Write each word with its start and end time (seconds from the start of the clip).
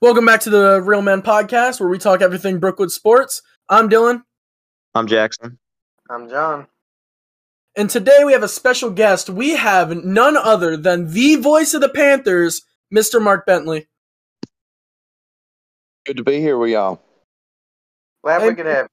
Welcome 0.00 0.24
back 0.24 0.40
to 0.40 0.50
the 0.50 0.80
Real 0.82 1.02
Men 1.02 1.22
Podcast, 1.22 1.78
where 1.80 1.88
we 1.88 1.98
talk 1.98 2.22
everything 2.22 2.58
Brookwood 2.58 2.90
sports. 2.90 3.42
I'm 3.68 3.88
Dylan, 3.88 4.22
I'm 4.94 5.06
Jackson. 5.06 5.58
I'm 6.08 6.28
John. 6.28 6.66
and 7.76 7.88
today 7.90 8.24
we 8.24 8.32
have 8.32 8.42
a 8.42 8.48
special 8.48 8.90
guest. 8.90 9.28
We 9.30 9.50
have 9.56 9.94
none 10.04 10.36
other 10.36 10.76
than 10.76 11.10
the 11.12 11.36
voice 11.36 11.74
of 11.74 11.80
the 11.82 11.88
Panthers, 11.88 12.62
Mr. 12.94 13.20
Mark 13.22 13.46
Bentley. 13.46 13.88
Good 16.06 16.16
to 16.16 16.24
be 16.24 16.40
here 16.40 16.56
with 16.56 16.70
y'all. 16.70 17.02
Glad 18.24 18.40
Hey. 18.42 18.48
we 18.48 18.54
could 18.54 18.66
have. 18.66 18.88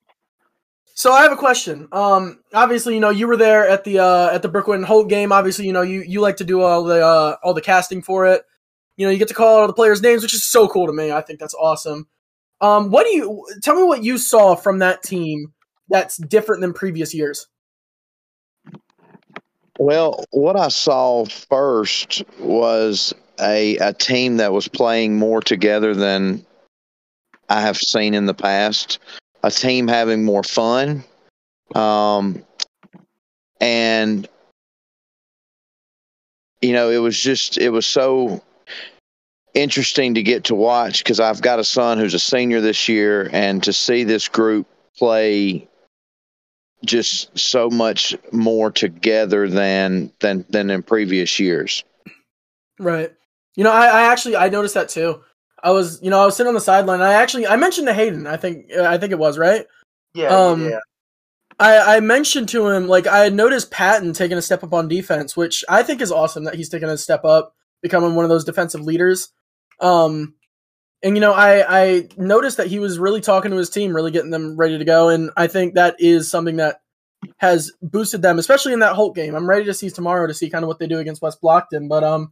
So 0.94 1.12
I 1.14 1.22
have 1.24 1.32
a 1.32 1.38
question. 1.38 1.88
Um, 1.92 2.40
obviously, 2.54 2.96
you 2.96 3.00
know 3.00 3.12
you 3.12 3.28
were 3.28 3.38
there 3.38 3.68
at 3.68 3.84
the 3.84 4.00
uh, 4.00 4.30
at 4.32 4.42
the 4.42 4.50
Brookwood 4.50 4.78
and 4.78 4.86
Holt 4.86 5.10
game. 5.10 5.32
Obviously, 5.32 5.66
you 5.68 5.74
know 5.74 5.84
you 5.84 6.02
you 6.02 6.20
like 6.22 6.38
to 6.38 6.44
do 6.44 6.62
all 6.62 6.84
the 6.84 7.06
uh, 7.06 7.38
all 7.44 7.54
the 7.54 7.62
casting 7.62 8.02
for 8.02 8.26
it. 8.28 8.44
You 8.98 9.06
know, 9.06 9.12
you 9.12 9.20
get 9.20 9.28
to 9.30 9.34
call 9.34 9.60
all 9.60 9.68
the 9.68 9.74
players' 9.74 10.02
names, 10.02 10.24
which 10.24 10.34
is 10.34 10.44
so 10.44 10.68
cool 10.68 10.88
to 10.88 10.94
me. 10.94 11.12
I 11.12 11.22
think 11.22 11.40
that's 11.40 11.54
awesome. 11.54 12.08
Um, 12.62 12.90
what 12.90 13.06
do 13.06 13.16
you 13.16 13.46
tell 13.62 13.76
me 13.76 13.84
what 13.84 14.04
you 14.04 14.18
saw 14.18 14.56
from 14.56 14.80
that 14.80 15.04
team 15.04 15.54
that's 15.90 16.18
different 16.18 16.62
than 16.62 16.74
previous 16.74 17.14
years? 17.14 17.48
Well, 19.80 20.26
what 20.32 20.58
I 20.58 20.70
saw 20.70 21.26
first 21.26 22.24
was 22.40 23.14
a 23.40 23.78
a 23.78 23.94
team 23.94 24.38
that 24.38 24.52
was 24.52 24.68
playing 24.68 25.18
more 25.18 25.42
together 25.42 25.94
than 25.94 26.44
I 27.50 27.62
have 27.62 27.78
seen 27.78 28.16
in 28.16 28.26
the 28.26 28.34
past. 28.34 29.00
A 29.44 29.52
team 29.52 29.88
having 29.88 30.26
more 30.26 30.44
fun, 30.44 31.04
um, 31.76 32.44
and 33.62 34.28
you 36.62 36.74
know, 36.74 36.90
it 36.90 36.98
was 36.98 37.20
just 37.20 37.60
it 37.60 37.70
was 37.70 37.86
so 37.86 38.42
interesting 39.58 40.14
to 40.14 40.24
get 40.24 40.46
to 40.46 40.56
watch 40.56 41.04
because 41.04 41.20
I've 41.20 41.42
got 41.42 41.60
a 41.60 41.64
son 41.64 41.98
who's 41.98 42.14
a 42.14 42.20
senior 42.20 42.62
this 42.62 42.88
year, 42.88 43.30
and 43.34 43.64
to 43.64 43.74
see 43.74 44.04
this 44.04 44.28
group 44.28 44.68
play 44.98 45.68
just 46.86 47.38
so 47.38 47.70
much 47.70 48.16
more 48.32 48.72
together 48.72 49.50
than 49.50 50.12
than 50.20 50.46
than 50.50 50.70
in 50.70 50.84
previous 50.84 51.40
years. 51.40 51.84
Right. 52.80 53.12
You 53.56 53.64
know, 53.64 53.72
I, 53.72 53.88
I 53.88 54.02
actually 54.12 54.36
I 54.36 54.50
noticed 54.50 54.76
that 54.76 54.90
too. 54.90 55.22
I 55.64 55.72
was, 55.72 56.00
you 56.04 56.12
know, 56.12 56.22
I 56.22 56.26
was 56.26 56.36
sitting 56.36 56.50
on 56.50 56.54
the 56.54 56.62
sideline. 56.62 57.02
I 57.02 57.14
actually 57.14 57.48
I 57.48 57.56
mentioned 57.56 57.88
to 57.88 57.94
Hayden. 57.94 58.28
I 58.28 58.38
think 58.38 58.72
I 58.72 58.98
think 58.98 59.12
it 59.12 59.20
was 59.20 59.38
right. 59.38 59.66
Yeah, 60.14 60.28
Um, 60.28 60.70
yeah. 60.70 60.80
I, 61.60 61.98
I 61.98 62.00
mentioned 62.00 62.50
to 62.50 62.68
him 62.68 62.88
like 62.88 63.08
I 63.08 63.20
had 63.20 63.34
noticed 63.34 63.72
Patton 63.72 64.14
taking 64.14 64.38
a 64.38 64.42
step 64.42 64.64
up 64.64 64.74
on 64.74 64.88
defense, 64.88 65.36
which 65.36 65.64
I 65.68 65.82
think 65.82 66.02
is 66.02 66.12
awesome 66.12 66.44
that 66.44 66.56
he's 66.56 66.70
taking 66.70 66.90
a 66.90 66.98
step 66.98 67.26
up, 67.26 67.56
becoming 67.82 68.14
one 68.14 68.26
of 68.26 68.30
those 68.30 68.46
defensive 68.46 68.82
leaders. 68.82 69.32
Um, 69.80 70.36
and 71.04 71.16
you 71.16 71.22
know, 71.22 71.34
I 71.34 71.66
I 71.86 72.10
noticed 72.18 72.58
that 72.58 72.68
he 72.68 72.80
was 72.80 73.00
really 73.00 73.22
talking 73.22 73.52
to 73.52 73.58
his 73.58 73.70
team, 73.70 73.96
really 73.96 74.12
getting 74.12 74.32
them 74.32 74.58
ready 74.58 74.78
to 74.78 74.86
go, 74.86 75.10
and 75.10 75.30
I 75.38 75.48
think 75.48 75.76
that 75.76 75.96
is 76.00 76.30
something 76.30 76.58
that 76.58 76.82
has 77.38 77.72
boosted 77.82 78.22
them, 78.22 78.40
especially 78.40 78.74
in 78.74 78.80
that 78.80 78.96
Holt 78.96 79.16
game. 79.16 79.36
I'm 79.36 79.50
ready 79.50 79.66
to 79.66 79.74
see 79.74 79.90
tomorrow 79.90 80.28
to 80.28 80.34
see 80.34 80.50
kind 80.50 80.64
of 80.64 80.68
what 80.68 80.80
they 80.80 80.88
do 80.88 81.00
against 81.00 81.22
West 81.22 81.42
Blocton, 81.42 81.88
but 81.88 82.04
um, 82.04 82.32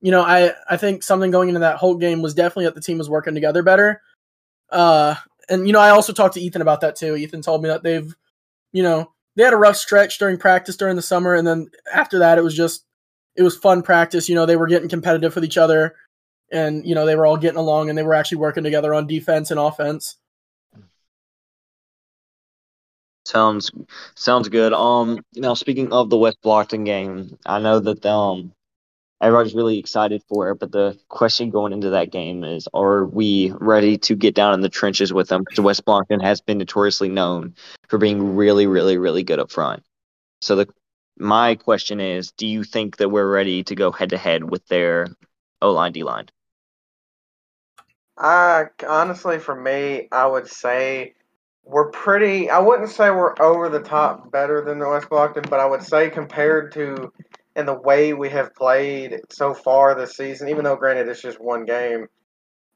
you 0.00 0.10
know, 0.10 0.22
I 0.22 0.52
I 0.68 0.76
think 0.76 1.02
something 1.02 1.30
going 1.30 1.48
into 1.48 1.60
that 1.60 1.76
Holt 1.76 2.00
game 2.00 2.22
was 2.22 2.34
definitely 2.34 2.66
that 2.66 2.74
the 2.74 2.80
team 2.80 2.98
was 2.98 3.10
working 3.10 3.34
together 3.34 3.62
better. 3.62 4.00
Uh, 4.70 5.16
and 5.48 5.66
you 5.66 5.72
know, 5.72 5.80
I 5.80 5.90
also 5.90 6.12
talked 6.12 6.34
to 6.34 6.40
Ethan 6.40 6.62
about 6.62 6.82
that 6.82 6.96
too. 6.96 7.16
Ethan 7.16 7.42
told 7.42 7.62
me 7.62 7.68
that 7.68 7.82
they've 7.82 8.14
you 8.72 8.82
know, 8.82 9.12
they 9.36 9.44
had 9.44 9.54
a 9.54 9.58
rough 9.58 9.76
stretch 9.76 10.18
during 10.18 10.38
practice 10.38 10.76
during 10.76 10.96
the 10.96 11.02
summer, 11.02 11.34
and 11.34 11.46
then 11.46 11.70
after 11.92 12.18
that, 12.20 12.38
it 12.38 12.44
was 12.44 12.54
just 12.54 12.84
it 13.36 13.42
was 13.42 13.56
fun 13.56 13.82
practice. 13.82 14.28
You 14.28 14.34
know, 14.34 14.46
they 14.46 14.56
were 14.56 14.66
getting 14.66 14.88
competitive 14.88 15.34
with 15.34 15.44
each 15.44 15.58
other, 15.58 15.94
and 16.50 16.86
you 16.86 16.94
know 16.94 17.06
they 17.06 17.16
were 17.16 17.26
all 17.26 17.36
getting 17.36 17.58
along, 17.58 17.88
and 17.88 17.98
they 17.98 18.02
were 18.02 18.14
actually 18.14 18.38
working 18.38 18.64
together 18.64 18.94
on 18.94 19.06
defense 19.06 19.50
and 19.50 19.60
offense. 19.60 20.16
Sounds 23.24 23.70
sounds 24.14 24.48
good. 24.48 24.72
Um, 24.72 25.22
now 25.36 25.54
speaking 25.54 25.92
of 25.92 26.08
the 26.08 26.16
West 26.16 26.38
Blocton 26.42 26.84
game, 26.86 27.38
I 27.44 27.58
know 27.58 27.78
that 27.80 28.06
um 28.06 28.52
everybody's 29.20 29.54
really 29.54 29.78
excited 29.78 30.22
for 30.28 30.50
it, 30.50 30.58
but 30.58 30.72
the 30.72 30.98
question 31.08 31.50
going 31.50 31.72
into 31.72 31.90
that 31.90 32.10
game 32.10 32.44
is: 32.44 32.68
Are 32.72 33.04
we 33.04 33.52
ready 33.60 33.98
to 33.98 34.16
get 34.16 34.34
down 34.34 34.54
in 34.54 34.60
the 34.60 34.68
trenches 34.68 35.12
with 35.12 35.28
them? 35.28 35.42
Because 35.42 35.60
West 35.60 35.84
Blocton 35.84 36.22
has 36.22 36.40
been 36.40 36.58
notoriously 36.58 37.08
known 37.08 37.54
for 37.88 37.98
being 37.98 38.36
really, 38.36 38.66
really, 38.66 38.96
really 38.98 39.22
good 39.22 39.38
up 39.40 39.50
front. 39.50 39.82
So 40.40 40.56
the 40.56 40.68
my 41.18 41.56
question 41.56 42.00
is: 42.00 42.32
Do 42.32 42.46
you 42.46 42.64
think 42.64 42.96
that 42.98 43.10
we're 43.10 43.30
ready 43.30 43.62
to 43.64 43.74
go 43.74 43.92
head 43.92 44.10
to 44.10 44.18
head 44.18 44.50
with 44.50 44.66
their 44.68 45.08
O 45.60 45.72
line, 45.72 45.92
D 45.92 46.02
line? 46.02 46.28
I 48.18 48.66
honestly, 48.86 49.38
for 49.38 49.54
me, 49.54 50.08
I 50.10 50.26
would 50.26 50.48
say 50.48 51.14
we're 51.64 51.90
pretty. 51.90 52.50
I 52.50 52.58
wouldn't 52.58 52.90
say 52.90 53.10
we're 53.10 53.40
over 53.40 53.68
the 53.68 53.80
top 53.80 54.30
better 54.32 54.62
than 54.62 54.78
the 54.78 54.88
West 54.88 55.08
Blocton, 55.08 55.48
but 55.48 55.60
I 55.60 55.66
would 55.66 55.82
say 55.82 56.10
compared 56.10 56.72
to 56.72 57.12
and 57.54 57.66
the 57.66 57.74
way 57.74 58.14
we 58.14 58.30
have 58.30 58.54
played 58.54 59.20
so 59.30 59.52
far 59.52 59.94
this 59.94 60.16
season, 60.16 60.48
even 60.48 60.64
though 60.64 60.76
granted 60.76 61.08
it's 61.08 61.20
just 61.20 61.40
one 61.40 61.64
game, 61.64 62.06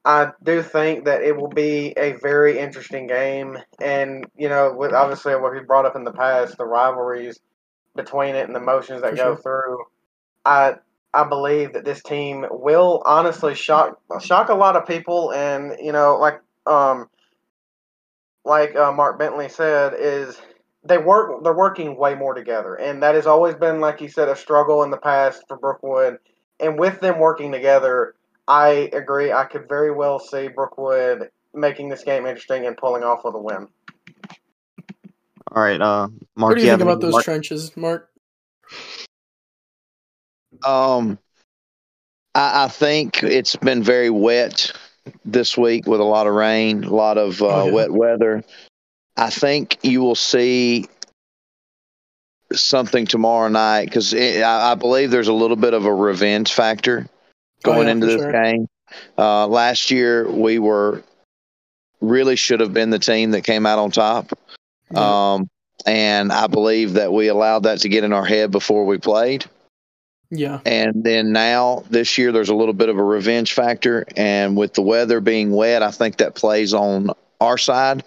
I 0.05 0.33
do 0.43 0.63
think 0.63 1.05
that 1.05 1.23
it 1.23 1.37
will 1.37 1.49
be 1.49 1.95
a 1.97 2.15
very 2.21 2.59
interesting 2.59 3.07
game. 3.07 3.59
And 3.81 4.27
you 4.37 4.49
know, 4.49 4.75
with 4.77 4.93
obviously 4.93 5.35
what 5.37 5.53
we 5.53 5.61
brought 5.61 5.87
up 5.87 5.97
in 5.97 6.05
the 6.05 6.13
past, 6.13 6.59
the 6.59 6.67
rivalries 6.67 7.39
between 7.95 8.35
it 8.35 8.47
and 8.47 8.55
the 8.55 8.61
emotions 8.61 9.03
that 9.03 9.11
For 9.11 9.17
go 9.17 9.37
sure. 9.37 9.37
through, 9.37 9.85
I 10.45 10.75
I 11.15 11.25
believe 11.25 11.75
that 11.75 11.85
this 11.85 12.03
team 12.03 12.47
will 12.51 13.03
honestly 13.05 13.55
shock 13.55 14.01
shock 14.21 14.49
a 14.49 14.55
lot 14.55 14.77
of 14.77 14.87
people, 14.87 15.33
and 15.33 15.77
you 15.81 15.93
know, 15.93 16.17
like 16.19 16.41
um, 16.67 17.09
like 18.45 18.75
uh, 18.75 18.93
Mark 18.93 19.19
Bentley 19.19 19.49
said, 19.49 19.95
is 19.99 20.41
they 20.85 20.99
work 20.99 21.45
they're 21.45 21.53
working 21.53 21.97
way 21.97 22.15
more 22.15 22.35
together, 22.35 22.75
and 22.75 23.03
that 23.03 23.15
has 23.15 23.27
always 23.27 23.55
been, 23.55 23.81
like 23.81 24.01
you 24.01 24.09
said, 24.09 24.29
a 24.29 24.37
struggle 24.37 24.83
in 24.83 24.91
the 24.91 24.97
past 24.97 25.45
for 25.49 25.57
Brookwood. 25.57 26.19
And 26.61 26.79
with 26.79 27.01
them 27.01 27.19
working 27.19 27.51
together, 27.51 28.15
I 28.47 28.89
agree. 28.93 29.33
I 29.33 29.45
could 29.45 29.69
very 29.69 29.91
well 29.91 30.19
see 30.19 30.49
Brookwood 30.49 31.31
making 31.53 31.89
this 31.89 32.05
game 32.05 32.25
interesting 32.25 32.67
and 32.67 32.77
pulling 32.77 33.03
off 33.03 33.25
with 33.25 33.35
a 33.35 33.39
win. 33.39 33.69
All 35.51 35.63
right, 35.63 35.81
uh, 35.81 36.09
Mark. 36.37 36.51
what 36.51 36.55
do 36.57 36.63
you 36.63 36.71
have 36.71 36.79
think 36.79 36.89
about 36.89 36.93
any- 36.93 37.01
those 37.03 37.13
Mark- 37.13 37.25
trenches, 37.25 37.77
Mark? 37.77 38.09
Um, 40.65 41.19
I, 42.35 42.65
I 42.65 42.69
think 42.69 43.23
it's 43.23 43.57
been 43.57 43.83
very 43.83 44.11
wet 44.11 44.73
this 45.25 45.57
week 45.57 45.87
with 45.87 46.01
a 46.01 46.05
lot 46.05 46.27
of 46.27 46.35
rain, 46.35 46.85
a 46.85 46.95
lot 46.95 47.19
of 47.19 47.43
uh, 47.43 47.47
Oh, 47.47 47.67
yeah. 47.67 47.73
wet 47.73 47.91
weather. 47.91 48.45
I 49.17 49.31
think 49.31 49.79
you 49.83 50.01
will 50.01 50.15
see 50.15 50.87
something 52.53 53.07
tomorrow 53.07 53.49
night 53.49 53.87
because 53.87 54.15
I, 54.15 54.73
I 54.73 54.75
believe 54.75 55.11
there's 55.11 55.29
a 55.29 55.33
little 55.33 55.57
bit 55.57 55.75
of 55.75 55.85
a 55.85 55.95
revenge 55.95 56.53
factor 56.53 57.07
Oh, 57.65 57.73
going 57.73 57.87
yeah, 57.87 57.93
into 57.93 58.07
this 58.07 58.21
sure. 58.21 58.33
game. 58.33 58.69
Uh, 59.17 59.47
last 59.47 59.91
year 59.91 60.31
we 60.31 60.59
were 60.59 61.03
really 62.01 62.37
should 62.37 62.61
have 62.61 62.75
been 62.75 62.91
the 62.91 62.99
team 62.99 63.31
that 63.31 63.43
came 63.43 63.65
out 63.67 63.79
on 63.79 63.91
top. 63.91 64.33
Yeah. 64.91 65.35
Um, 65.35 65.49
and 65.87 66.33
I 66.33 66.47
believe 66.47 66.95
that 66.95 67.13
we 67.13 67.29
allowed 67.29 67.63
that 67.65 67.81
to 67.81 67.89
get 67.89 68.05
in 68.05 68.13
our 68.13 68.25
head 68.25 68.51
before 68.51 68.85
we 68.85 68.99
played. 68.99 69.45
Yeah. 70.35 70.61
And 70.65 71.05
then 71.05 71.31
now 71.31 71.85
this 71.91 72.17
year, 72.17 72.33
there's 72.33 72.49
a 72.49 72.55
little 72.55 72.73
bit 72.73 72.89
of 72.89 72.97
a 72.97 73.05
revenge 73.05 73.53
factor. 73.53 74.07
And 74.17 74.57
with 74.57 74.73
the 74.73 74.81
weather 74.81 75.21
being 75.21 75.53
wet, 75.53 75.83
I 75.83 75.91
think 75.91 76.17
that 76.17 76.35
plays 76.35 76.73
on 76.73 77.11
our 77.39 77.59
side. 77.59 78.03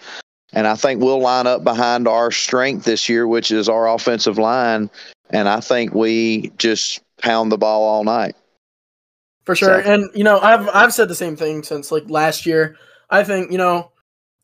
And 0.52 0.66
I 0.66 0.74
think 0.74 1.02
we'll 1.02 1.19
line 1.19 1.46
up 1.46 1.63
behind 1.63 2.08
our 2.08 2.31
strength 2.31 2.84
this 2.86 3.08
year, 3.08 3.28
which 3.28 3.52
is 3.52 3.69
our 3.69 3.88
offensive 3.88 4.40
line. 4.40 4.90
And 5.30 5.47
I 5.47 5.59
think 5.59 5.94
we 5.94 6.52
just 6.58 7.00
pound 7.22 7.52
the 7.52 7.59
ball 7.59 7.84
all 7.84 8.03
night. 8.03 8.36
For 9.44 9.56
sure. 9.56 9.84
So- 9.84 9.92
And 9.92 10.09
you 10.16 10.24
know, 10.24 10.39
I've 10.39 10.68
I've 10.74 10.94
said 10.94 11.10
the 11.10 11.16
same 11.16 11.36
thing 11.36 11.62
since 11.62 11.92
like 11.92 12.10
last 12.10 12.48
year. 12.48 12.75
I 13.12 13.24
think, 13.24 13.51
you 13.51 13.60
know, 13.60 13.92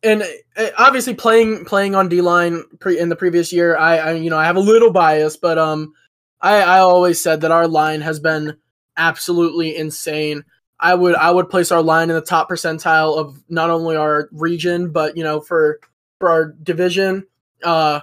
and 0.04 0.24
uh, 0.56 0.68
obviously 0.78 1.16
playing 1.16 1.66
playing 1.66 1.96
on 1.96 2.10
D 2.10 2.22
line 2.22 2.64
pre- 2.80 3.00
in 3.00 3.10
the 3.10 3.16
previous 3.16 3.52
year, 3.52 3.76
I, 3.76 3.98
I 3.98 4.12
you 4.12 4.30
know, 4.30 4.38
I 4.38 4.46
have 4.46 4.56
a 4.56 4.60
little 4.62 4.92
bias, 4.92 5.36
but 5.36 5.58
um 5.58 5.94
I 6.42 6.62
I 6.62 6.80
always 6.80 7.22
said 7.22 7.42
that 7.42 7.52
our 7.52 7.68
line 7.68 8.02
has 8.02 8.20
been 8.20 8.58
absolutely 8.98 9.76
insane. 9.76 10.44
I 10.80 10.96
would 10.96 11.16
I 11.16 11.32
would 11.32 11.50
place 11.50 11.72
our 11.72 11.82
line 11.82 12.10
in 12.10 12.16
the 12.16 12.22
top 12.22 12.50
percentile 12.50 13.18
of 13.18 13.42
not 13.50 13.70
only 13.70 13.96
our 13.96 14.30
region, 14.32 14.92
but 14.92 15.16
you 15.16 15.24
know, 15.24 15.40
for 15.40 15.80
for 16.20 16.30
our 16.30 16.46
division, 16.46 17.26
uh 17.64 18.02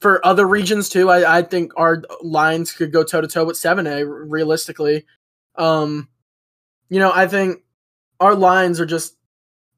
for 0.00 0.24
other 0.26 0.46
regions 0.46 0.88
too. 0.88 1.08
I, 1.08 1.38
I 1.38 1.42
think 1.42 1.72
our 1.76 2.02
lines 2.22 2.72
could 2.72 2.92
go 2.92 3.04
toe 3.04 3.20
to 3.20 3.28
toe 3.28 3.44
with 3.44 3.56
seven 3.56 3.86
A 3.86 4.04
realistically. 4.04 5.06
Um 5.56 6.08
you 6.90 6.98
know, 6.98 7.10
I 7.14 7.26
think 7.26 7.62
our 8.20 8.34
lines 8.34 8.78
are 8.80 8.86
just 8.86 9.16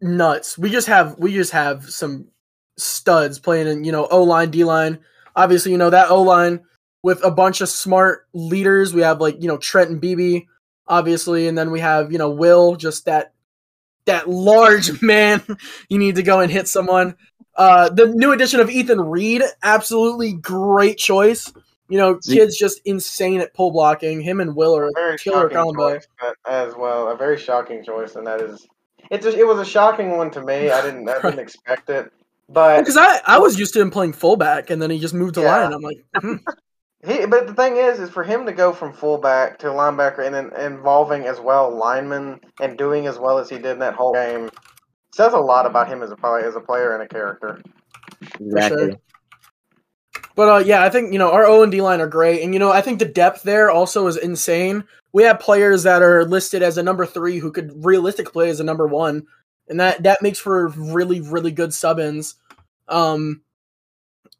nuts. 0.00 0.58
We 0.58 0.70
just 0.70 0.88
have 0.88 1.18
we 1.18 1.32
just 1.32 1.52
have 1.52 1.88
some 1.90 2.28
studs 2.76 3.38
playing 3.38 3.68
in, 3.68 3.84
you 3.84 3.92
know, 3.92 4.06
O 4.06 4.24
line, 4.24 4.50
D 4.50 4.64
line. 4.64 4.98
Obviously, 5.36 5.72
you 5.72 5.78
know, 5.78 5.90
that 5.90 6.10
O 6.10 6.22
line 6.22 6.60
with 7.04 7.22
a 7.22 7.30
bunch 7.30 7.60
of 7.60 7.68
smart 7.68 8.26
leaders. 8.32 8.94
We 8.94 9.02
have 9.02 9.20
like, 9.20 9.40
you 9.42 9.46
know, 9.46 9.58
Trent 9.58 9.90
and 9.90 10.00
BB, 10.02 10.46
obviously, 10.88 11.46
and 11.46 11.56
then 11.56 11.70
we 11.70 11.78
have, 11.80 12.10
you 12.10 12.16
know, 12.18 12.30
Will, 12.30 12.76
just 12.76 13.04
that 13.04 13.34
that 14.06 14.28
large 14.28 15.02
man, 15.02 15.42
you 15.90 15.98
need 15.98 16.16
to 16.16 16.22
go 16.22 16.40
and 16.40 16.50
hit 16.50 16.66
someone. 16.66 17.14
Uh, 17.56 17.90
the 17.90 18.06
new 18.08 18.32
addition 18.32 18.58
of 18.58 18.70
Ethan 18.70 19.00
Reed, 19.00 19.42
absolutely 19.62 20.32
great 20.32 20.96
choice. 20.96 21.52
You 21.90 21.98
know, 21.98 22.16
kid's 22.16 22.56
just 22.56 22.80
insane 22.86 23.40
at 23.42 23.52
pull 23.52 23.70
blocking. 23.70 24.22
Him 24.22 24.40
and 24.40 24.56
Will 24.56 24.74
are 24.74 24.88
a 24.88 24.92
Very 24.94 25.18
killer 25.18 25.50
combo. 25.50 25.92
choice 25.94 26.06
as 26.48 26.74
well. 26.74 27.08
A 27.08 27.16
very 27.16 27.38
shocking 27.38 27.84
choice, 27.84 28.16
and 28.16 28.26
that 28.26 28.40
is 28.40 28.66
it's 29.10 29.26
a, 29.26 29.38
it 29.38 29.46
was 29.46 29.58
a 29.58 29.64
shocking 29.70 30.16
one 30.16 30.30
to 30.30 30.40
me. 30.42 30.70
I 30.70 30.80
didn't 30.80 31.06
I 31.06 31.20
didn't 31.20 31.38
expect 31.48 31.90
it, 31.90 32.10
but 32.48 32.78
Because 32.80 32.96
I, 32.96 33.20
I 33.26 33.38
was 33.38 33.58
used 33.58 33.74
to 33.74 33.80
him 33.82 33.90
playing 33.90 34.14
fullback, 34.14 34.70
and 34.70 34.80
then 34.80 34.90
he 34.90 34.98
just 34.98 35.12
moved 35.12 35.34
to 35.34 35.42
Yeah. 35.42 35.64
line. 35.68 35.72
I'm 35.74 35.82
like, 35.82 36.04
hmm. 36.18 36.36
He, 37.06 37.26
but 37.26 37.46
the 37.46 37.54
thing 37.54 37.76
is, 37.76 38.00
is 38.00 38.10
for 38.10 38.24
him 38.24 38.46
to 38.46 38.52
go 38.52 38.72
from 38.72 38.92
fullback 38.92 39.58
to 39.58 39.66
linebacker 39.66 40.24
and 40.24 40.34
then 40.34 40.52
involving 40.58 41.24
as 41.26 41.38
well 41.38 41.74
linemen 41.74 42.40
and 42.60 42.78
doing 42.78 43.06
as 43.06 43.18
well 43.18 43.38
as 43.38 43.50
he 43.50 43.56
did 43.56 43.72
in 43.72 43.78
that 43.80 43.94
Holt 43.94 44.14
game 44.14 44.50
says 45.14 45.32
a 45.32 45.38
lot 45.38 45.66
about 45.66 45.88
him 45.88 46.02
as 46.02 46.10
a 46.10 46.16
probably 46.16 46.46
as 46.46 46.56
a 46.56 46.60
player 46.60 46.94
and 46.94 47.02
a 47.02 47.08
character. 47.08 47.62
Exactly. 48.40 48.96
But 50.34 50.48
uh, 50.48 50.64
yeah, 50.64 50.82
I 50.82 50.90
think 50.90 51.12
you 51.12 51.18
know 51.18 51.30
our 51.30 51.44
O 51.44 51.62
and 51.62 51.70
D 51.70 51.80
line 51.80 52.00
are 52.00 52.08
great, 52.08 52.42
and 52.42 52.52
you 52.52 52.58
know 52.58 52.72
I 52.72 52.80
think 52.80 52.98
the 52.98 53.04
depth 53.04 53.42
there 53.42 53.70
also 53.70 54.06
is 54.06 54.16
insane. 54.16 54.84
We 55.12 55.22
have 55.24 55.38
players 55.38 55.84
that 55.84 56.02
are 56.02 56.24
listed 56.24 56.62
as 56.62 56.76
a 56.76 56.82
number 56.82 57.06
three 57.06 57.38
who 57.38 57.52
could 57.52 57.84
realistically 57.84 58.32
play 58.32 58.50
as 58.50 58.60
a 58.60 58.64
number 58.64 58.86
one, 58.88 59.26
and 59.68 59.78
that 59.78 60.02
that 60.02 60.22
makes 60.22 60.38
for 60.38 60.68
really 60.68 61.20
really 61.20 61.52
good 61.52 61.72
sub 61.72 62.00
ins. 62.00 62.34
Um, 62.88 63.42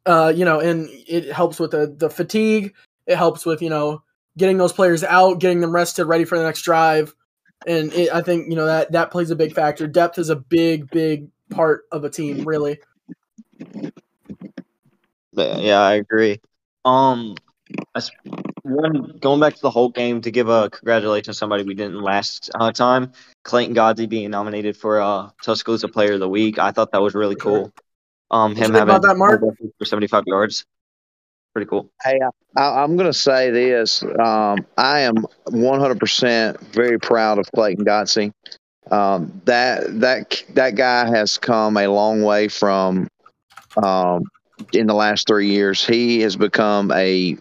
uh, 0.05 0.31
you 0.35 0.45
know, 0.45 0.59
and 0.59 0.89
it 1.07 1.31
helps 1.31 1.59
with 1.59 1.71
the 1.71 1.95
the 1.97 2.09
fatigue. 2.09 2.73
It 3.07 3.17
helps 3.17 3.45
with 3.45 3.61
you 3.61 3.69
know 3.69 4.03
getting 4.37 4.57
those 4.57 4.73
players 4.73 5.03
out, 5.03 5.39
getting 5.39 5.61
them 5.61 5.71
rested, 5.71 6.05
ready 6.05 6.25
for 6.25 6.37
the 6.37 6.43
next 6.43 6.61
drive, 6.61 7.13
and 7.67 7.93
it, 7.93 8.13
I 8.13 8.21
think 8.21 8.49
you 8.49 8.55
know 8.55 8.65
that 8.65 8.91
that 8.91 9.11
plays 9.11 9.31
a 9.31 9.35
big 9.35 9.53
factor. 9.53 9.87
Depth 9.87 10.17
is 10.17 10.29
a 10.29 10.35
big 10.35 10.89
big 10.89 11.29
part 11.49 11.85
of 11.91 12.03
a 12.03 12.09
team, 12.09 12.43
really. 12.43 12.79
Yeah, 15.33 15.81
I 15.81 15.95
agree. 15.95 16.39
Um, 16.85 17.35
one 18.63 19.17
going 19.19 19.39
back 19.39 19.55
to 19.55 19.61
the 19.61 19.69
Holt 19.69 19.95
game 19.95 20.21
to 20.21 20.31
give 20.31 20.49
a 20.49 20.69
congratulations 20.69 21.35
to 21.35 21.39
somebody 21.39 21.63
we 21.63 21.73
didn't 21.73 22.01
last 22.01 22.49
uh, 22.55 22.71
time, 22.71 23.11
Clayton 23.43 23.75
Godsey 23.75 24.07
being 24.07 24.31
nominated 24.31 24.77
for 24.77 25.01
uh 25.01 25.29
Tuscaloosa 25.43 25.87
Player 25.87 26.13
of 26.13 26.19
the 26.19 26.29
Week. 26.29 26.59
I 26.59 26.71
thought 26.71 26.91
that 26.91 27.01
was 27.01 27.15
really 27.15 27.35
cool. 27.35 27.71
Um, 28.31 28.55
him 28.55 28.73
having 28.73 28.81
about 28.81 29.01
that, 29.03 29.17
Mark? 29.17 29.41
for 29.77 29.85
seventy 29.85 30.07
five 30.07 30.23
yards, 30.25 30.65
pretty 31.53 31.69
cool. 31.69 31.89
Hey, 32.03 32.19
I, 32.57 32.83
I'm 32.83 32.95
going 32.95 33.09
to 33.09 33.17
say 33.17 33.49
this. 33.49 34.03
Um, 34.03 34.65
I 34.77 35.01
am 35.01 35.25
100% 35.47 36.59
very 36.73 36.99
proud 36.99 37.39
of 37.39 37.49
Clayton 37.53 37.85
Gotsey. 37.85 38.31
Um, 38.91 39.41
that 39.45 39.99
that 40.01 40.43
that 40.49 40.75
guy 40.75 41.07
has 41.07 41.39
come 41.39 41.75
a 41.77 41.87
long 41.87 42.21
way 42.21 42.47
from 42.47 43.07
um, 43.83 44.23
in 44.73 44.85
the 44.85 44.93
last 44.93 45.27
three 45.27 45.49
years. 45.49 45.83
He 45.83 46.21
has 46.21 46.35
become 46.35 46.91
a 46.91 47.35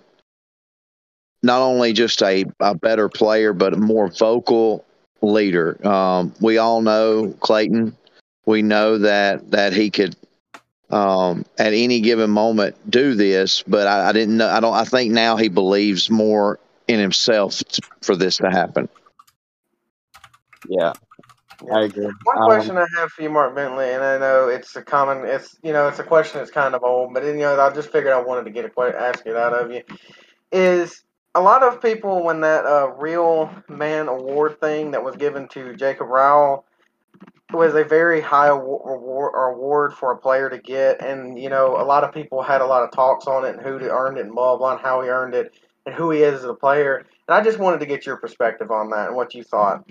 not 1.43 1.61
only 1.61 1.93
just 1.93 2.23
a, 2.23 2.47
a 2.61 2.75
better 2.75 3.11
player, 3.11 3.53
but 3.53 3.75
a 3.75 3.77
more 3.77 4.09
vocal 4.09 4.87
leader. 5.21 5.87
Um, 5.87 6.33
we 6.41 6.57
all 6.57 6.81
know 6.81 7.35
Clayton. 7.41 7.95
We 8.47 8.63
know 8.63 8.97
that 8.99 9.51
that 9.51 9.75
he 9.75 9.91
could 9.91 10.17
um, 10.95 11.45
at 11.59 11.75
any 11.75 12.01
given 12.01 12.31
moment 12.31 12.77
do 12.91 13.15
this, 13.17 13.65
but 13.65 13.89
I, 13.89 14.11
I 14.11 14.13
didn't 14.13 14.39
know. 14.39 14.49
I 14.49 14.61
don't. 14.61 14.75
I 14.75 14.85
think 14.85 15.13
now 15.13 15.37
he 15.37 15.49
believes 15.49 16.11
more 16.11 16.61
in 16.89 17.01
himself 17.01 17.59
t- 17.69 17.83
for 18.03 18.17
this 18.17 18.39
to 18.39 18.51
happen. 18.51 18.89
Yeah, 20.69 20.95
I 21.75 21.85
agree. 21.85 22.13
One 22.25 22.41
Um, 22.41 22.43
question 22.43 22.77
I 22.79 22.87
have 22.99 23.11
for 23.13 23.23
you, 23.23 23.31
Mark 23.31 23.55
Bentley, 23.57 23.91
and 23.91 24.05
I 24.05 24.19
know 24.19 24.49
it's 24.49 24.77
a 24.77 24.83
common, 24.83 25.27
it's 25.27 25.57
you 25.63 25.73
know, 25.73 25.89
it's 25.89 25.99
a 26.01 26.05
question 26.05 26.39
that's 26.41 26.53
kind 26.53 26.75
of 26.75 26.85
old, 26.85 27.15
but 27.15 27.25
you 27.25 27.35
know, 27.35 27.61
I 27.61 27.73
just 27.73 27.91
figured 27.93 28.13
I 28.13 28.23
wanted 28.23 28.45
to 28.47 28.51
get 28.53 28.67
a 28.67 28.71
que- 28.71 28.95
ask 28.97 29.27
it 29.27 29.37
out 29.37 29.55
of 29.55 29.73
you. 29.73 29.83
Is 30.53 31.03
a 31.35 31.41
lot 31.43 31.63
of 31.65 31.83
people 31.83 32.25
when 32.25 32.43
that 32.43 32.67
uh, 32.67 32.89
real 32.99 33.51
man 33.69 34.09
award 34.09 34.61
thing 34.61 34.93
that 34.93 35.05
was 35.05 35.17
given 35.17 35.49
to 35.51 35.77
Jacob 35.77 36.09
Rowell 36.09 36.67
was 37.55 37.75
a 37.75 37.85
very 37.85 38.21
high 38.21 38.49
award, 38.49 39.95
for 39.95 40.13
a 40.13 40.17
player 40.17 40.51
to 40.51 40.59
get, 40.59 41.03
and 41.03 41.39
you 41.39 41.49
know, 41.49 41.77
a 41.77 41.85
lot 41.85 42.05
of 42.05 42.13
people 42.13 42.43
had 42.43 42.61
a 42.61 42.67
lot 42.67 42.83
of 42.83 42.93
talks 42.93 43.27
on 43.27 43.45
it 43.45 43.57
and 43.57 43.63
who 43.63 43.79
earned 43.89 44.19
it 44.19 44.27
and 44.27 44.35
blah 44.35 44.57
blah, 44.57 44.73
and 44.73 44.81
how 44.81 45.01
he 45.03 45.09
earned 45.09 45.35
it 45.35 45.55
and 45.87 45.95
who 45.95 46.11
he 46.11 46.23
is 46.23 46.41
as 46.41 46.45
a 46.45 46.55
player. 46.55 47.05
And 47.29 47.35
I 47.35 47.43
just 47.43 47.59
wanted 47.59 47.81
to 47.81 47.87
get 47.87 48.07
your 48.07 48.17
perspective 48.17 48.71
on 48.71 48.91
that 48.91 49.09
and 49.09 49.17
what 49.17 49.35
you 49.35 49.43
thought. 49.43 49.85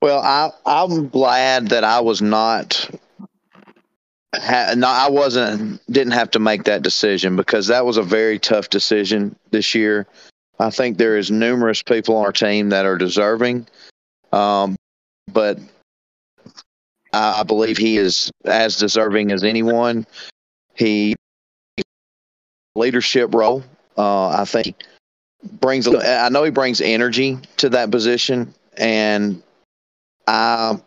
Well, 0.00 0.20
I 0.20 0.50
I'm 0.66 1.08
glad 1.08 1.68
that 1.68 1.84
I 1.84 2.00
was 2.00 2.22
not. 2.22 2.88
Ha, 4.34 4.74
no, 4.76 4.86
I 4.86 5.08
wasn't. 5.08 5.80
Didn't 5.90 6.12
have 6.12 6.30
to 6.32 6.38
make 6.38 6.64
that 6.64 6.82
decision 6.82 7.34
because 7.34 7.66
that 7.66 7.86
was 7.86 7.96
a 7.96 8.02
very 8.02 8.38
tough 8.38 8.70
decision 8.70 9.34
this 9.50 9.74
year. 9.74 10.06
I 10.60 10.70
think 10.70 10.98
there 10.98 11.16
is 11.16 11.30
numerous 11.30 11.82
people 11.82 12.16
on 12.16 12.26
our 12.26 12.32
team 12.32 12.68
that 12.70 12.84
are 12.84 12.98
deserving, 12.98 13.66
um, 14.32 14.76
but 15.32 15.58
I, 17.12 17.40
I 17.40 17.42
believe 17.42 17.76
he 17.76 17.96
is 17.96 18.30
as 18.44 18.76
deserving 18.76 19.32
as 19.32 19.44
anyone. 19.44 20.06
He 20.74 21.16
leadership 22.74 23.34
role. 23.34 23.62
Uh, 23.96 24.28
I 24.28 24.44
think 24.44 24.76
brings. 25.60 25.88
I 25.88 26.28
know 26.28 26.44
he 26.44 26.50
brings 26.50 26.80
energy 26.80 27.38
to 27.58 27.68
that 27.70 27.90
position, 27.90 28.54
and 28.76 29.42
I, 30.26 30.78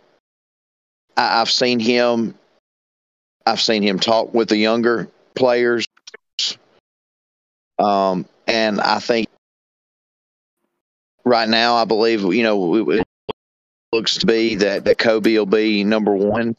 I 1.17 1.41
I've 1.41 1.51
seen 1.51 1.79
him. 1.79 2.35
I've 3.45 3.61
seen 3.61 3.83
him 3.83 3.99
talk 3.99 4.33
with 4.33 4.49
the 4.49 4.57
younger 4.57 5.09
players, 5.35 5.85
um, 7.79 8.25
and 8.47 8.79
I 8.79 8.99
think 8.99 9.27
right 11.25 11.49
now 11.49 11.75
I 11.75 11.85
believe 11.85 12.21
you 12.21 12.43
know 12.43 13.03
looks 13.91 14.17
to 14.17 14.25
be 14.25 14.55
that 14.55 14.85
that 14.85 14.97
Kobe 14.97 15.37
will 15.37 15.45
be 15.45 15.83
number 15.83 16.15
one, 16.15 16.55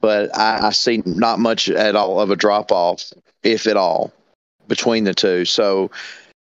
but 0.00 0.36
I, 0.36 0.68
I 0.68 0.70
see 0.70 1.02
not 1.04 1.38
much 1.38 1.68
at 1.68 1.96
all 1.96 2.20
of 2.20 2.30
a 2.30 2.36
drop 2.36 2.72
off, 2.72 3.12
if 3.42 3.66
at 3.66 3.76
all, 3.76 4.12
between 4.68 5.04
the 5.04 5.14
two. 5.14 5.44
So 5.44 5.90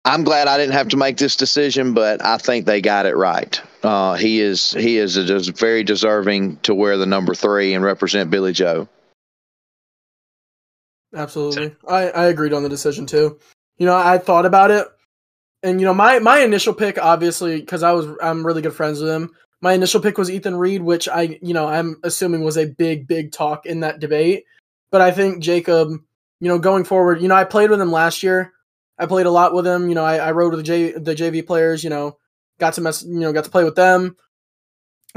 I'm 0.06 0.24
glad 0.24 0.48
I 0.48 0.58
didn't 0.58 0.74
have 0.74 0.88
to 0.90 0.98
make 0.98 1.18
this 1.18 1.36
decision, 1.36 1.94
but 1.94 2.24
I 2.24 2.38
think 2.38 2.66
they 2.66 2.82
got 2.82 3.06
it 3.06 3.16
right. 3.16 3.62
Uh, 3.84 4.16
he 4.16 4.40
is 4.40 4.72
he 4.72 4.98
is 4.98 5.18
a, 5.18 5.52
very 5.52 5.84
deserving 5.84 6.58
to 6.58 6.74
wear 6.74 6.98
the 6.98 7.06
number 7.06 7.36
three 7.36 7.74
and 7.74 7.84
represent 7.84 8.30
Billy 8.30 8.54
Joe. 8.54 8.88
Absolutely. 11.14 11.76
I, 11.88 12.10
I 12.10 12.26
agreed 12.26 12.54
on 12.54 12.64
the 12.64 12.70
decision 12.70 13.06
too. 13.06 13.40
You 13.78 13.86
know, 13.86 13.96
I 13.96 14.18
thought 14.18 14.46
about 14.46 14.72
it. 14.72 14.88
And 15.64 15.80
you 15.80 15.86
know, 15.86 15.94
my 15.94 16.20
my 16.20 16.40
initial 16.40 16.74
pick 16.74 16.98
obviously 16.98 17.62
cuz 17.62 17.84
I 17.84 17.92
was 17.92 18.08
I'm 18.22 18.46
really 18.46 18.62
good 18.62 18.74
friends 18.74 19.02
with 19.02 19.12
him. 19.12 19.32
My 19.62 19.74
initial 19.74 20.02
pick 20.02 20.18
was 20.18 20.32
Ethan 20.32 20.56
Reed, 20.56 20.82
which 20.82 21.10
I, 21.10 21.38
you 21.42 21.54
know, 21.54 21.68
I'm 21.68 21.98
assuming 22.04 22.44
was 22.44 22.58
a 22.58 22.66
big 22.66 23.08
big 23.08 23.32
talk 23.32 23.66
in 23.66 23.82
that 23.82 24.00
debate. 24.00 24.46
But 24.92 25.02
I 25.02 25.12
think 25.12 25.44
Jacob, 25.44 25.90
you 26.40 26.48
know, 26.48 26.60
going 26.60 26.84
forward, 26.84 27.22
you 27.22 27.28
know, 27.28 27.36
I 27.36 27.44
played 27.44 27.70
with 27.70 27.82
him 27.82 27.92
last 27.92 28.24
year. 28.24 28.54
I 28.98 29.06
played 29.06 29.26
a 29.26 29.32
lot 29.32 29.54
with 29.54 29.66
him, 29.66 29.88
you 29.88 29.96
know, 29.96 30.04
I, 30.04 30.18
I 30.18 30.32
rode 30.32 30.52
with 30.52 30.60
the 30.60 30.64
J 30.64 30.92
the 30.92 31.16
JV 31.16 31.46
players, 31.46 31.84
you 31.84 31.90
know, 31.90 32.18
got 32.60 32.74
to 32.74 32.82
mess, 32.82 33.04
you 33.04 33.20
know, 33.20 33.32
got 33.34 33.46
to 33.46 33.50
play 33.50 33.64
with 33.64 33.76
them. 33.76 34.16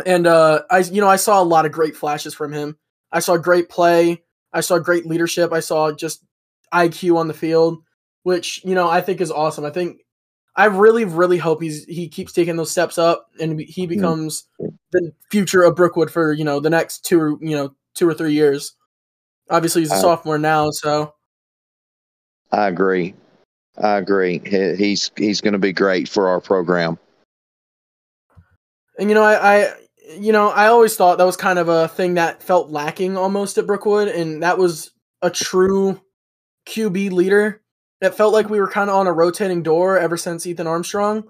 And 0.06 0.26
uh 0.26 0.62
I 0.70 0.78
you 0.78 1.00
know, 1.00 1.08
I 1.08 1.16
saw 1.16 1.42
a 1.42 1.44
lot 1.44 1.66
of 1.66 1.72
great 1.72 1.96
flashes 1.96 2.34
from 2.34 2.52
him. 2.52 2.76
I 3.10 3.20
saw 3.20 3.36
great 3.36 3.68
play. 3.68 4.22
I 4.52 4.60
saw 4.60 4.78
great 4.78 5.06
leadership. 5.06 5.52
I 5.52 5.60
saw 5.60 5.92
just 5.92 6.24
IQ 6.72 7.16
on 7.16 7.28
the 7.28 7.34
field, 7.34 7.82
which 8.22 8.64
you 8.64 8.74
know 8.74 8.88
I 8.88 9.00
think 9.00 9.20
is 9.20 9.30
awesome. 9.30 9.64
I 9.64 9.70
think 9.70 10.00
I 10.54 10.66
really, 10.66 11.04
really 11.04 11.38
hope 11.38 11.62
he's 11.62 11.84
he 11.86 12.08
keeps 12.08 12.32
taking 12.32 12.56
those 12.56 12.70
steps 12.70 12.98
up 12.98 13.28
and 13.40 13.58
he 13.60 13.86
becomes 13.86 14.44
the 14.92 15.12
future 15.30 15.62
of 15.62 15.76
Brookwood 15.76 16.10
for 16.10 16.32
you 16.32 16.44
know 16.44 16.60
the 16.60 16.70
next 16.70 17.04
two 17.06 17.38
you 17.40 17.56
know 17.56 17.74
two 17.94 18.08
or 18.08 18.14
three 18.14 18.32
years. 18.34 18.74
Obviously, 19.48 19.82
he's 19.82 19.92
a 19.92 19.94
Uh, 19.94 20.00
sophomore 20.00 20.38
now, 20.38 20.70
so 20.70 21.14
I 22.50 22.68
agree. 22.68 23.14
I 23.78 23.96
agree. 23.96 24.42
He, 24.44 24.74
he's 24.76 25.10
he's 25.16 25.40
going 25.40 25.54
to 25.54 25.58
be 25.58 25.72
great 25.72 26.06
for 26.08 26.28
our 26.28 26.40
program. 26.40 26.98
and 28.98 29.08
you 29.08 29.14
know 29.14 29.22
I, 29.22 29.62
I 29.62 29.74
you 30.18 30.32
know 30.32 30.50
I 30.50 30.66
always 30.66 30.96
thought 30.96 31.16
that 31.16 31.24
was 31.24 31.36
kind 31.36 31.58
of 31.58 31.68
a 31.70 31.88
thing 31.88 32.14
that 32.14 32.42
felt 32.42 32.68
lacking 32.68 33.16
almost 33.16 33.56
at 33.56 33.66
Brookwood, 33.66 34.08
and 34.08 34.42
that 34.42 34.58
was 34.58 34.90
a 35.22 35.30
true 35.30 35.98
QB 36.66 37.12
leader. 37.12 37.61
It 38.02 38.14
felt 38.14 38.32
like 38.32 38.50
we 38.50 38.60
were 38.60 38.68
kind 38.68 38.90
of 38.90 38.96
on 38.96 39.06
a 39.06 39.12
rotating 39.12 39.62
door 39.62 39.98
ever 39.98 40.16
since 40.16 40.46
Ethan 40.46 40.66
Armstrong, 40.66 41.24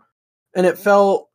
and 0.55 0.67
it 0.67 0.79
felt 0.79 1.29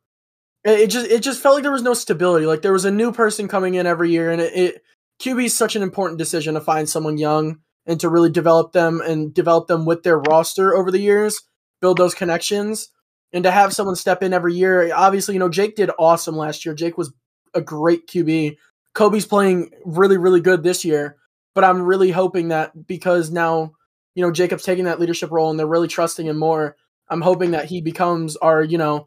it 0.64 0.88
just 0.88 1.08
it 1.10 1.22
just 1.22 1.40
felt 1.40 1.54
like 1.54 1.62
there 1.62 1.72
was 1.72 1.82
no 1.82 1.94
stability. 1.94 2.44
Like 2.44 2.62
there 2.62 2.72
was 2.72 2.84
a 2.84 2.90
new 2.90 3.12
person 3.12 3.48
coming 3.48 3.74
in 3.74 3.86
every 3.86 4.10
year, 4.10 4.30
and 4.30 4.42
it, 4.42 4.54
it 4.54 4.82
QB 5.22 5.44
is 5.44 5.56
such 5.56 5.76
an 5.76 5.82
important 5.82 6.18
decision 6.18 6.54
to 6.54 6.60
find 6.60 6.88
someone 6.88 7.18
young 7.18 7.58
and 7.86 8.00
to 8.00 8.08
really 8.08 8.30
develop 8.30 8.72
them 8.72 9.00
and 9.00 9.32
develop 9.32 9.68
them 9.68 9.86
with 9.86 10.02
their 10.02 10.18
roster 10.18 10.76
over 10.76 10.90
the 10.90 11.00
years, 11.00 11.40
build 11.80 11.98
those 11.98 12.14
connections, 12.14 12.88
and 13.32 13.44
to 13.44 13.50
have 13.50 13.72
someone 13.72 13.96
step 13.96 14.22
in 14.22 14.32
every 14.32 14.54
year. 14.54 14.92
Obviously, 14.94 15.34
you 15.34 15.40
know 15.40 15.48
Jake 15.48 15.76
did 15.76 15.90
awesome 15.98 16.36
last 16.36 16.66
year. 16.66 16.74
Jake 16.74 16.98
was 16.98 17.12
a 17.54 17.60
great 17.60 18.08
QB. 18.08 18.56
Kobe's 18.94 19.26
playing 19.26 19.70
really, 19.84 20.16
really 20.16 20.40
good 20.40 20.64
this 20.64 20.84
year, 20.84 21.16
but 21.54 21.62
I'm 21.62 21.82
really 21.82 22.10
hoping 22.10 22.48
that 22.48 22.86
because 22.86 23.30
now, 23.30 23.72
you 24.18 24.22
know, 24.22 24.32
Jacob's 24.32 24.64
taking 24.64 24.86
that 24.86 24.98
leadership 24.98 25.30
role 25.30 25.48
and 25.48 25.56
they're 25.56 25.64
really 25.68 25.86
trusting 25.86 26.26
him 26.26 26.36
more. 26.36 26.74
I'm 27.08 27.20
hoping 27.20 27.52
that 27.52 27.66
he 27.66 27.80
becomes 27.80 28.34
our, 28.34 28.64
you 28.64 28.76
know, 28.76 29.06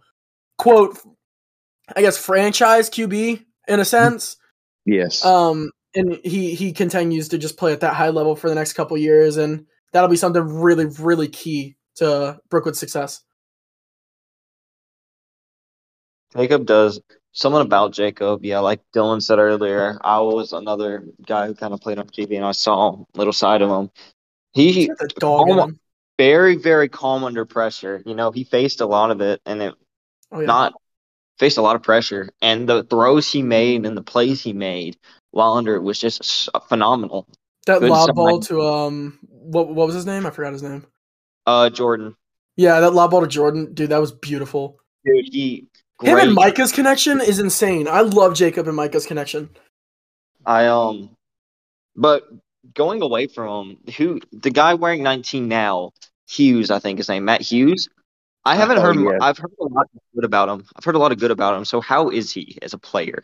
quote, 0.58 0.98
I 1.94 2.00
guess 2.00 2.18
franchise 2.18 2.90
QB 2.90 3.44
in 3.68 3.80
a 3.82 3.84
sense. 3.84 4.38
Yes. 4.86 5.26
Um, 5.26 5.72
and 5.94 6.18
he 6.24 6.56
he 6.56 6.72
continues 6.72 7.28
to 7.28 7.38
just 7.38 7.58
play 7.58 7.74
at 7.74 7.82
that 7.82 7.94
high 7.94 8.08
level 8.08 8.38
for 8.38 8.48
the 8.48 8.56
next 8.56 8.72
couple 8.72 8.98
years, 8.98 9.36
and 9.36 9.66
that'll 9.92 10.08
be 10.08 10.16
something 10.16 10.42
really, 10.42 10.86
really 10.86 11.28
key 11.28 11.76
to 11.96 12.40
Brookwood's 12.50 12.80
success. 12.80 13.20
Jacob 16.38 16.66
does 16.66 17.02
something 17.34 17.60
about 17.60 17.92
Jacob. 17.92 18.46
Yeah, 18.46 18.60
like 18.60 18.80
Dylan 18.96 19.22
said 19.22 19.40
earlier, 19.40 20.00
I 20.06 20.22
was 20.22 20.54
another 20.54 21.04
guy 21.28 21.48
who 21.48 21.54
kind 21.54 21.74
of 21.74 21.82
played 21.82 22.00
on 22.00 22.08
JV, 22.08 22.38
and 22.38 22.46
I 22.46 22.54
saw 22.54 22.94
a 22.94 23.06
little 23.18 23.34
side 23.34 23.62
of 23.62 23.70
him. 23.70 23.92
He 24.54 24.90
calm- 25.20 25.80
very, 26.18 26.56
very 26.58 26.90
calm 26.90 27.24
under 27.24 27.46
pressure. 27.46 28.04
You 28.06 28.14
know, 28.16 28.32
he 28.32 28.44
faced 28.44 28.82
a 28.82 28.86
lot 28.86 29.12
of 29.12 29.22
it, 29.22 29.42
and 29.46 29.62
it 29.62 29.74
Oh, 30.32 30.40
yeah. 30.40 30.46
not 30.46 30.74
faced 31.40 31.58
a 31.58 31.62
lot 31.62 31.76
of 31.76 31.84
pressure. 31.84 32.30
And 32.42 32.68
the 32.70 32.84
throws 32.84 33.32
he 33.32 33.42
made 33.42 33.86
and 33.86 33.98
the 33.98 34.02
plays 34.04 34.42
he 34.42 34.54
made 34.54 34.98
while 35.32 35.54
under 35.54 35.76
it 35.76 35.82
was 35.82 36.00
just 36.00 36.50
phenomenal. 36.68 37.28
that 37.66 37.80
good 37.80 37.90
lob 37.90 38.16
ball 38.16 38.40
to 38.42 38.62
um, 38.62 39.20
what 39.30 39.70
what 39.70 39.88
was 39.88 39.96
his 39.96 40.06
name? 40.06 40.26
I 40.26 40.30
forgot 40.32 40.54
his 40.54 40.64
name. 40.64 40.86
Uh, 41.48 41.70
Jordan, 41.70 42.16
Yeah, 42.56 42.80
that 42.82 42.92
lob 42.92 43.12
ball 43.12 43.22
to 43.22 43.28
Jordan, 43.28 43.74
dude, 43.74 43.90
that 43.90 44.00
was 44.00 44.12
beautiful. 44.12 44.78
dude, 45.06 45.26
he 45.32 45.68
Him 46.02 46.18
and 46.20 46.34
Micah's 46.36 46.72
connection 46.72 47.20
is 47.20 47.40
insane. 47.40 47.88
I 47.88 48.02
love 48.02 48.36
Jacob 48.36 48.68
and 48.68 48.76
Micah's 48.78 49.06
connection. 49.06 49.50
I 50.46 50.68
um, 50.68 51.16
but 51.96 52.30
going 52.74 53.02
away 53.02 53.28
from 53.28 53.78
who 53.98 54.20
the 54.32 54.50
guy 54.52 54.74
wearing 54.74 55.04
19 55.04 55.48
now, 55.48 55.92
Hughes, 56.28 56.72
I 56.72 56.80
think 56.80 56.98
his 57.00 57.10
name, 57.10 57.26
Matt 57.26 57.42
Hughes. 57.42 57.90
I 58.46 58.56
haven't 58.56 58.78
Oh, 58.80 58.82
heard. 58.82 58.98
yeah. 58.98 59.18
I've 59.22 59.38
heard 59.38 59.52
a 59.60 59.66
lot 59.66 59.86
of 59.94 60.02
good 60.16 60.24
about 60.26 60.50
him. 60.50 60.66
I've 60.76 60.84
heard 60.84 60.96
a 60.96 61.00
lot 61.00 61.12
of 61.12 61.20
good 61.20 61.32
about 61.32 61.56
him. 61.56 61.66
So 61.66 61.80
how 61.82 62.10
is 62.10 62.32
he 62.32 62.58
as 62.62 62.74
a 62.74 62.78
player? 62.78 63.24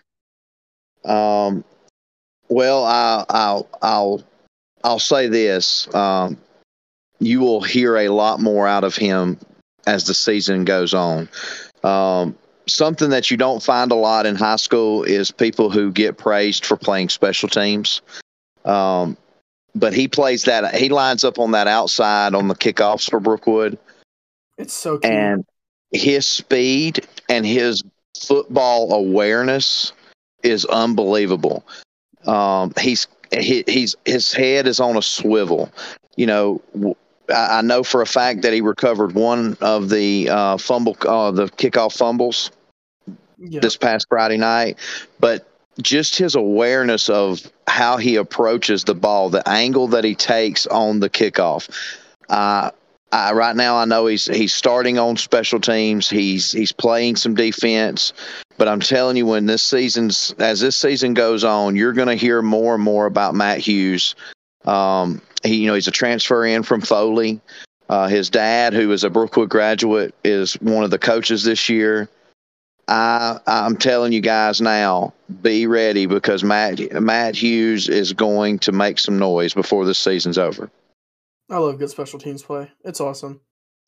Um, 1.06 1.64
well, 2.50 2.84
I, 2.84 3.26
I'll 3.30 3.68
I'll 3.82 4.24
I'll 4.84 5.00
say 5.00 5.28
this: 5.28 5.94
um, 5.96 6.38
you 7.20 7.40
will 7.40 7.62
hear 7.62 7.98
a 7.98 8.10
lot 8.10 8.40
more 8.40 8.68
out 8.68 8.84
of 8.84 8.96
him 8.96 9.40
as 9.88 10.06
the 10.06 10.14
season 10.14 10.66
goes 10.66 10.94
on. 10.94 11.30
Um, 11.84 12.38
something 12.68 13.10
that 13.10 13.32
you 13.32 13.38
don't 13.38 13.64
find 13.64 13.92
a 13.92 13.96
lot 13.96 14.26
in 14.26 14.36
high 14.36 14.58
school 14.58 15.04
is 15.04 15.32
people 15.32 15.70
who 15.70 15.92
get 15.92 16.18
praised 16.18 16.66
for 16.66 16.78
playing 16.78 17.10
special 17.10 17.50
teams. 17.50 18.02
Um, 18.66 19.18
but 19.80 19.94
he 19.94 20.08
plays 20.08 20.44
that. 20.44 20.76
He 20.76 20.90
lines 20.90 21.24
up 21.24 21.40
on 21.40 21.52
that 21.52 21.68
outside 21.68 22.34
on 22.34 22.48
the 22.48 22.56
kickoffs 22.56 23.10
for 23.10 23.20
Brookwood 23.20 23.78
It's 24.58 24.74
so 24.74 24.98
cute. 24.98 25.14
and 25.14 25.46
his 25.92 26.28
speed 26.28 27.06
and 27.30 27.46
his 27.46 27.84
football 28.20 28.94
awareness 28.94 29.94
is 30.44 30.66
unbelievable. 30.66 31.64
Um, 32.26 32.74
he's 32.80 33.08
he, 33.32 33.64
he's 33.68 33.96
his 34.06 34.34
head 34.34 34.68
is 34.68 34.80
on 34.80 34.98
a 34.98 35.02
swivel. 35.02 35.72
You 36.16 36.26
know, 36.26 36.62
I, 37.30 37.60
I 37.60 37.62
know 37.62 37.84
for 37.84 38.02
a 38.02 38.06
fact 38.06 38.42
that 38.42 38.54
he 38.54 38.62
recovered 38.62 39.14
one 39.14 39.58
of 39.62 39.90
the 39.90 40.30
uh, 40.30 40.58
fumble, 40.58 40.98
uh, 41.08 41.32
the 41.32 41.46
kickoff 41.46 41.98
fumbles 41.98 42.52
yeah. 43.38 43.60
this 43.62 43.78
past 43.78 44.08
Friday 44.10 44.38
night, 44.38 44.78
but 45.20 45.48
just 45.82 46.18
his 46.18 46.36
awareness 46.36 47.10
of 47.10 47.42
how 47.68 47.98
he 47.98 48.16
approaches 48.16 48.84
the 48.84 48.96
ball, 48.96 49.30
the 49.30 49.48
angle 49.48 49.88
that 49.90 50.04
he 50.04 50.16
takes 50.16 50.66
on 50.68 51.00
the 51.00 51.10
kickoff. 51.10 51.70
Uh, 52.30 52.72
I, 53.12 53.32
right 53.34 53.56
now, 53.56 53.78
I 53.78 53.86
know 53.86 54.06
he's 54.08 54.26
he's 54.26 54.54
starting 54.54 55.00
on 55.00 55.16
special 55.16 55.60
teams. 55.60 56.10
He's 56.10 56.52
he's 56.52 56.74
playing 56.74 57.16
some 57.16 57.36
defense, 57.36 58.12
but 58.58 58.68
I'm 58.68 58.82
telling 58.82 59.16
you, 59.16 59.26
when 59.26 59.46
this 59.46 59.64
season's 59.64 60.36
as 60.40 60.60
this 60.60 60.76
season 60.76 61.14
goes 61.14 61.44
on, 61.44 61.76
you're 61.76 61.94
going 61.94 62.10
to 62.10 62.16
hear 62.16 62.42
more 62.42 62.76
and 62.76 62.84
more 62.84 63.06
about 63.06 63.34
Matt 63.34 63.60
Hughes. 63.60 64.16
Um, 64.66 65.22
he, 65.44 65.56
you 65.56 65.68
know, 65.68 65.76
he's 65.76 65.88
a 65.88 65.92
transfer 65.92 66.46
in 66.46 66.64
from 66.64 66.82
Foley. 66.82 67.40
Uh, 67.90 68.08
his 68.08 68.30
dad, 68.30 68.74
who 68.74 68.92
is 68.92 69.06
a 69.06 69.10
Brookwood 69.10 69.50
graduate, 69.50 70.14
is 70.26 70.56
one 70.56 70.84
of 70.84 70.92
the 70.92 71.00
coaches 71.00 71.46
this 71.46 71.70
year. 71.70 72.10
I 72.88 73.40
I'm 73.48 73.76
telling 73.76 74.14
you 74.14 74.22
guys 74.22 74.62
now, 74.62 75.14
be 75.42 75.68
ready 75.68 76.06
because 76.06 76.44
Matt 76.44 76.80
Matt 77.02 77.36
Hughes 77.36 77.90
is 77.90 78.14
going 78.14 78.60
to 78.60 78.72
make 78.72 79.00
some 79.00 79.20
noise 79.20 79.54
before 79.54 79.86
this 79.86 80.00
season's 80.00 80.38
over. 80.38 80.70
I 81.50 81.58
love 81.58 81.80
good 81.80 81.90
special 81.90 82.20
teams 82.20 82.44
play. 82.44 82.72
It's 82.84 83.02
awesome. 83.02 83.42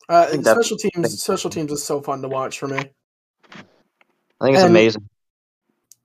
Uh, 0.08 0.26
special 0.42 0.76
teams, 0.76 1.22
special 1.22 1.50
teams 1.50 1.70
is 1.70 1.84
so 1.84 2.00
fun 2.00 2.20
to 2.22 2.28
watch 2.28 2.58
for 2.58 2.66
me. 2.66 2.78
I 2.78 4.44
think 4.44 4.54
it's 4.54 4.64
And 4.64 4.70
amazing. 4.70 5.08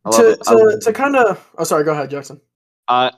I 0.04 0.10
love 0.10 0.20
To 0.20 0.30
it. 0.30 0.44
To, 0.44 0.80
to 0.82 0.94
kind 0.94 1.16
of, 1.16 1.50
oh 1.58 1.64
sorry, 1.64 1.84
go 1.84 1.92
ahead, 1.94 2.10
Jackson. 2.10 2.40
I 2.88 3.12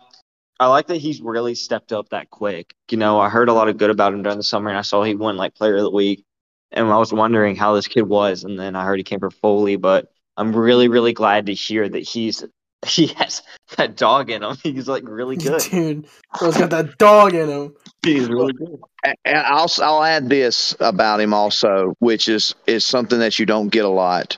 I 0.59 0.67
like 0.67 0.87
that 0.87 0.97
he's 0.97 1.21
really 1.21 1.55
stepped 1.55 1.91
up 1.91 2.09
that 2.09 2.29
quick. 2.29 2.73
You 2.89 2.97
know, 2.97 3.19
I 3.19 3.29
heard 3.29 3.49
a 3.49 3.53
lot 3.53 3.67
of 3.67 3.77
good 3.77 3.89
about 3.89 4.13
him 4.13 4.23
during 4.23 4.37
the 4.37 4.43
summer, 4.43 4.69
and 4.69 4.77
I 4.77 4.81
saw 4.81 5.03
he 5.03 5.13
won 5.13 5.37
like 5.37 5.55
Player 5.55 5.75
of 5.75 5.83
the 5.83 5.91
Week, 5.91 6.23
and 6.71 6.87
I 6.87 6.97
was 6.97 7.13
wondering 7.13 7.55
how 7.55 7.73
this 7.75 7.87
kid 7.87 8.03
was, 8.03 8.43
and 8.43 8.59
then 8.59 8.75
I 8.75 8.83
heard 8.85 8.97
he 8.97 9.03
came 9.03 9.19
from 9.19 9.31
Foley. 9.31 9.75
But 9.75 10.11
I'm 10.35 10.55
really, 10.55 10.87
really 10.87 11.13
glad 11.13 11.47
to 11.47 11.53
hear 11.53 11.87
that 11.87 11.99
he's 11.99 12.43
he 12.85 13.07
has 13.07 13.41
that 13.77 13.95
dog 13.95 14.29
in 14.29 14.43
him. 14.43 14.55
He's 14.63 14.87
like 14.87 15.03
really 15.07 15.35
good. 15.37 15.61
Dude, 15.61 16.07
bro's 16.37 16.57
got 16.57 16.69
that 16.69 16.97
dog 16.97 17.33
in 17.33 17.49
him. 17.49 17.75
He's 18.03 18.29
really 18.29 18.53
good. 18.53 18.79
And 19.03 19.37
I'll 19.37 19.71
I'll 19.81 20.03
add 20.03 20.29
this 20.29 20.75
about 20.79 21.19
him 21.19 21.33
also, 21.33 21.95
which 21.99 22.27
is 22.27 22.53
is 22.67 22.85
something 22.85 23.19
that 23.19 23.39
you 23.39 23.45
don't 23.45 23.69
get 23.69 23.85
a 23.85 23.89
lot 23.89 24.37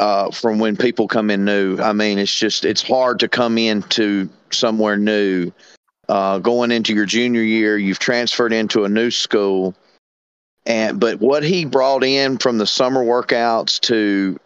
uh, 0.00 0.30
from 0.30 0.58
when 0.58 0.76
people 0.76 1.06
come 1.06 1.30
in 1.30 1.44
new. 1.44 1.78
I 1.78 1.92
mean, 1.92 2.18
it's 2.18 2.34
just 2.34 2.64
it's 2.64 2.82
hard 2.82 3.20
to 3.20 3.28
come 3.28 3.58
into 3.58 4.28
somewhere 4.50 4.96
new. 4.96 5.52
Uh, 6.08 6.38
going 6.38 6.72
into 6.72 6.92
your 6.92 7.06
junior 7.06 7.42
year, 7.42 7.78
you've 7.78 8.00
transferred 8.00 8.52
into 8.52 8.84
a 8.84 8.88
new 8.88 9.12
school, 9.12 9.76
and 10.66 11.00
but 11.00 11.20
what 11.20 11.42
he 11.42 11.64
brought 11.64 12.04
in 12.04 12.38
from 12.38 12.58
the 12.58 12.66
summer 12.66 13.04
workouts 13.04 13.80
to 13.80 14.38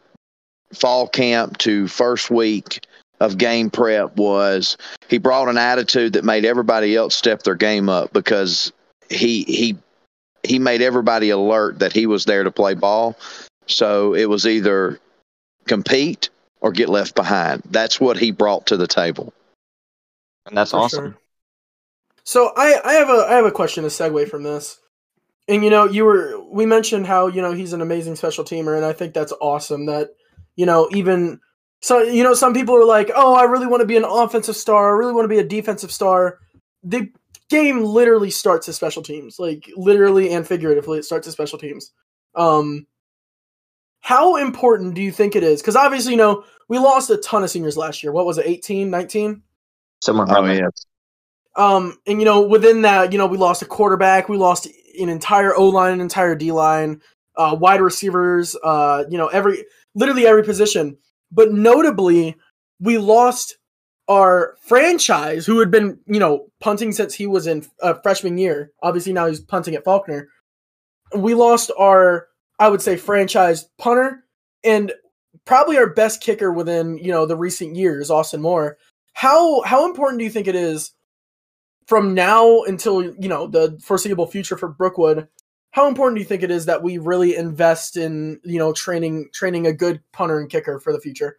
fall 0.73 1.09
camp 1.09 1.59
to 1.59 1.88
first 1.88 2.30
week 2.30 2.87
of 3.21 3.38
game 3.38 3.71
prep 3.71 4.16
was 4.16 4.76
he 5.09 5.18
brought 5.18 5.49
an 5.49 5.59
attitude 5.59 6.12
that 6.14 6.25
made 6.25 6.44
everybody 6.44 6.97
else 6.97 7.14
step 7.14 7.42
their 7.42 7.54
game 7.54 7.88
up 7.88 8.12
because 8.12 8.73
he 9.11 9.44
he 9.44 9.76
he 10.42 10.59
made 10.59 10.83
everybody 10.83 11.30
alert 11.30 11.78
that 11.78 11.92
he 11.92 12.06
was 12.06 12.25
there 12.25 12.44
to 12.44 12.50
play 12.50 12.75
ball. 12.75 13.16
So 13.66 14.14
it 14.14 14.26
was 14.26 14.47
either 14.47 15.00
compete 15.66 16.28
or 16.61 16.71
get 16.71 16.88
left 16.88 17.14
behind. 17.14 17.62
That's 17.71 18.00
what 18.00 18.18
he 18.18 18.30
brought 18.30 18.66
to 18.66 18.76
the 18.76 18.87
table. 18.87 19.33
And 20.47 20.56
that's 20.56 20.73
For 20.73 20.78
awesome. 20.78 21.04
sure. 21.04 21.16
So 22.25 22.52
I, 22.56 22.80
I 22.85 22.92
have 22.94 23.09
a 23.09 23.26
I 23.28 23.35
have 23.35 23.47
a 23.47 23.50
question 23.50 23.85
to 23.85 23.90
segue 23.90 24.28
from 24.28 24.42
this. 24.42 24.78
And 25.48 25.62
you 25.62 25.70
know, 25.70 25.84
you 25.84 26.04
were 26.04 26.40
we 26.50 26.66
mentioned 26.66 27.06
how, 27.06 27.26
you 27.26 27.42
know, 27.42 27.52
he's 27.52 27.72
an 27.72 27.80
amazing 27.82 28.16
special 28.16 28.44
teamer, 28.44 28.76
and 28.76 28.84
I 28.84 28.92
think 28.92 29.12
that's 29.14 29.32
awesome 29.40 29.86
that, 29.86 30.10
you 30.56 30.66
know, 30.66 30.88
even 30.92 31.40
so 31.80 32.02
you 32.02 32.22
know, 32.22 32.34
some 32.34 32.54
people 32.54 32.74
are 32.76 32.86
like, 32.86 33.10
Oh, 33.14 33.34
I 33.34 33.44
really 33.44 33.66
want 33.66 33.80
to 33.82 33.86
be 33.86 33.96
an 33.96 34.04
offensive 34.04 34.56
star, 34.56 34.94
I 34.94 34.98
really 34.98 35.12
want 35.12 35.24
to 35.24 35.28
be 35.28 35.38
a 35.38 35.44
defensive 35.44 35.92
star. 35.92 36.38
The 36.82 37.10
game 37.50 37.84
literally 37.84 38.30
starts 38.30 38.68
as 38.68 38.76
special 38.76 39.02
teams. 39.02 39.38
Like 39.38 39.68
literally 39.76 40.32
and 40.32 40.46
figuratively 40.46 40.98
it 40.98 41.04
starts 41.04 41.26
as 41.26 41.34
special 41.34 41.58
teams. 41.58 41.92
Um 42.34 42.86
how 44.00 44.36
important 44.36 44.94
do 44.94 45.02
you 45.02 45.10
think 45.12 45.34
it 45.34 45.42
is? 45.42 45.62
Because 45.62 45.76
obviously, 45.76 46.12
you 46.12 46.18
know, 46.18 46.44
we 46.68 46.78
lost 46.78 47.10
a 47.10 47.16
ton 47.18 47.42
of 47.42 47.50
seniors 47.50 47.76
last 47.76 48.02
year. 48.02 48.12
What 48.12 48.26
was 48.26 48.36
it, 48.38 48.46
18, 48.46 48.90
19? 48.90 49.42
Somewhere 50.02 50.26
Oh 50.28 50.34
around 50.34 50.46
there. 50.46 50.56
yeah. 50.56 50.68
Um, 51.56 51.98
and 52.06 52.18
you 52.18 52.24
know, 52.24 52.42
within 52.42 52.82
that, 52.82 53.12
you 53.12 53.18
know, 53.18 53.26
we 53.26 53.38
lost 53.38 53.62
a 53.62 53.66
quarterback, 53.66 54.28
we 54.28 54.36
lost 54.36 54.68
an 54.98 55.08
entire 55.08 55.54
O 55.54 55.68
line, 55.68 55.94
an 55.94 56.00
entire 56.00 56.34
D 56.34 56.52
line, 56.52 57.00
uh, 57.36 57.56
wide 57.58 57.80
receivers, 57.80 58.56
uh, 58.62 59.04
you 59.08 59.18
know, 59.18 59.28
every 59.28 59.64
literally 59.94 60.26
every 60.26 60.44
position. 60.44 60.96
But 61.32 61.52
notably, 61.52 62.36
we 62.80 62.98
lost 62.98 63.56
our 64.08 64.56
franchise, 64.60 65.46
who 65.46 65.60
had 65.60 65.70
been, 65.70 65.98
you 66.06 66.20
know, 66.20 66.46
punting 66.60 66.92
since 66.92 67.14
he 67.14 67.26
was 67.26 67.46
in 67.46 67.64
uh, 67.82 67.94
freshman 68.02 68.38
year. 68.38 68.70
Obviously, 68.82 69.12
now 69.12 69.26
he's 69.26 69.40
punting 69.40 69.74
at 69.74 69.84
Faulkner. 69.84 70.28
We 71.16 71.34
lost 71.34 71.70
our, 71.78 72.28
I 72.58 72.68
would 72.68 72.82
say, 72.82 72.96
franchise 72.96 73.66
punter 73.78 74.24
and 74.62 74.92
probably 75.44 75.76
our 75.78 75.88
best 75.88 76.20
kicker 76.20 76.52
within, 76.52 76.98
you 76.98 77.10
know, 77.10 77.26
the 77.26 77.36
recent 77.36 77.76
years, 77.76 78.10
Austin 78.10 78.42
Moore. 78.42 78.76
How 79.14 79.62
how 79.62 79.86
important 79.86 80.18
do 80.18 80.24
you 80.24 80.30
think 80.30 80.48
it 80.48 80.56
is 80.56 80.92
from 81.87 82.14
now 82.14 82.62
until 82.62 83.03
you 83.03 83.29
know 83.29 83.47
the 83.47 83.79
foreseeable 83.83 84.26
future 84.26 84.57
for 84.57 84.69
Brookwood? 84.69 85.29
How 85.71 85.88
important 85.88 86.17
do 86.17 86.21
you 86.21 86.26
think 86.26 86.43
it 86.43 86.50
is 86.50 86.67
that 86.67 86.83
we 86.83 86.99
really 86.99 87.37
invest 87.37 87.97
in 87.97 88.41
you 88.45 88.59
know 88.59 88.73
training 88.73 89.31
training 89.33 89.67
a 89.67 89.73
good 89.73 90.00
punter 90.12 90.38
and 90.38 90.49
kicker 90.49 90.79
for 90.79 90.93
the 90.93 91.00
future? 91.00 91.38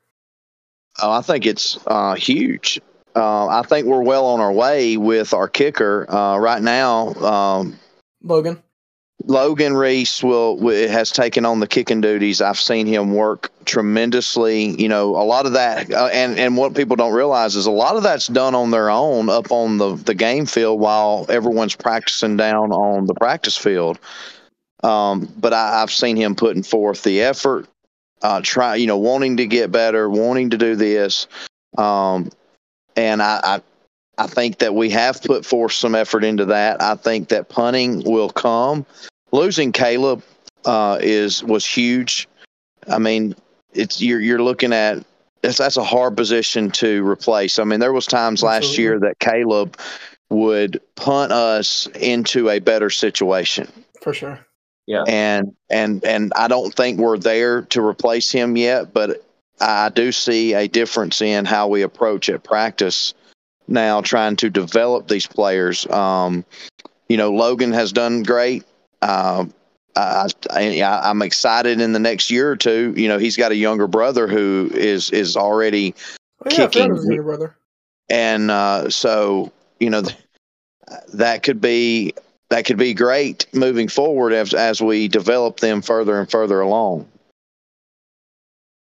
Oh, 1.01 1.11
I 1.11 1.21
think 1.21 1.45
it's 1.45 1.77
uh, 1.87 2.15
huge. 2.15 2.79
Uh, 3.15 3.47
I 3.47 3.61
think 3.63 3.87
we're 3.87 4.03
well 4.03 4.25
on 4.25 4.39
our 4.41 4.51
way 4.51 4.97
with 4.97 5.33
our 5.33 5.47
kicker 5.47 6.09
uh, 6.11 6.37
right 6.37 6.61
now. 6.61 7.13
Um, 7.15 7.77
Logan. 8.21 8.61
Logan 9.27 9.75
Reese 9.75 10.23
will 10.23 10.59
has 10.69 11.11
taken 11.11 11.45
on 11.45 11.59
the 11.59 11.67
kicking 11.67 11.99
duties. 11.99 12.41
I've 12.41 12.59
seen 12.59 12.85
him 12.85 13.13
work 13.13 13.51
tremendously. 13.65 14.79
You 14.79 14.87
know, 14.87 15.15
a 15.15 15.25
lot 15.25 15.47
of 15.47 15.53
that, 15.53 15.91
uh, 15.91 16.09
and 16.13 16.37
and 16.37 16.55
what 16.57 16.75
people 16.75 16.95
don't 16.95 17.13
realize 17.13 17.55
is 17.55 17.65
a 17.65 17.71
lot 17.71 17.95
of 17.95 18.03
that's 18.03 18.27
done 18.27 18.53
on 18.53 18.69
their 18.69 18.89
own 18.89 19.29
up 19.29 19.51
on 19.51 19.77
the 19.77 19.95
the 19.95 20.13
game 20.13 20.45
field 20.45 20.79
while 20.79 21.25
everyone's 21.29 21.75
practicing 21.75 22.37
down 22.37 22.71
on 22.71 23.07
the 23.07 23.15
practice 23.15 23.57
field. 23.57 23.97
Um, 24.83 25.27
but 25.37 25.53
I, 25.53 25.81
I've 25.81 25.91
seen 25.91 26.15
him 26.17 26.35
putting 26.35 26.61
forth 26.63 27.01
the 27.01 27.21
effort, 27.21 27.67
uh, 28.21 28.41
try 28.43 28.75
you 28.75 28.85
know, 28.85 28.97
wanting 28.97 29.37
to 29.37 29.47
get 29.47 29.71
better, 29.71 30.07
wanting 30.07 30.51
to 30.51 30.57
do 30.57 30.75
this, 30.75 31.27
um, 31.79 32.29
and 32.95 33.23
I, 33.23 33.39
I 33.43 33.61
I 34.19 34.27
think 34.27 34.59
that 34.59 34.75
we 34.75 34.91
have 34.91 35.21
put 35.23 35.45
forth 35.45 35.73
some 35.73 35.95
effort 35.95 36.23
into 36.23 36.45
that. 36.45 36.81
I 36.81 36.93
think 36.95 37.29
that 37.29 37.49
punting 37.49 38.03
will 38.03 38.29
come. 38.29 38.85
Losing 39.31 39.71
Caleb 39.71 40.23
uh, 40.65 40.99
is 41.01 41.43
was 41.43 41.65
huge. 41.65 42.27
I 42.87 42.99
mean, 42.99 43.35
it's 43.73 44.01
you're 44.01 44.21
you're 44.21 44.41
looking 44.41 44.73
at 44.73 45.03
that's, 45.41 45.57
that's 45.57 45.77
a 45.77 45.83
hard 45.83 46.15
position 46.17 46.71
to 46.71 47.07
replace. 47.07 47.59
I 47.59 47.63
mean, 47.63 47.79
there 47.79 47.93
was 47.93 48.05
times 48.05 48.43
Absolutely. 48.43 48.67
last 48.67 48.77
year 48.77 48.99
that 48.99 49.19
Caleb 49.19 49.77
would 50.29 50.81
punt 50.95 51.31
us 51.31 51.87
into 51.99 52.49
a 52.49 52.59
better 52.59 52.89
situation. 52.89 53.67
For 54.01 54.13
sure. 54.13 54.45
Yeah. 54.87 55.03
And 55.07 55.55
and 55.69 56.03
and 56.03 56.31
I 56.35 56.47
don't 56.47 56.73
think 56.73 56.99
we're 56.99 57.17
there 57.17 57.63
to 57.63 57.81
replace 57.81 58.31
him 58.31 58.55
yet, 58.55 58.93
but 58.93 59.23
I 59.59 59.89
do 59.89 60.11
see 60.11 60.53
a 60.53 60.67
difference 60.67 61.21
in 61.21 61.45
how 61.45 61.67
we 61.67 61.81
approach 61.81 62.29
at 62.29 62.43
practice 62.43 63.13
now 63.67 64.01
trying 64.01 64.35
to 64.37 64.49
develop 64.49 65.07
these 65.07 65.25
players. 65.25 65.87
Um, 65.87 66.45
you 67.09 67.17
know, 67.17 67.31
Logan 67.31 67.73
has 67.73 67.91
done 67.91 68.23
great. 68.23 68.63
Uh, 69.01 69.45
I, 69.95 70.27
I, 70.51 71.09
am 71.09 71.21
excited 71.21 71.79
in 71.79 71.93
the 71.93 71.99
next 71.99 72.29
year 72.29 72.51
or 72.51 72.55
two. 72.55 72.93
You 72.97 73.07
know, 73.07 73.17
he's 73.17 73.37
got 73.37 73.51
a 73.51 73.55
younger 73.55 73.87
brother 73.87 74.27
who 74.27 74.69
is 74.73 75.09
is 75.11 75.37
already 75.37 75.93
oh, 76.43 76.49
yeah, 76.51 76.67
kicking. 76.67 76.95
Younger 76.95 77.23
brother. 77.23 77.55
And 78.09 78.51
uh, 78.51 78.89
so, 78.89 79.51
you 79.79 79.89
know, 79.89 80.03
that 81.13 81.43
could 81.43 81.61
be 81.61 82.13
that 82.49 82.65
could 82.65 82.77
be 82.77 82.93
great 82.93 83.47
moving 83.53 83.87
forward 83.87 84.33
as 84.33 84.53
as 84.53 84.81
we 84.81 85.07
develop 85.07 85.59
them 85.59 85.81
further 85.81 86.19
and 86.19 86.29
further 86.29 86.59
along. 86.59 87.07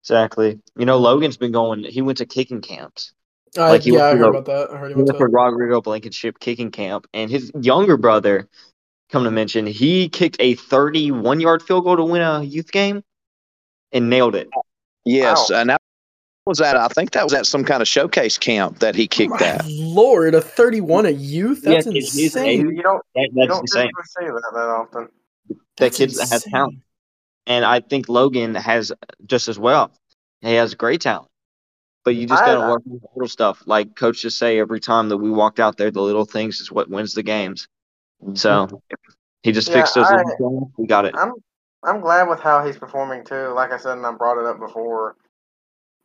Exactly. 0.04 0.60
You 0.78 0.86
know, 0.86 0.98
Logan's 0.98 1.38
been 1.38 1.52
going. 1.52 1.84
He 1.84 2.02
went 2.02 2.20
to 2.20 2.26
kicking 2.26 2.62
camps 2.62 3.14
uh, 3.58 3.70
like 3.70 3.84
he 3.84 3.94
yeah, 3.94 4.06
I 4.06 4.16
heard 4.16 4.36
about 4.36 4.46
that. 4.46 4.72
I 4.72 4.78
heard 4.78 4.92
he 4.92 5.02
went 5.02 5.18
for 5.18 5.28
Rodrigo 5.28 5.82
Blankenship 5.82 6.40
kicking 6.40 6.72
camp, 6.72 7.08
and 7.14 7.32
his 7.32 7.52
younger 7.60 7.98
brother, 7.98 8.48
come 9.10 9.24
to 9.24 9.32
mention, 9.32 9.66
he 9.66 10.10
kicked 10.10 10.38
a 10.40 10.56
31 10.56 11.40
yard 11.40 11.62
field 11.62 11.84
goal 11.84 11.98
to 11.98 12.04
win 12.04 12.22
a 12.22 12.44
youth 12.44 12.72
game, 12.72 13.04
and 13.92 14.10
nailed 14.10 14.36
it. 14.36 14.50
Yes, 15.06 15.50
wow. 15.50 15.62
and 15.62 15.70
that 15.72 15.82
was 16.46 16.60
that. 16.60 16.76
I 16.76 16.88
think 16.90 17.12
that 17.12 17.24
was 17.24 17.34
at 17.34 17.46
some 17.46 17.64
kind 17.64 17.82
of 17.82 17.88
showcase 17.88 18.38
camp 18.38 18.80
that 18.80 18.96
he 18.96 19.08
kicked 19.08 19.34
oh 19.36 19.38
that. 19.38 19.66
Lord, 19.68 20.36
a 20.36 20.42
31 20.42 21.06
a 21.06 21.10
youth? 21.10 21.62
That's 21.64 21.86
yeah, 21.86 21.94
insane. 21.94 22.70
You 22.70 22.82
don't, 22.82 23.02
that, 23.16 23.30
that's 23.34 23.42
you 23.42 23.48
don't 23.48 23.62
insane. 23.62 23.92
say 24.06 24.26
that 24.26 24.52
that 24.54 24.60
often. 24.60 25.10
That 25.78 25.94
kid 25.94 26.12
has 26.12 26.44
talent, 26.44 26.80
and 27.48 27.66
I 27.66 27.80
think 27.80 28.10
Logan 28.10 28.56
has 28.56 28.92
just 29.26 29.48
as 29.48 29.58
well. 29.58 29.92
He 30.42 30.54
has 30.54 30.74
great 30.76 31.02
talent. 31.02 31.28
But 32.06 32.16
you 32.16 32.26
just 32.26 32.44
got 32.44 32.56
to 32.56 32.62
work 32.62 32.82
on 32.86 33.00
the 33.02 33.08
little 33.16 33.28
stuff. 33.28 33.62
Like 33.66 33.96
coach 33.96 34.22
just 34.22 34.38
say 34.38 34.60
every 34.60 34.80
time 34.80 35.10
that 35.10 35.18
we 35.18 35.30
walked 35.30 35.60
out 35.60 35.78
there, 35.78 35.92
the 35.92 36.02
little 36.02 36.26
things 36.26 36.60
is 36.60 36.72
what 36.72 36.90
wins 36.90 37.14
the 37.14 37.24
games. 37.24 37.68
Mm-hmm. 38.24 38.36
So 38.36 38.82
he 39.44 39.52
just 39.52 39.70
yeah, 39.70 39.76
fixed 39.76 39.96
those. 39.96 40.08
I, 40.08 40.18
little 40.18 40.72
we 40.78 40.88
got 40.88 41.06
it. 41.06 41.16
I'm 41.18 41.34
I'm 41.84 42.02
glad 42.02 42.28
with 42.28 42.40
how 42.40 42.66
he's 42.66 42.78
performing 42.78 43.24
too. 43.24 43.50
Like 43.50 43.72
I 43.72 43.78
said, 43.78 43.98
and 43.98 44.06
I 44.06 44.12
brought 44.14 44.40
it 44.40 44.46
up 44.46 44.60
before. 44.60 45.16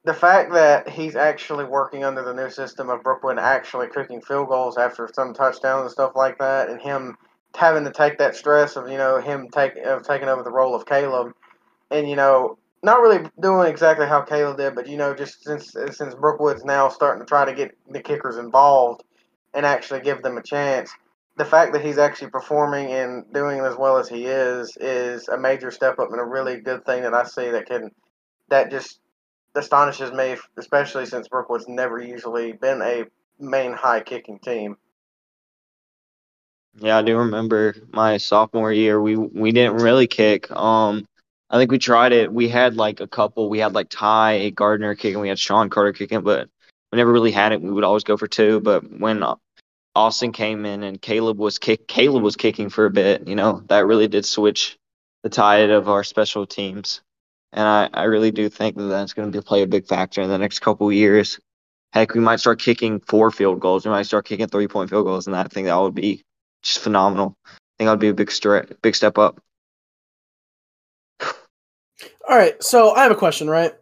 The 0.05 0.15
fact 0.15 0.53
that 0.53 0.89
he's 0.89 1.17
actually 1.17 1.65
working 1.65 2.05
under 2.05 2.23
the 2.23 2.35
new 2.35 2.51
system 2.51 2.91
of 2.91 3.03
Brookwood, 3.03 3.39
actually 3.39 3.89
cooking 3.89 4.21
field 4.21 4.49
goals 4.49 4.77
after 4.77 5.09
some 5.13 5.33
touchdowns 5.33 5.83
and 5.83 5.91
stuff 5.91 6.13
like 6.15 6.39
that, 6.39 6.69
and 6.69 6.81
him 6.81 7.17
having 7.57 7.85
to 7.85 7.91
take 7.91 8.19
that 8.19 8.37
stress 8.37 8.77
of 8.77 8.91
you 8.91 8.99
know 8.99 9.21
him 9.21 9.49
take 9.49 9.77
of 9.77 10.03
taking 10.07 10.29
over 10.29 10.43
the 10.43 10.51
role 10.51 10.75
of 10.75 10.87
Caleb, 10.87 11.33
and 11.91 12.09
you 12.09 12.17
know 12.17 12.59
not 12.85 13.01
really 13.01 13.27
doing 13.41 13.67
exactly 13.67 14.07
how 14.07 14.21
Caleb 14.21 14.59
did, 14.59 14.75
but 14.75 14.87
you 14.87 14.99
know, 14.99 15.15
just 15.15 15.43
since 15.43 15.73
since 15.73 16.15
Brookwood's 16.15 16.65
now 16.65 16.89
starting 16.91 17.25
to 17.25 17.27
try 17.27 17.47
to 17.47 17.55
get 17.55 17.77
the 17.89 18.01
kickers 18.01 18.37
involved 18.37 19.03
and 19.55 19.65
actually 19.65 20.01
give 20.01 20.23
them 20.23 20.37
a 20.37 20.43
chance, 20.43 20.93
the 21.37 21.45
fact 21.45 21.73
that 21.73 21.85
he's 21.85 21.99
actually 21.99 22.31
performing 22.31 22.93
and 22.93 23.33
doing 23.33 23.61
as 23.61 23.77
well 23.77 23.97
as 23.97 24.09
he 24.09 24.27
is 24.27 24.77
is 24.81 25.29
a 25.29 25.39
major 25.39 25.71
step 25.71 25.99
up 25.99 26.11
and 26.11 26.21
a 26.21 26.25
really 26.25 26.61
good 26.61 26.85
thing 26.85 27.03
that 27.03 27.15
I 27.15 27.25
see 27.25 27.51
that 27.51 27.67
can 27.67 27.91
that 28.49 28.71
just 28.71 29.01
astonishes 29.55 30.13
me, 30.13 30.37
especially 30.57 31.07
since 31.07 31.29
Brookwood's 31.29 31.69
never 31.69 32.01
usually 32.01 32.53
been 32.53 32.83
a 32.83 33.05
main 33.39 33.73
high 33.73 34.01
kicking 34.01 34.39
team. 34.39 34.77
Yeah, 36.79 36.99
I 36.99 37.03
do 37.03 37.17
remember 37.19 37.75
my 37.93 38.17
sophomore 38.17 38.73
year. 38.73 39.01
We 39.01 39.17
we 39.17 39.53
didn't 39.53 39.77
really 39.77 40.07
kick. 40.07 40.51
Um, 40.51 41.07
I 41.51 41.59
think 41.59 41.71
we 41.71 41.79
tried 41.79 42.13
it. 42.13 42.33
We 42.33 42.49
had 42.49 42.77
like 42.77 43.01
a 43.01 43.07
couple. 43.07 43.49
We 43.49 43.59
had 43.59 43.75
like 43.75 43.89
Ty 43.91 44.51
Gardner 44.51 44.95
kicking. 44.95 45.21
We 45.21 45.29
had 45.29 45.39
Sean 45.39 45.71
Carter 45.71 45.93
kicking, 45.93 46.23
but 46.23 46.49
we 46.91 46.97
never 46.97 47.13
really 47.13 47.31
had 47.31 47.53
it. 47.53 47.63
We 47.63 47.71
would 47.71 47.85
always 47.85 48.05
go 48.05 48.17
for 48.17 48.27
two. 48.27 48.61
But 48.61 48.99
when 48.99 49.23
Austin 49.95 50.33
came 50.33 50.67
in 50.67 50.83
and 50.83 51.01
Caleb 51.01 51.39
was 51.39 51.59
kick, 51.59 51.87
Caleb 51.87 52.23
was 52.23 52.37
kicking 52.37 52.69
for 52.69 52.87
a 52.87 52.91
bit. 52.91 53.29
You 53.29 53.35
know 53.35 53.63
that 53.69 53.87
really 53.87 54.09
did 54.09 54.25
switch 54.25 54.77
the 55.23 55.29
tide 55.29 55.71
of 55.71 55.89
our 55.89 56.05
special 56.05 56.47
teams, 56.47 57.01
and 57.53 57.67
I, 57.67 57.89
I 57.93 58.05
really 58.05 58.31
do 58.31 58.49
think 58.49 58.77
that 58.77 58.85
that's 58.85 59.13
going 59.13 59.33
to 59.33 59.43
play 59.43 59.63
a 59.63 59.67
big 59.67 59.87
factor 59.87 60.23
in 60.23 60.29
the 60.29 60.39
next 60.39 60.61
couple 60.61 60.93
years. 60.93 61.39
Heck, 61.93 62.15
we 62.15 62.21
might 62.21 62.41
start 62.41 62.61
kicking 62.61 63.01
four 63.01 63.31
field 63.31 63.61
goals. 63.61 63.85
We 63.85 63.93
might 63.93 64.07
start 64.07 64.27
kicking 64.27 64.49
three 64.49 64.69
point 64.69 64.91
field 64.91 65.07
goals, 65.07 65.27
and 65.27 65.37
I 65.37 65.45
think 65.45 65.67
that 65.67 65.77
would 65.77 65.95
be 65.95 66.23
just 66.63 66.81
phenomenal. 66.81 67.37
I 67.47 67.51
think 67.79 67.87
that 67.87 67.93
would 67.93 68.01
be 68.01 68.09
a 68.09 68.15
big 68.15 68.33
stretch, 68.33 68.73
big 68.83 68.97
step 68.97 69.17
up. 69.17 69.41
All 72.29 72.37
right, 72.37 72.61
so 72.63 72.95
I 72.95 73.03
have 73.03 73.13
a 73.13 73.17
question, 73.17 73.49
right? 73.49 73.75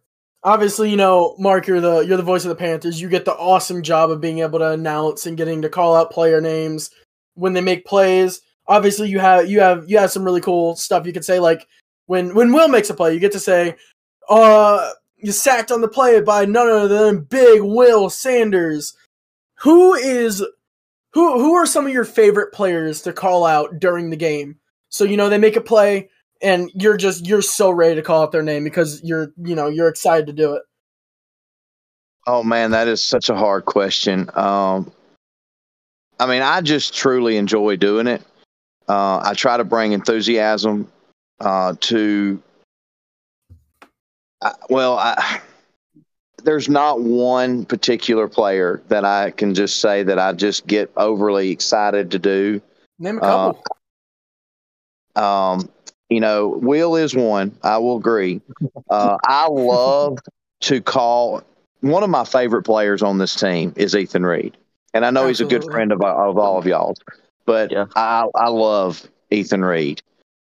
Obviously, 0.44 0.90
you 0.90 0.96
know, 0.96 1.36
Mark, 1.38 1.66
you're 1.66 1.80
the 1.80 2.00
you're 2.00 2.16
the 2.16 2.22
voice 2.22 2.44
of 2.44 2.48
the 2.48 2.56
Panthers. 2.56 3.00
You 3.00 3.08
get 3.08 3.24
the 3.24 3.34
awesome 3.34 3.82
job 3.82 4.10
of 4.10 4.20
being 4.20 4.40
able 4.40 4.58
to 4.58 4.70
announce 4.70 5.26
and 5.26 5.36
getting 5.36 5.62
to 5.62 5.68
call 5.68 5.94
out 5.94 6.10
player 6.10 6.40
names 6.40 6.90
when 7.34 7.52
they 7.52 7.60
make 7.60 7.86
plays. 7.86 8.40
Obviously, 8.66 9.08
you 9.08 9.20
have 9.20 9.48
you 9.48 9.60
have 9.60 9.88
you 9.88 9.98
have 9.98 10.10
some 10.10 10.24
really 10.24 10.40
cool 10.40 10.74
stuff 10.74 11.06
you 11.06 11.12
could 11.12 11.24
say, 11.24 11.38
like 11.38 11.66
when 12.06 12.34
when 12.34 12.52
Will 12.52 12.68
makes 12.68 12.90
a 12.90 12.94
play, 12.94 13.14
you 13.14 13.20
get 13.20 13.32
to 13.32 13.40
say, 13.40 13.76
"Uh, 14.28 14.90
you 15.16 15.30
sacked 15.30 15.70
on 15.70 15.80
the 15.80 15.88
play 15.88 16.20
by 16.20 16.44
none 16.44 16.68
other 16.68 16.88
than 16.88 17.22
Big 17.22 17.62
Will 17.62 18.10
Sanders." 18.10 18.94
Who 19.60 19.94
is 19.94 20.44
who 21.12 21.38
who 21.38 21.54
are 21.54 21.66
some 21.66 21.86
of 21.86 21.92
your 21.92 22.04
favorite 22.04 22.52
players 22.52 23.00
to 23.02 23.12
call 23.12 23.44
out 23.46 23.78
during 23.78 24.10
the 24.10 24.16
game? 24.16 24.56
So 24.88 25.04
you 25.04 25.16
know 25.16 25.28
they 25.28 25.38
make 25.38 25.56
a 25.56 25.60
play 25.60 26.10
and 26.42 26.70
you're 26.74 26.96
just 26.96 27.26
you're 27.26 27.42
so 27.42 27.70
ready 27.70 27.94
to 27.94 28.02
call 28.02 28.22
out 28.22 28.32
their 28.32 28.42
name 28.42 28.64
because 28.64 29.00
you're 29.02 29.32
you 29.38 29.54
know 29.54 29.68
you're 29.68 29.88
excited 29.88 30.26
to 30.26 30.32
do 30.32 30.54
it. 30.54 30.62
Oh 32.26 32.42
man 32.42 32.72
that 32.72 32.88
is 32.88 33.02
such 33.02 33.28
a 33.28 33.36
hard 33.36 33.64
question. 33.64 34.28
Um, 34.34 34.92
i 36.20 36.26
mean 36.26 36.42
i 36.42 36.60
just 36.60 36.94
truly 36.94 37.36
enjoy 37.36 37.76
doing 37.76 38.06
it. 38.06 38.22
Uh, 38.88 39.20
i 39.24 39.34
try 39.34 39.56
to 39.56 39.64
bring 39.64 39.92
enthusiasm 39.92 40.90
uh, 41.40 41.74
to 41.80 42.42
uh, 44.40 44.52
well 44.68 44.98
I, 44.98 45.40
there's 46.44 46.68
not 46.68 47.00
one 47.00 47.64
particular 47.64 48.28
player 48.28 48.82
that 48.88 49.04
i 49.04 49.30
can 49.30 49.54
just 49.54 49.80
say 49.80 50.02
that 50.02 50.18
i 50.18 50.32
just 50.32 50.66
get 50.66 50.90
overly 50.96 51.50
excited 51.50 52.10
to 52.10 52.18
do. 52.18 52.60
Name 52.98 53.18
a 53.18 53.20
couple. 53.20 53.62
Uh, 55.16 55.52
um, 55.52 55.70
you 56.12 56.20
know, 56.20 56.48
Will 56.48 56.94
is 56.96 57.14
one. 57.14 57.56
I 57.62 57.78
will 57.78 57.96
agree. 57.96 58.42
Uh, 58.90 59.16
I 59.24 59.48
love 59.48 60.18
to 60.60 60.80
call 60.82 61.42
one 61.80 62.02
of 62.02 62.10
my 62.10 62.24
favorite 62.24 62.64
players 62.64 63.02
on 63.02 63.16
this 63.16 63.34
team 63.34 63.72
is 63.76 63.96
Ethan 63.96 64.26
Reed, 64.26 64.56
and 64.92 65.06
I 65.06 65.10
know 65.10 65.26
Absolutely. 65.26 65.30
he's 65.30 65.40
a 65.40 65.66
good 65.66 65.72
friend 65.72 65.90
of, 65.90 66.02
of 66.02 66.36
all 66.36 66.58
of 66.58 66.66
y'all. 66.66 66.94
But 67.46 67.72
yeah. 67.72 67.86
I 67.96 68.26
I 68.34 68.48
love 68.48 69.08
Ethan 69.30 69.64
Reed. 69.64 70.02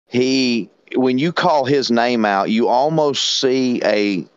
He 0.08 0.70
when 0.96 1.18
you 1.18 1.32
call 1.32 1.64
his 1.64 1.90
name 1.90 2.26
out, 2.26 2.50
you 2.50 2.68
almost 2.68 3.40
see 3.40 3.82
a 3.84 4.28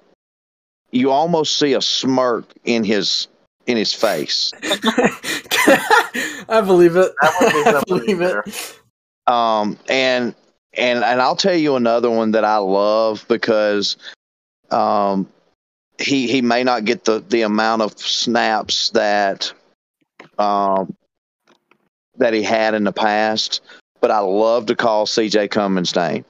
you 0.92 1.10
almost 1.10 1.56
see 1.56 1.74
a 1.74 1.82
smirk 1.82 2.46
in 2.64 2.84
his 2.84 3.26
in 3.66 3.76
his 3.76 3.92
face. 3.92 4.52
I 6.48 6.62
believe 6.64 6.94
it. 6.94 7.12
I 7.22 7.82
believe 7.88 8.20
it. 8.20 8.80
Um, 9.26 9.76
and 9.88 10.34
and 10.78 11.04
and 11.04 11.20
I'll 11.20 11.36
tell 11.36 11.56
you 11.56 11.76
another 11.76 12.10
one 12.10 12.30
that 12.32 12.44
I 12.44 12.56
love 12.58 13.24
because 13.28 13.96
um, 14.70 15.28
he 15.98 16.28
he 16.28 16.42
may 16.42 16.64
not 16.64 16.84
get 16.84 17.04
the 17.04 17.20
the 17.28 17.42
amount 17.42 17.82
of 17.82 17.98
snaps 17.98 18.90
that 18.90 19.52
um 20.38 20.94
that 22.16 22.32
he 22.32 22.42
had 22.42 22.74
in 22.74 22.84
the 22.84 22.92
past, 22.92 23.60
but 24.00 24.10
I 24.10 24.18
love 24.18 24.66
to 24.66 24.76
call 24.76 25.06
CJ 25.06 25.50
Cummins 25.50 25.94
name. 25.94 26.24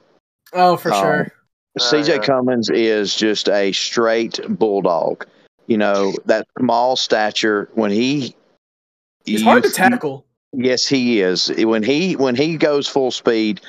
Oh, 0.53 0.77
for 0.77 0.91
Um, 0.93 1.01
sure. 1.01 1.31
Oh, 1.79 1.83
CJ 1.83 2.07
yeah. 2.07 2.17
Cummins 2.19 2.69
is 2.69 3.15
just 3.15 3.49
a 3.49 3.71
straight 3.71 4.39
bulldog. 4.49 5.25
You 5.67 5.77
know, 5.77 6.13
that 6.25 6.47
small 6.57 6.95
stature 6.95 7.69
when 7.73 7.91
he 7.91 8.35
He's 9.25 9.43
hard 9.43 9.63
to 9.63 9.71
tackle. 9.71 10.25
Yes, 10.53 10.87
he 10.87 11.21
is. 11.21 11.51
When 11.57 11.83
he 11.83 12.15
when 12.15 12.35
he 12.35 12.57
goes 12.57 12.87
full 12.87 13.11
speed, 13.11 13.61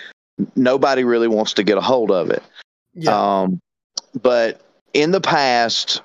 nobody 0.57 1.05
really 1.05 1.29
wants 1.29 1.55
to 1.55 1.63
get 1.63 1.79
a 1.79 1.83
hold 1.83 2.11
of 2.11 2.31
it. 2.31 2.43
Yeah. 2.95 3.43
Um, 3.43 3.61
but 4.21 4.61
in 4.95 5.11
the 5.11 5.21
past, 5.21 6.03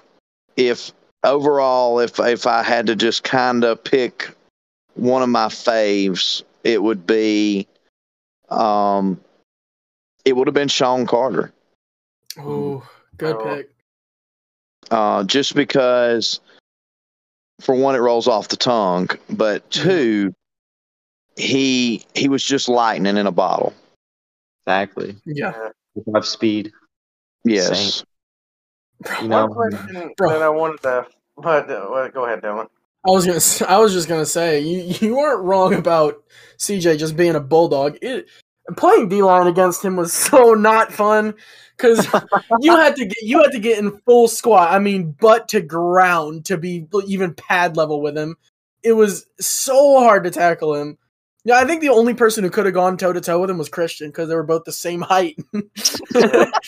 if 0.58 0.92
overall, 1.24 2.00
if 2.00 2.20
if 2.20 2.48
I 2.48 2.64
had 2.64 2.88
to 2.88 2.96
just 2.96 3.24
kind 3.24 3.64
of 3.64 3.84
pick 3.84 4.30
one 4.96 5.22
of 5.22 5.30
my 5.30 5.48
faves, 5.48 6.44
it 6.64 6.82
would 6.82 7.06
be, 7.06 7.68
um, 8.50 9.20
it 10.24 10.36
would 10.36 10.48
have 10.48 10.54
been 10.54 10.68
Sean 10.68 11.06
Carter. 11.06 11.52
Oh, 12.40 12.88
good 13.18 13.40
pick. 13.40 13.70
Uh, 14.92 15.24
just 15.24 15.56
because, 15.56 16.40
for 17.60 17.76
one, 17.76 17.96
it 17.96 18.00
rolls 18.00 18.28
off 18.28 18.50
the 18.50 18.56
tongue, 18.56 19.10
but 19.30 19.70
two, 19.72 20.34
he 21.36 22.06
he 22.14 22.30
was 22.30 22.44
just 22.44 22.70
lightning 22.70 23.18
in 23.18 23.28
a 23.28 23.32
bottle. 23.32 23.74
Exactly. 24.65 25.15
Yeah. 25.25 25.54
Have 26.13 26.25
speed. 26.25 26.71
Yes. 27.43 28.04
You 29.21 29.30
One 29.30 29.49
question 29.51 30.12
Bro. 30.17 30.30
that 30.30 30.41
I 30.41 30.49
wanted 30.49 30.82
to. 30.84 31.06
But, 31.38 31.69
uh, 31.69 32.08
go 32.10 32.25
ahead, 32.25 32.41
Dylan. 32.41 32.67
I 33.08 33.12
was 33.12 33.25
gonna. 33.25 33.38
s- 33.38 33.62
I 33.62 33.78
was 33.78 33.93
just 33.93 34.08
gonna 34.08 34.25
say 34.25 34.62
you 34.62 34.95
you 34.99 35.15
weren't 35.17 35.43
wrong 35.43 35.73
about 35.75 36.23
CJ 36.58 36.97
just 36.97 37.15
being 37.15 37.36
a 37.36 37.39
bulldog. 37.39 37.97
It 38.01 38.28
playing 38.78 39.10
D 39.10 39.21
line 39.21 39.45
against 39.47 39.86
him 39.86 39.95
was 39.95 40.12
so 40.13 40.54
not 40.56 40.91
fun 40.91 41.36
because 41.78 42.08
you 42.62 42.75
had 42.75 42.95
to 42.95 43.06
get 43.06 43.21
you 43.21 43.43
had 43.43 43.51
to 43.51 43.60
get 43.60 43.78
in 43.78 43.97
full 44.06 44.28
squat. 44.28 44.71
I 44.71 44.80
mean, 44.80 45.12
butt 45.12 45.49
to 45.49 45.62
ground 45.62 46.45
to 46.45 46.58
be 46.58 46.88
even 47.06 47.36
pad 47.36 47.78
level 47.78 48.01
with 48.01 48.17
him. 48.17 48.38
It 48.82 48.93
was 48.93 49.28
so 49.39 49.99
hard 49.99 50.23
to 50.23 50.32
tackle 50.32 50.73
him. 50.73 50.97
Yeah, 51.48 51.58
I 51.60 51.66
think 51.66 51.82
the 51.82 51.90
only 51.90 52.16
person 52.16 52.44
who 52.44 52.50
could 52.50 52.66
have 52.66 52.74
gone 52.74 52.98
toe 52.98 53.14
to 53.14 53.22
toe 53.22 53.40
with 53.40 53.52
him 53.52 53.60
was 53.60 53.70
Christian 53.70 54.10
because 54.10 54.28
they 54.30 54.36
were 54.36 54.42
both 54.44 54.64
the 54.66 54.72
same 54.72 55.02
height. 55.02 55.38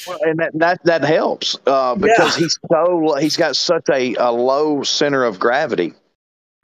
Well, 0.07 0.19
and 0.21 0.39
that 0.39 0.51
that 0.55 0.83
that 0.85 1.03
helps 1.03 1.57
uh, 1.65 1.95
because 1.95 2.37
Yeah. 2.37 2.43
he's 2.43 2.59
so 2.71 3.15
he's 3.15 3.35
got 3.35 3.55
such 3.55 3.85
a, 3.91 4.13
a 4.15 4.31
low 4.31 4.83
center 4.83 5.23
of 5.23 5.39
gravity. 5.39 5.93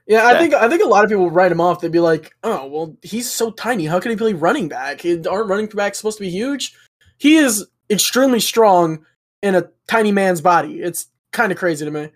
Yeah, 0.08 0.26
I 0.26 0.34
Yeah. 0.34 0.39
think 0.39 0.54
I 0.54 0.69
think 0.69 0.84
a 0.84 0.88
lot 0.88 1.04
of 1.04 1.10
people 1.10 1.26
would 1.26 1.34
write 1.34 1.52
him 1.52 1.60
off. 1.60 1.82
They'd 1.82 1.91
be 1.91 1.99
like, 1.99 2.34
"Oh, 2.43 2.67
well, 2.67 2.95
he's 3.02 3.30
so 3.30 3.52
tiny. 3.52 3.86
How 3.86 3.99
can 3.99 4.12
he 4.12 4.17
play 4.17 4.34
running 4.34 4.67
back? 4.69 5.04
Aren't 5.06 5.49
running 5.49 5.67
backs 5.67 5.97
supposed 5.97 6.17
to 6.19 6.23
be 6.23 6.30
huge?" 6.30 6.73
He 7.17 7.36
is 7.38 7.65
extremely 7.89 8.39
strong 8.39 9.06
in 9.41 9.56
a 9.56 9.69
tiny 9.88 10.12
man's 10.12 10.41
body. 10.41 10.82
It's 10.82 11.08
kind 11.32 11.52
of 11.52 11.58
crazy 11.58 11.84
to 11.86 11.91
me. 11.91 12.10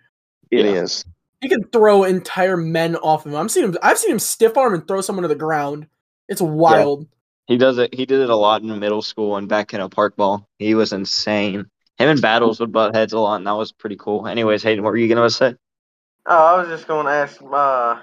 It 0.52 0.66
is. 0.66 1.04
Yeah. 1.42 1.48
He 1.48 1.50
can 1.50 1.64
throw 1.70 2.04
entire 2.04 2.58
men 2.58 2.96
off 2.98 3.26
of 3.26 3.32
him. 3.32 3.38
I'm 3.38 3.50
seen 3.50 3.66
him. 3.66 3.78
I've 3.82 3.98
seen 3.98 4.12
him 4.12 4.20
stiff 4.20 4.58
arm 4.58 4.74
and 4.74 4.88
throw 4.88 5.02
someone 5.02 5.24
to 5.24 5.28
the 5.28 5.36
ground. 5.36 5.88
It's 6.28 6.42
wild. 6.42 7.08
he 7.48 7.58
does 7.58 7.78
it. 7.78 7.94
He 7.94 8.06
did 8.06 8.20
it 8.22 8.30
a 8.30 8.36
lot 8.36 8.62
in 8.62 8.80
middle 8.80 9.02
school 9.02 9.38
and 9.38 9.48
back 9.48 9.74
in 9.74 9.80
a 9.82 9.90
park 9.90 10.16
ball. 10.16 10.48
He 10.60 10.76
was 10.76 10.94
insane. 10.94 11.66
Him 11.98 12.10
and 12.10 12.22
battles 12.22 12.60
would 12.60 12.72
butt 12.72 12.96
heads 12.96 13.14
a 13.14 13.20
lot, 13.20 13.38
and 13.38 13.48
that 13.48 13.54
was 13.54 13.72
pretty 13.72 13.96
cool. 13.98 14.28
Anyways, 14.28 14.62
Hayden, 14.64 14.84
what 14.84 14.92
were 14.92 14.98
you 14.98 15.14
gonna 15.14 15.30
say? 15.30 15.56
Oh, 16.26 16.46
I 16.46 16.58
was 16.60 16.68
just 16.68 16.88
going 16.88 17.06
to 17.06 17.12
ask 17.12 17.42
uh, 17.42 18.02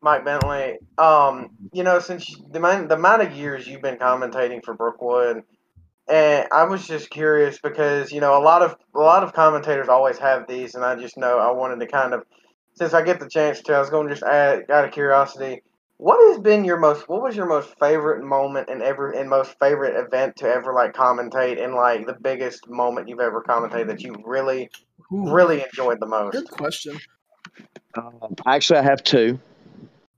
Mike 0.00 0.24
Bentley. 0.24 0.78
Um, 0.96 1.50
you 1.72 1.82
know, 1.82 1.98
since 1.98 2.34
the 2.50 2.58
amount, 2.58 2.88
the 2.88 2.94
amount 2.94 3.20
of 3.22 3.32
years 3.34 3.66
you've 3.66 3.82
been 3.82 3.98
commentating 3.98 4.64
for 4.64 4.72
Brookwood, 4.74 5.42
and 6.08 6.48
I 6.50 6.64
was 6.64 6.86
just 6.86 7.10
curious 7.10 7.58
because 7.62 8.10
you 8.10 8.20
know 8.20 8.38
a 8.38 8.42
lot 8.42 8.62
of 8.62 8.76
a 8.94 8.98
lot 8.98 9.22
of 9.22 9.34
commentators 9.34 9.88
always 9.88 10.16
have 10.18 10.46
these, 10.48 10.74
and 10.74 10.82
I 10.84 10.94
just 10.96 11.18
know 11.18 11.38
I 11.38 11.50
wanted 11.52 11.80
to 11.80 11.86
kind 11.86 12.14
of, 12.14 12.24
since 12.74 12.92
I 12.94 13.02
get 13.02 13.20
the 13.20 13.28
chance 13.28 13.60
to, 13.62 13.74
I 13.74 13.80
was 13.80 13.90
going 13.90 14.08
to 14.08 14.14
just 14.14 14.24
add 14.24 14.70
out 14.70 14.84
of 14.84 14.92
curiosity. 14.92 15.62
What 15.96 16.18
has 16.28 16.40
been 16.40 16.64
your 16.64 16.78
most? 16.78 17.08
What 17.08 17.22
was 17.22 17.36
your 17.36 17.46
most 17.46 17.72
favorite 17.78 18.22
moment 18.24 18.68
and 18.68 18.82
ever 18.82 19.12
and 19.12 19.30
most 19.30 19.56
favorite 19.60 19.96
event 19.96 20.36
to 20.38 20.48
ever 20.48 20.72
like 20.74 20.92
commentate, 20.92 21.62
and 21.62 21.74
like 21.74 22.06
the 22.06 22.16
biggest 22.20 22.68
moment 22.68 23.08
you've 23.08 23.20
ever 23.20 23.42
commentated 23.42 23.86
that 23.88 24.02
you 24.02 24.14
really 24.24 24.68
Ooh, 25.12 25.32
really 25.32 25.62
enjoyed 25.62 26.00
the 26.00 26.06
most? 26.06 26.32
good 26.32 26.50
question. 26.50 26.98
Um, 27.96 28.34
actually, 28.44 28.80
I 28.80 28.82
have 28.82 29.04
two, 29.04 29.38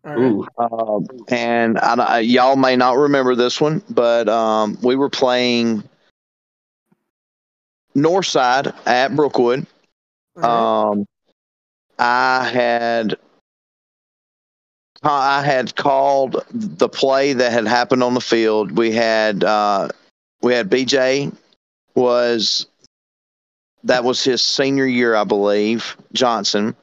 All 0.07 0.17
right. 0.17 0.19
Ooh, 0.19 0.47
um, 0.57 1.07
and 1.29 1.79
I, 1.79 1.95
I- 1.95 2.19
y'all 2.21 2.57
may 2.57 2.75
not 2.75 2.97
remember 2.97 3.35
this 3.35 3.61
one, 3.61 3.83
but 3.91 4.31
um, 4.31 4.79
we 4.83 4.97
were 4.97 5.11
playing 5.11 5.85
Northside 7.95 8.75
at 8.87 9.15
Brookwood. 9.15 9.67
All 10.37 10.43
right. 10.43 10.91
Um, 10.91 11.07
I 11.99 12.49
had 12.53 13.17
I 15.03 15.43
had 15.43 15.77
called 15.77 16.45
the 16.51 16.89
play 16.89 17.33
that 17.35 17.53
had 17.53 17.67
happened 17.67 18.03
on 18.03 18.15
the 18.15 18.21
field. 18.21 18.73
We 18.77 18.93
had 18.93 19.45
uh, 19.45 19.89
we 20.43 20.53
had 20.55 20.71
BJ 20.71 21.35
was 21.95 22.67
that 23.85 24.05
was 24.05 24.23
his 24.25 24.43
senior 24.43 24.87
year, 24.87 25.15
I 25.15 25.25
believe, 25.25 25.97
Johnson, 26.13 26.75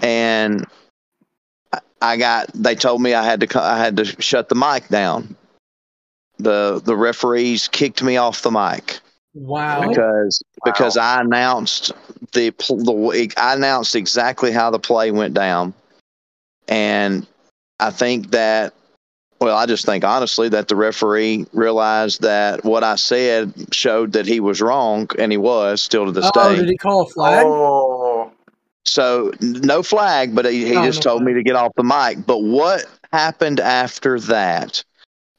and 0.00 0.66
I- 2.00 2.16
got. 2.16 2.52
They 2.54 2.74
told 2.74 3.02
me 3.02 3.14
I 3.14 3.24
had 3.24 3.40
to 3.40 3.60
I 3.62 3.78
had 3.78 3.96
to 3.98 4.04
shut 4.22 4.48
the 4.48 4.54
mic 4.54 4.88
down. 4.88 5.36
the 6.38 6.80
The 6.84 6.96
referees 6.96 7.68
kicked 7.68 8.02
me 8.02 8.16
off 8.16 8.42
the 8.42 8.50
mic 8.50 9.00
wow. 9.34 9.88
because 9.88 10.42
because 10.64 10.96
I 10.96 11.20
announced 11.20 11.92
the 12.32 12.50
the 12.50 13.32
I 13.36 13.54
announced 13.54 13.94
exactly 13.94 14.52
how 14.52 14.70
the 14.70 14.78
play 14.78 15.10
went 15.10 15.34
down, 15.34 15.74
and 16.68 17.26
I 17.80 17.90
think 17.90 18.30
that 18.30 18.74
well, 19.40 19.56
I 19.56 19.66
just 19.66 19.84
think 19.84 20.04
honestly 20.04 20.48
that 20.50 20.68
the 20.68 20.76
referee 20.76 21.46
realized 21.52 22.22
that 22.22 22.64
what 22.64 22.84
I 22.84 22.94
said 22.94 23.52
showed 23.72 24.12
that 24.12 24.26
he 24.26 24.38
was 24.40 24.60
wrong, 24.60 25.08
and 25.18 25.32
he 25.32 25.38
was 25.38 25.82
still 25.82 26.06
to 26.06 26.12
this 26.12 26.30
Oh, 26.34 26.50
day. 26.50 26.56
did 26.60 26.68
he 26.68 26.76
call 26.76 27.02
a 27.02 27.06
flag? 27.06 27.46
Oh, 27.46 28.30
So 28.84 29.32
no 29.40 29.82
flag, 29.82 30.34
but 30.34 30.44
he, 30.44 30.66
he 30.66 30.76
Oh, 30.76 30.84
just 30.84 31.00
no 31.00 31.02
told 31.02 31.22
me 31.24 31.32
to 31.34 31.42
get 31.42 31.56
off 31.56 31.72
the 31.76 31.82
mic. 31.82 32.24
But 32.24 32.38
what 32.38 32.86
happened 33.12 33.58
after 33.58 34.20
that 34.20 34.84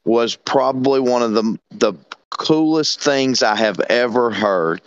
was 0.04 0.36
probably 0.36 1.00
one 1.00 1.22
of 1.22 1.32
the 1.32 1.58
the 1.72 1.94
coolest 2.38 3.00
things 3.00 3.42
I 3.42 3.56
have 3.56 3.80
ever 3.80 4.30
heard. 4.30 4.80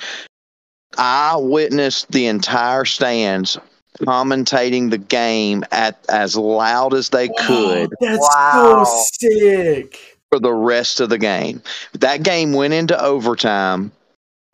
I 0.98 1.36
witnessed 1.38 2.12
the 2.12 2.28
entire 2.28 2.86
stands 2.86 3.58
commentating 4.00 4.90
the 4.92 4.98
game 4.98 5.64
at 5.72 5.98
as 6.10 6.36
loud 6.36 6.94
as 6.94 7.10
they 7.10 7.28
could 7.30 7.90
Oh, 7.92 7.96
that's 8.00 8.20
Wow. 8.22 8.84
so 8.86 9.04
sick. 9.14 10.00
for 10.32 10.40
the 10.40 10.54
rest 10.54 11.00
of 11.00 11.10
the 11.10 11.18
game. 11.18 11.62
That 11.94 12.22
game 12.24 12.54
went 12.54 12.74
into 12.74 13.00
overtime 13.02 13.92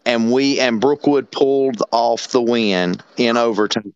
and 0.05 0.31
we 0.31 0.59
and 0.59 0.79
Brookwood 0.81 1.29
pulled 1.31 1.81
off 1.91 2.29
the 2.29 2.41
win 2.41 2.97
in 3.17 3.35
overtime 3.37 3.93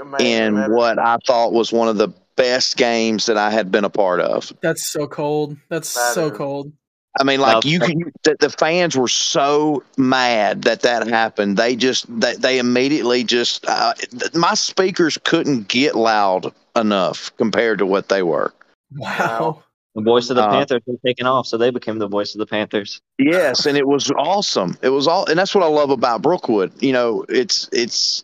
amazing. 0.00 0.26
in 0.26 0.54
That- 0.56 0.70
what 0.70 0.98
I 0.98 1.18
thought 1.26 1.52
was 1.52 1.72
one 1.72 1.88
of 1.88 1.96
the 1.98 2.08
best 2.36 2.76
games 2.76 3.26
that 3.26 3.36
I 3.36 3.50
had 3.50 3.70
been 3.70 3.84
a 3.84 3.90
part 3.90 4.20
of. 4.20 4.52
That's 4.62 4.90
so 4.92 5.06
cold. 5.06 5.56
That's 5.68 5.92
That 5.94 6.14
so 6.14 6.26
is- 6.28 6.36
cold. 6.36 6.72
I 7.18 7.24
mean, 7.24 7.40
like 7.40 7.64
Now- 7.64 7.70
you 7.70 7.80
can, 7.80 8.12
the, 8.22 8.36
the 8.38 8.50
fans 8.50 8.96
were 8.96 9.08
so 9.08 9.82
mad 9.96 10.62
that 10.62 10.82
that 10.82 11.06
happened. 11.08 11.56
They 11.56 11.76
just, 11.76 12.06
they, 12.20 12.34
they 12.36 12.58
immediately 12.58 13.24
just, 13.24 13.66
uh, 13.66 13.94
my 14.34 14.54
speakers 14.54 15.18
couldn't 15.24 15.68
get 15.68 15.94
loud 15.94 16.52
enough 16.76 17.30
compared 17.36 17.78
to 17.80 17.86
what 17.86 18.08
they 18.08 18.22
were. 18.22 18.52
Wow. 18.96 19.62
the 19.94 20.02
voice 20.02 20.30
of 20.30 20.36
the 20.36 20.44
Uh, 20.44 20.50
Panthers 20.50 20.82
were 20.86 20.96
taken 21.04 21.26
off, 21.26 21.46
so 21.46 21.56
they 21.56 21.70
became 21.70 21.98
the 21.98 22.06
voice 22.08 22.34
of 22.34 22.38
the 22.38 22.46
Panthers. 22.46 23.00
Yes, 23.18 23.66
and 23.66 23.76
it 23.76 23.86
was 23.86 24.10
awesome. 24.12 24.78
It 24.80 24.90
was 24.90 25.08
all, 25.08 25.26
and 25.26 25.38
that's 25.38 25.54
what 25.54 25.64
I 25.64 25.68
love 25.68 25.90
about 25.90 26.22
Brookwood. 26.22 26.72
You 26.80 26.92
know, 26.92 27.24
it's 27.28 27.68
it's 27.72 28.22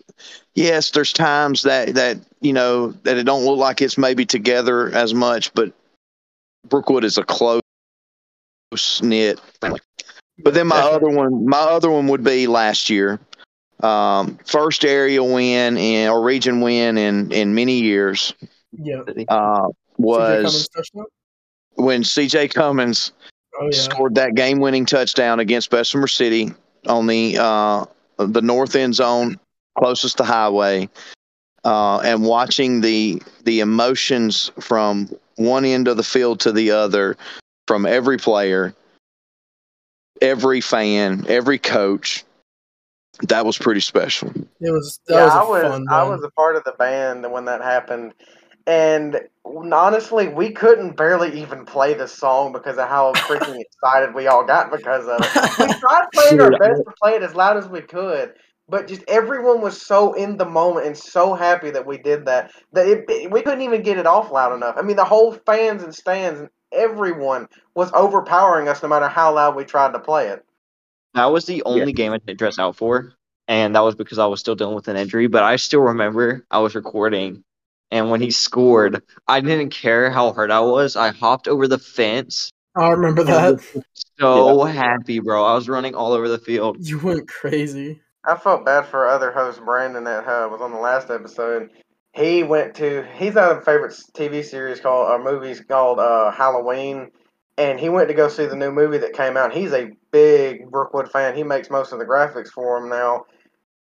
yes, 0.54 0.90
there's 0.92 1.12
times 1.12 1.62
that 1.62 1.94
that 1.94 2.18
you 2.40 2.52
know 2.52 2.92
that 3.02 3.16
it 3.16 3.24
don't 3.24 3.44
look 3.44 3.58
like 3.58 3.82
it's 3.82 3.98
maybe 3.98 4.24
together 4.24 4.88
as 4.94 5.14
much, 5.14 5.52
but 5.54 5.72
Brookwood 6.68 7.02
is 7.04 7.18
a 7.18 7.24
close 7.24 7.60
knit. 9.02 9.40
But 9.60 10.54
then 10.54 10.66
my 10.66 10.80
other 10.80 11.08
one, 11.08 11.46
my 11.46 11.58
other 11.58 11.90
one 11.90 12.08
would 12.08 12.24
be 12.24 12.46
last 12.46 12.90
year, 12.90 13.20
um, 13.82 14.38
first 14.46 14.84
area 14.84 15.22
win 15.22 15.76
in 15.76 16.08
or 16.10 16.22
region 16.22 16.60
win 16.60 16.98
in 16.98 17.32
in 17.32 17.54
many 17.54 17.80
years 17.80 18.34
Yeah. 18.72 19.02
uh, 19.28 19.68
was 19.96 20.68
Cummings 20.72 20.90
when 21.76 22.02
CJ 22.02 22.52
Cummins 22.52 23.12
Oh 23.60 23.66
yeah. 23.66 23.70
scored 23.82 24.16
that 24.16 24.34
game-winning 24.34 24.84
touchdown 24.84 25.38
against 25.38 25.70
Bessemer 25.70 26.08
City 26.08 26.52
on 26.86 27.06
the 27.06 27.36
uh, 27.40 27.84
the 28.16 28.42
north 28.42 28.74
end 28.74 28.94
zone 28.96 29.38
closest 29.78 30.16
to 30.18 30.24
highway, 30.24 30.88
uh, 31.64 31.98
and 32.00 32.24
watching 32.24 32.80
the 32.80 33.22
the 33.44 33.60
emotions 33.60 34.50
from 34.60 35.08
one 35.36 35.64
end 35.64 35.86
of 35.88 35.96
the 35.96 36.02
field 36.02 36.40
to 36.40 36.52
the 36.52 36.70
other, 36.72 37.16
from 37.66 37.86
every 37.86 38.18
player, 38.18 38.74
every 40.20 40.60
fan, 40.60 41.24
every 41.28 41.58
coach, 41.58 42.24
that 43.28 43.46
was 43.46 43.58
pretty 43.58 43.80
special. 43.80 44.30
It 44.60 44.70
was 44.70 45.00
that 45.08 45.16
yeah, 45.16 45.24
was 45.24 45.34
a 45.34 45.40
I 45.40 45.42
was 45.44 45.62
fun 45.62 45.86
I 45.90 46.04
was 46.04 46.24
a 46.24 46.30
part 46.30 46.56
of 46.56 46.64
the 46.64 46.72
band 46.72 47.30
when 47.30 47.44
that 47.46 47.60
happened, 47.62 48.14
and 48.66 49.20
honestly, 49.44 50.28
we 50.28 50.52
couldn't 50.52 50.96
barely 50.96 51.40
even 51.40 51.64
play 51.64 51.94
the 51.94 52.08
song 52.08 52.52
because 52.52 52.78
of 52.78 52.88
how 52.88 53.12
freaking 53.28 53.60
excited 53.60 54.14
we 54.14 54.26
all 54.26 54.44
got 54.44 54.70
because 54.70 55.06
of 55.06 55.24
it. 55.24 55.32
We 55.58 55.68
tried 55.80 56.06
playing 56.14 56.40
our 56.40 56.56
best 56.56 56.82
to 56.86 56.92
play 57.02 57.12
it 57.14 57.22
as 57.22 57.34
loud 57.34 57.56
as 57.56 57.68
we 57.68 57.82
could, 57.82 58.32
but 58.68 58.86
just 58.88 59.02
everyone 59.08 59.60
was 59.60 59.80
so 59.80 60.14
in 60.14 60.36
the 60.38 60.46
moment 60.46 60.86
and 60.86 60.96
so 60.96 61.34
happy 61.34 61.70
that 61.70 61.86
we 61.86 61.98
did 61.98 62.26
that 62.26 62.50
that 62.72 62.86
it, 62.88 63.04
it- 63.08 63.30
we 63.30 63.42
couldn't 63.42 63.62
even 63.62 63.82
get 63.82 63.98
it 63.98 64.06
off 64.06 64.30
loud 64.30 64.54
enough. 64.54 64.76
I 64.78 64.82
mean, 64.82 64.96
the 64.96 65.04
whole 65.04 65.32
fans 65.46 65.82
and 65.82 65.94
stands 65.94 66.40
and 66.40 66.48
everyone 66.74 67.48
was 67.74 67.90
overpowering 67.92 68.68
us 68.68 68.82
no 68.82 68.88
matter 68.88 69.08
how 69.08 69.34
loud 69.34 69.56
we 69.56 69.64
tried 69.64 69.92
to 69.92 69.98
play 69.98 70.28
it. 70.28 70.44
That 71.14 71.26
was 71.26 71.46
the 71.46 71.62
only 71.64 71.92
game 71.92 72.12
I 72.12 72.18
didn't 72.18 72.38
dress 72.38 72.58
out 72.58 72.76
for, 72.76 73.14
and 73.46 73.76
that 73.76 73.84
was 73.84 73.94
because 73.94 74.18
I 74.18 74.26
was 74.26 74.40
still 74.40 74.56
dealing 74.56 74.74
with 74.74 74.88
an 74.88 74.96
injury. 74.96 75.28
But 75.28 75.44
I 75.44 75.56
still 75.56 75.82
remember 75.82 76.44
I 76.50 76.58
was 76.58 76.74
recording, 76.74 77.44
and 77.90 78.10
when 78.10 78.20
he 78.20 78.32
scored, 78.32 79.02
I 79.28 79.40
didn't 79.40 79.70
care 79.70 80.10
how 80.10 80.32
hurt 80.32 80.50
I 80.50 80.60
was. 80.60 80.96
I 80.96 81.12
hopped 81.12 81.46
over 81.46 81.68
the 81.68 81.78
fence, 81.78 82.50
I 82.76 82.88
remember 82.88 83.22
that. 83.24 83.52
was 83.52 83.84
so 84.18 84.64
happy, 84.64 85.20
bro. 85.20 85.44
I 85.44 85.54
was 85.54 85.68
running 85.68 85.94
all 85.94 86.12
over 86.12 86.28
the 86.28 86.38
field. 86.38 86.76
You 86.80 86.98
went 86.98 87.28
crazy. 87.28 88.00
I 88.24 88.36
felt 88.36 88.64
bad 88.64 88.86
for 88.86 89.06
other 89.06 89.30
host 89.30 89.64
Brandon 89.64 90.04
that 90.04 90.26
uh, 90.26 90.48
was 90.48 90.60
on 90.60 90.72
the 90.72 90.78
last 90.78 91.10
episode. 91.10 91.70
He 92.14 92.44
went 92.44 92.76
to 92.76 93.04
he's 93.16 93.36
on 93.36 93.58
a 93.58 93.60
favorite 93.60 93.92
TV 94.14 94.44
series 94.44 94.80
called 94.80 95.08
or 95.08 95.22
movies 95.22 95.60
called 95.60 95.98
uh, 95.98 96.30
Halloween, 96.30 97.10
and 97.58 97.78
he 97.78 97.88
went 97.88 98.08
to 98.08 98.14
go 98.14 98.28
see 98.28 98.46
the 98.46 98.54
new 98.54 98.70
movie 98.70 98.98
that 98.98 99.14
came 99.14 99.36
out. 99.36 99.52
He's 99.52 99.72
a 99.72 99.90
big 100.12 100.70
Brookwood 100.70 101.10
fan. 101.10 101.36
He 101.36 101.42
makes 101.42 101.70
most 101.70 101.92
of 101.92 101.98
the 101.98 102.04
graphics 102.04 102.48
for 102.48 102.78
him 102.78 102.88
now, 102.88 103.24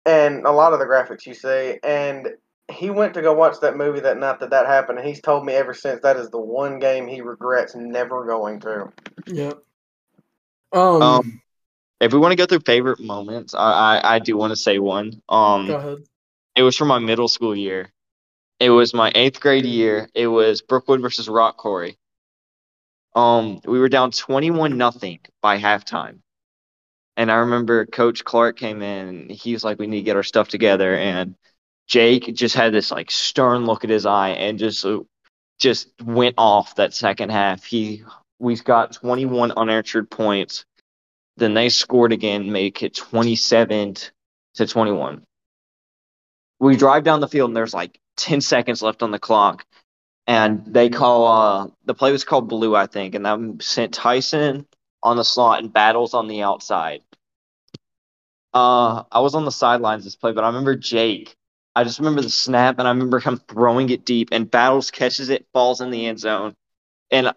and 0.07 0.47
a 0.47 0.53
lot 0.53 0.73
of 0.73 0.79
the 0.79 0.85
graphics 0.87 1.27
you 1.27 1.35
see. 1.35 1.79
And 1.83 2.29
he 2.71 2.91
went 2.91 3.15
to 3.15 3.23
go 3.23 3.33
watch 3.33 3.59
that 3.63 3.77
movie 3.77 3.99
that 4.01 4.17
night 4.17 4.39
that 4.39 4.51
that 4.51 4.67
happened. 4.67 5.01
And 5.01 5.09
he's 5.09 5.21
told 5.21 5.45
me 5.45 5.55
ever 5.55 5.75
since 5.75 6.01
that 6.03 6.17
is 6.17 6.31
the 6.31 6.41
one 6.41 6.79
game 6.79 7.09
he 7.09 7.21
regrets 7.21 7.75
never 7.75 8.25
going 8.27 8.61
to. 8.61 8.93
Yep. 9.27 9.59
Um, 10.73 11.03
Um, 11.03 11.43
if 12.01 12.13
we 12.13 12.21
want 12.21 12.31
to 12.31 12.37
go 12.37 12.47
through 12.47 12.61
favorite 12.61 13.01
moments, 13.01 13.55
I 13.55 13.99
I, 13.99 14.15
I 14.15 14.19
do 14.21 14.37
want 14.37 14.53
to 14.53 14.57
say 14.57 14.79
one. 14.79 15.21
Um, 15.29 15.67
go 15.67 15.77
ahead. 15.77 15.99
it 16.55 16.63
was 16.63 16.77
from 16.77 16.87
my 16.87 17.01
middle 17.01 17.27
school 17.27 17.57
year. 17.57 17.91
It 18.61 18.71
was 18.71 18.95
my 18.95 19.13
eighth 19.15 19.41
grade 19.41 19.67
year. 19.67 20.09
It 20.15 20.29
was 20.29 20.63
Brookwood 20.63 21.03
versus 21.03 21.29
Rock 21.29 21.57
Quarry. 21.57 21.99
Um, 23.17 23.61
we 23.65 23.81
were 23.81 23.89
down 23.89 24.13
twenty-one 24.13 24.79
nothing 24.79 25.21
by 25.43 25.59
halftime, 25.59 26.21
and 27.17 27.31
I 27.33 27.37
remember 27.37 27.87
Coach 27.87 28.25
Clark 28.25 28.59
came 28.59 28.83
in. 28.83 29.31
He 29.31 29.55
was 29.55 29.65
like, 29.65 29.79
"We 29.81 29.89
need 29.89 29.99
to 30.01 30.05
get 30.05 30.17
our 30.17 30.25
stuff 30.25 30.49
together," 30.49 30.95
and 30.95 31.37
Jake 31.89 32.35
just 32.35 32.57
had 32.57 32.73
this 32.75 32.91
like 32.93 33.11
stern 33.11 33.67
look 33.67 33.85
at 33.85 33.91
his 33.91 34.07
eye 34.07 34.31
and 34.31 34.59
just 34.59 34.85
uh, 34.87 35.01
just 35.59 35.89
went 36.05 36.37
off 36.39 36.77
that 36.77 36.95
second 36.95 37.31
half. 37.31 37.65
He 37.65 38.05
we 38.39 38.57
got 38.57 38.93
twenty-one 38.95 39.53
unanswered 39.53 40.11
points. 40.11 40.67
Then 41.39 41.55
they 41.55 41.71
scored 41.71 42.13
again, 42.13 42.53
make 42.53 42.83
it 42.83 42.97
twenty-seven 42.97 43.97
to 44.57 44.67
twenty-one 44.67 45.23
we 46.61 46.77
drive 46.77 47.05
down 47.05 47.21
the 47.21 47.29
field 47.29 47.51
and 47.51 47.57
there's 47.57 47.75
like 47.75 47.99
10 48.21 48.41
seconds 48.41 48.83
left 48.83 49.03
on 49.03 49.11
the 49.13 49.19
clock. 49.19 49.65
And 50.27 50.65
they 50.67 50.91
call 50.91 51.27
uh 51.27 51.69
the 51.87 51.95
play 51.95 52.13
was 52.13 52.25
called 52.25 52.49
blue 52.49 52.77
i 52.77 52.87
think 52.87 53.15
and 53.15 53.27
that 53.27 53.63
sent 53.63 53.95
tyson 53.95 54.67
on 55.03 55.17
the 55.17 55.25
slot 55.25 55.63
and 55.63 55.73
battles 55.73 56.15
on 56.15 56.29
the 56.29 56.43
outside. 56.43 57.03
Uh 58.55 59.05
i 59.13 59.21
was 59.21 59.35
on 59.35 59.45
the 59.45 59.53
sidelines 59.53 60.05
this 60.05 60.17
play 60.17 60.33
but 60.33 60.45
i 60.45 60.49
remember 60.49 60.77
jake 60.77 61.37
i 61.77 61.85
just 61.85 61.99
remember 62.01 62.21
the 62.23 62.31
snap 62.31 62.79
and 62.79 62.89
i 62.89 62.91
remember 62.91 63.21
him 63.21 63.39
throwing 63.49 63.91
it 63.91 64.05
deep 64.05 64.31
and 64.33 64.51
battles 64.51 64.91
catches 64.91 65.29
it 65.31 65.47
falls 65.53 65.81
in 65.81 65.91
the 65.91 66.07
end 66.07 66.19
zone. 66.21 66.55
And 67.11 67.33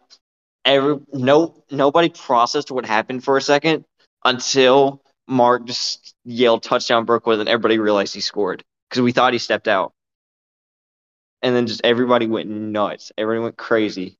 every 0.65 0.99
no 1.13 1.63
nobody 1.71 2.09
processed 2.09 2.71
what 2.71 2.85
happened 2.85 3.23
for 3.23 3.37
a 3.37 3.41
second 3.41 3.85
until 4.25 5.01
mark 5.27 5.65
just 5.65 6.15
yelled 6.25 6.63
touchdown 6.63 7.05
brookwood 7.05 7.39
and 7.39 7.49
everybody 7.49 7.79
realized 7.79 8.13
he 8.13 8.21
scored 8.21 8.63
because 8.89 9.01
we 9.01 9.11
thought 9.11 9.33
he 9.33 9.39
stepped 9.39 9.67
out. 9.67 9.93
And 11.43 11.55
then 11.55 11.67
just 11.67 11.81
everybody 11.83 12.25
went 12.25 12.49
nuts. 12.49 13.11
Everybody 13.17 13.43
went 13.43 13.57
crazy. 13.57 14.17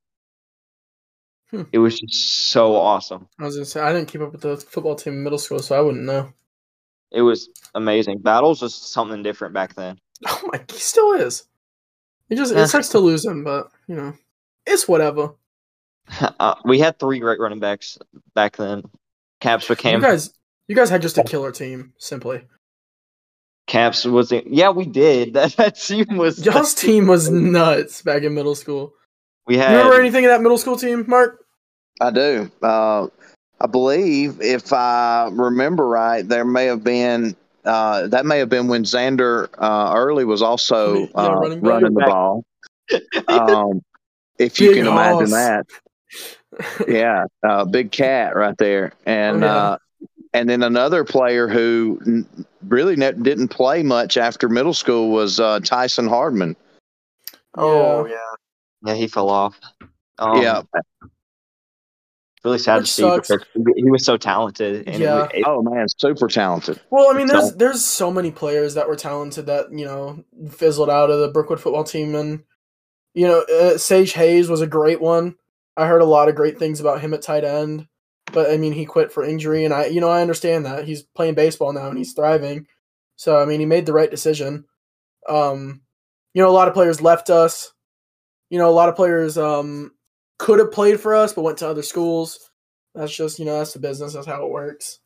Hmm. 1.50 1.64
It 1.72 1.80
was 1.80 2.00
just 2.00 2.52
so 2.52 2.76
awesome. 2.76 3.28
I 3.40 3.44
was 3.44 3.56
gonna 3.56 3.66
say 3.66 3.82
I 3.82 3.94
didn't 3.94 4.10
keep 4.10 4.22
up 4.22 4.32
with 4.32 4.42
the 4.42 4.58
football 4.58 4.96
team 4.96 5.14
in 5.14 5.24
middle 5.24 5.40
school, 5.40 5.60
so 5.60 5.78
I 5.78 5.82
wouldn't 5.82 6.04
know. 6.04 6.34
It 7.12 7.22
was 7.22 7.50
amazing. 7.76 8.20
Battles 8.20 8.62
was 8.62 8.76
something 8.76 9.24
different 9.24 9.54
back 9.54 9.76
then. 9.76 9.98
Oh 10.26 10.42
my, 10.46 10.64
he 10.72 10.78
still 10.78 11.12
is. 11.14 11.44
It 12.30 12.38
just 12.38 12.54
it 12.54 12.68
sucks 12.68 12.90
to 12.90 13.00
lose 13.00 13.26
him, 13.26 13.44
but 13.44 13.70
you 13.88 13.96
know, 13.96 14.14
it's 14.66 14.88
whatever. 14.88 15.34
uh, 16.40 16.56
we 16.66 16.80
had 16.80 16.98
three 16.98 17.20
great 17.20 17.40
running 17.40 17.60
backs 17.60 17.98
back 18.34 18.56
then. 18.58 18.84
Caps 19.42 19.68
became 19.68 19.96
You 19.96 20.02
guys, 20.02 20.34
you 20.68 20.76
guys 20.76 20.90
had 20.90 21.02
just 21.02 21.18
a 21.18 21.24
killer 21.24 21.52
team. 21.52 21.94
Simply, 21.98 22.42
Caps 23.74 24.06
was 24.06 24.32
yeah 24.46 24.70
we 24.70 24.86
did 24.86 25.34
that 25.34 25.54
that 25.54 25.76
team 25.80 26.06
was 26.16 26.46
y'all's 26.46 26.76
team 26.76 27.08
was 27.08 27.32
nuts 27.32 28.04
back 28.04 28.22
in 28.22 28.36
middle 28.36 28.54
school. 28.54 28.94
we 29.48 29.56
You 29.56 29.62
had 29.62 29.78
remember 29.78 30.00
anything 30.00 30.26
of 30.26 30.30
that 30.30 30.42
middle 30.44 30.60
school 30.60 30.78
team, 30.78 31.06
Mark? 31.08 31.40
I 32.00 32.12
do. 32.12 32.52
Uh, 32.62 33.08
I 33.60 33.66
believe, 33.66 34.40
if 34.42 34.72
I 34.74 35.28
remember 35.34 35.88
right, 35.88 36.22
there 36.22 36.46
may 36.46 36.66
have 36.66 36.84
been 36.84 37.36
uh, 37.66 38.06
that 38.10 38.28
may 38.28 38.38
have 38.38 38.50
been 38.50 38.68
when 38.68 38.84
Xander 38.84 39.48
uh, 39.58 39.94
Early 39.96 40.24
was 40.26 40.44
also 40.44 41.08
Yeah, 41.08 41.08
uh, 41.16 41.36
running 41.36 41.62
back. 41.62 41.74
running 41.74 41.94
the 41.96 42.02
ball. 42.02 42.44
Um, 43.28 43.82
if 44.38 44.60
you 44.60 44.68
Big 44.68 44.76
can 44.76 44.88
imagine 44.88 45.32
hoss. 45.32 45.32
that, 45.32 45.66
yeah, 46.88 47.26
uh, 47.42 47.66
big 47.66 47.92
cat 47.92 48.36
right 48.36 48.58
there, 48.60 48.94
and 49.08 49.44
Oh, 49.44 49.48
yeah. 49.48 49.78
And 50.34 50.50
then 50.50 50.64
another 50.64 51.04
player 51.04 51.48
who 51.48 52.26
really 52.68 52.96
ne- 52.96 53.12
didn't 53.14 53.50
play 53.50 53.84
much 53.84 54.18
after 54.18 54.50
middle 54.50 54.74
school 54.74 55.10
was 55.12 55.40
uh, 55.40 55.60
Tyson 55.62 56.08
Hardman. 56.08 56.56
Oh 57.56 58.06
yeah. 58.06 58.16
yeah 58.86 58.94
he 58.96 59.08
fell 59.08 59.30
off. 59.30 59.60
Um, 60.20 60.42
yeah, 60.42 60.62
really 62.44 62.60
sad 62.60 62.80
Which 62.82 62.88
to 62.88 62.94
see 62.94 63.02
sucks. 63.04 63.28
because 63.30 63.46
he 63.76 63.90
was 63.90 64.06
so 64.06 64.18
talented. 64.18 64.88
And 64.88 65.02
Yeah. 65.02 65.28
it- 65.34 65.44
oh 65.46 65.62
man, 65.62 65.88
super 65.98 66.28
talented. 66.28 66.80
Well, 66.90 67.10
I 67.10 67.14
mean, 67.18 67.28
there's 67.28 67.50
So- 67.52 67.56
there's 67.56 67.84
so 67.86 68.12
many 68.12 68.32
players 68.32 68.74
that 68.74 68.88
were 68.88 68.96
talented 68.96 69.46
that 69.46 69.72
you 69.72 69.86
know 69.86 70.24
fizzled 70.50 70.90
out 70.90 71.10
of 71.10 71.20
the 71.20 71.30
Brookwood 71.30 71.60
football 71.60 71.84
team, 71.84 72.16
and 72.16 72.44
you 73.14 73.28
know 73.28 73.42
uh, 73.42 73.78
Sage 73.78 74.14
Hayes 74.14 74.50
was 74.50 74.62
a 74.62 74.68
great 74.68 75.02
one. 75.02 75.36
I 75.78 75.88
heard 75.88 76.02
a 76.02 76.06
lot 76.06 76.30
of 76.30 76.36
great 76.36 76.60
things 76.60 76.80
about 76.80 77.02
him 77.02 77.14
at 77.14 77.22
tight 77.24 77.44
end, 77.44 77.88
but 78.32 78.50
I 78.52 78.58
mean 78.58 78.74
he 78.74 78.86
quit 78.86 79.12
for 79.12 79.24
injury, 79.24 79.66
and 79.66 79.74
I 79.74 79.88
you 79.88 80.02
know 80.02 80.10
I 80.10 80.22
understand 80.22 80.66
that 80.66 80.86
he's 80.86 81.04
playing 81.04 81.36
baseball 81.36 81.74
now 81.74 81.90
and 81.90 81.98
he's 81.98 82.14
thriving, 82.14 82.68
so 83.16 83.40
I 83.40 83.46
mean 83.46 83.60
he 83.60 83.66
made 83.66 83.86
the 83.86 83.94
right 83.94 84.12
decision. 84.12 84.66
Um, 85.28 85.82
you 86.34 86.42
know 86.42 86.50
a 86.50 86.52
lot 86.52 86.68
of 86.68 86.74
players 86.74 87.02
left 87.02 87.30
us. 87.30 87.74
You 88.50 88.60
know 88.60 88.70
a 88.70 88.72
lot 88.72 88.90
of 88.90 88.96
players 88.96 89.38
um 89.38 89.92
could 90.40 90.60
have 90.60 90.72
played 90.72 91.00
for 91.00 91.16
us 91.16 91.34
but 91.34 91.44
went 91.44 91.60
to 91.60 91.68
other 91.68 91.84
schools. 91.84 92.52
That's 92.96 93.16
just 93.16 93.40
you 93.40 93.46
know 93.46 93.58
that's 93.58 93.74
the 93.74 93.80
business. 93.80 94.14
That's 94.14 94.28
how 94.28 94.46
it 94.46 94.52
works. 94.52 95.00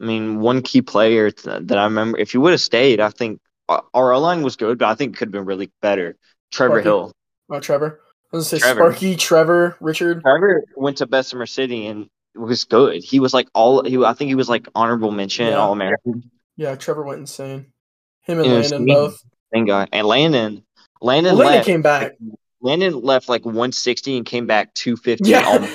I 0.00 0.04
mean, 0.04 0.40
one 0.40 0.62
key 0.62 0.82
player 0.82 1.30
that 1.30 1.78
I 1.78 1.84
remember, 1.84 2.18
if 2.18 2.34
you 2.34 2.40
would 2.40 2.50
have 2.50 2.60
stayed, 2.60 3.00
I 3.00 3.10
think 3.10 3.40
uh, 3.68 3.80
our 3.94 4.18
line 4.18 4.42
was 4.42 4.56
good, 4.56 4.78
but 4.78 4.88
I 4.88 4.94
think 4.94 5.14
it 5.14 5.18
could 5.18 5.28
have 5.28 5.32
been 5.32 5.44
really 5.44 5.70
better. 5.80 6.16
Trevor. 6.50 6.80
Hill. 6.80 7.12
Oh, 7.50 7.60
Trevor. 7.60 8.00
Was 8.34 8.48
say 8.48 8.58
Trevor. 8.58 8.80
Sparky, 8.80 9.16
Trevor, 9.16 9.76
Richard. 9.80 10.20
Trevor 10.22 10.64
went 10.76 10.98
to 10.98 11.06
Bessemer 11.06 11.46
City 11.46 11.86
and 11.86 12.08
was 12.34 12.64
good. 12.64 13.02
He 13.02 13.20
was 13.20 13.32
like 13.32 13.48
all 13.54 13.84
he. 13.84 14.02
I 14.04 14.12
think 14.12 14.28
he 14.28 14.34
was 14.34 14.48
like 14.48 14.66
honorable 14.74 15.12
mention, 15.12 15.46
Yeah. 15.46 15.54
all 15.54 15.72
American. 15.72 16.30
Yeah, 16.56 16.74
Trevor 16.74 17.04
went 17.04 17.20
insane. 17.20 17.66
Him 18.22 18.38
and 18.40 18.46
Yeah, 18.46 18.54
Landon 18.54 18.86
both. 18.86 19.22
Thing 19.52 19.66
guy 19.66 19.86
and 19.92 20.06
Landon. 20.06 20.64
Landon 21.00 21.36
Well, 21.36 21.46
Landon 21.46 21.56
left. 21.58 21.66
came 21.66 21.82
back. 21.82 22.12
Landon 22.60 23.02
left 23.02 23.28
like 23.28 23.44
160 23.44 24.16
and 24.16 24.24
came 24.26 24.46
back 24.46 24.72
250. 24.74 25.28
Yeah. 25.30 25.68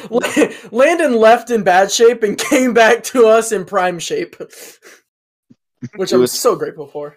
Landon 0.72 1.16
left 1.16 1.52
in 1.52 1.64
bad 1.64 1.92
shape 1.92 2.24
and 2.24 2.36
came 2.50 2.74
back 2.74 3.04
to 3.06 3.28
us 3.28 3.52
in 3.54 3.64
prime 3.64 4.00
shape, 4.00 4.36
which 5.96 6.12
It 6.12 6.16
I'm 6.16 6.22
was- 6.22 6.32
so 6.34 6.56
grateful 6.58 6.88
for. 6.88 7.16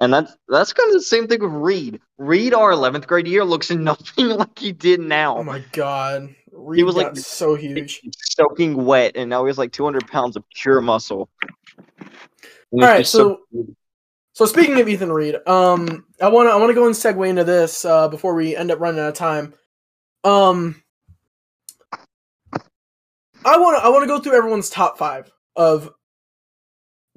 And 0.00 0.14
that's 0.14 0.34
that's 0.48 0.72
kind 0.72 0.88
of 0.88 0.94
the 0.94 1.02
same 1.02 1.28
thing 1.28 1.42
with 1.42 1.52
Reed. 1.52 2.00
Reed, 2.16 2.54
our 2.54 2.72
11th 2.72 3.06
grade 3.06 3.28
year, 3.28 3.44
looks 3.44 3.70
nothing 3.70 4.28
like 4.28 4.58
he 4.58 4.72
did 4.72 5.00
now. 5.00 5.36
Oh 5.36 5.42
my 5.42 5.62
god, 5.72 6.34
Reed 6.52 6.84
was, 6.84 6.94
got 6.94 7.14
like, 7.14 7.16
so 7.18 7.54
huge. 7.54 8.00
soaking 8.16 8.84
wet, 8.86 9.12
and 9.14 9.28
now 9.28 9.44
he 9.44 9.48
has 9.48 9.58
like 9.58 9.72
200 9.72 10.06
pounds 10.08 10.36
of 10.36 10.44
pure 10.54 10.80
muscle. 10.80 11.28
All 11.38 11.50
right, 11.98 12.06
All 12.72 12.80
it's 12.80 12.86
right, 12.86 12.98
just 12.98 13.12
so 13.12 13.40
So 14.32 14.46
speaking 14.46 14.80
of 14.80 14.88
Ethan 14.88 15.12
Reed, 15.12 15.36
um, 15.46 16.06
I 16.22 16.28
want 16.28 16.48
to 16.48 16.52
I 16.52 16.56
want 16.56 16.70
to 16.70 16.74
go 16.74 16.86
and 16.86 16.94
segue 16.94 17.28
into 17.28 17.44
this 17.44 17.84
uh, 17.84 18.08
before 18.08 18.34
we 18.34 18.56
end 18.56 18.70
up 18.70 18.80
running 18.80 19.00
out 19.00 19.08
of 19.08 19.14
time. 19.14 19.52
Um, 20.24 20.82
I 23.44 23.58
want 23.58 23.78
to 23.78 23.84
I 23.84 23.88
want 23.88 24.02
to 24.02 24.06
go 24.06 24.18
through 24.18 24.36
everyone's 24.36 24.70
top 24.70 24.96
five 24.96 25.30
of 25.56 25.90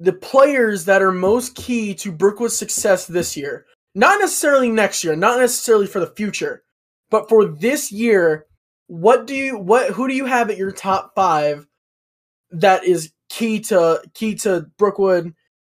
the 0.04 0.12
players 0.12 0.84
that 0.84 1.02
are 1.02 1.12
most 1.12 1.54
key 1.54 1.94
to 1.94 2.12
Brookwood's 2.12 2.56
success 2.56 3.06
this 3.06 3.36
year. 3.36 3.66
Not 3.94 4.20
necessarily 4.20 4.70
next 4.70 5.02
year, 5.02 5.16
not 5.16 5.38
necessarily 5.38 5.86
for 5.86 6.00
the 6.00 6.12
future, 6.14 6.62
but 7.10 7.28
for 7.28 7.44
this 7.46 7.90
year. 7.90 8.46
What 8.86 9.26
do 9.26 9.34
you 9.34 9.56
what 9.56 9.92
who 9.92 10.08
do 10.08 10.14
you 10.14 10.26
have 10.26 10.50
at 10.50 10.58
your 10.58 10.72
top 10.72 11.14
five 11.14 11.66
that 12.50 12.84
is 12.84 13.12
key 13.30 13.60
to 13.60 14.02
key 14.12 14.34
to 14.36 14.66
Brookwood? 14.76 15.32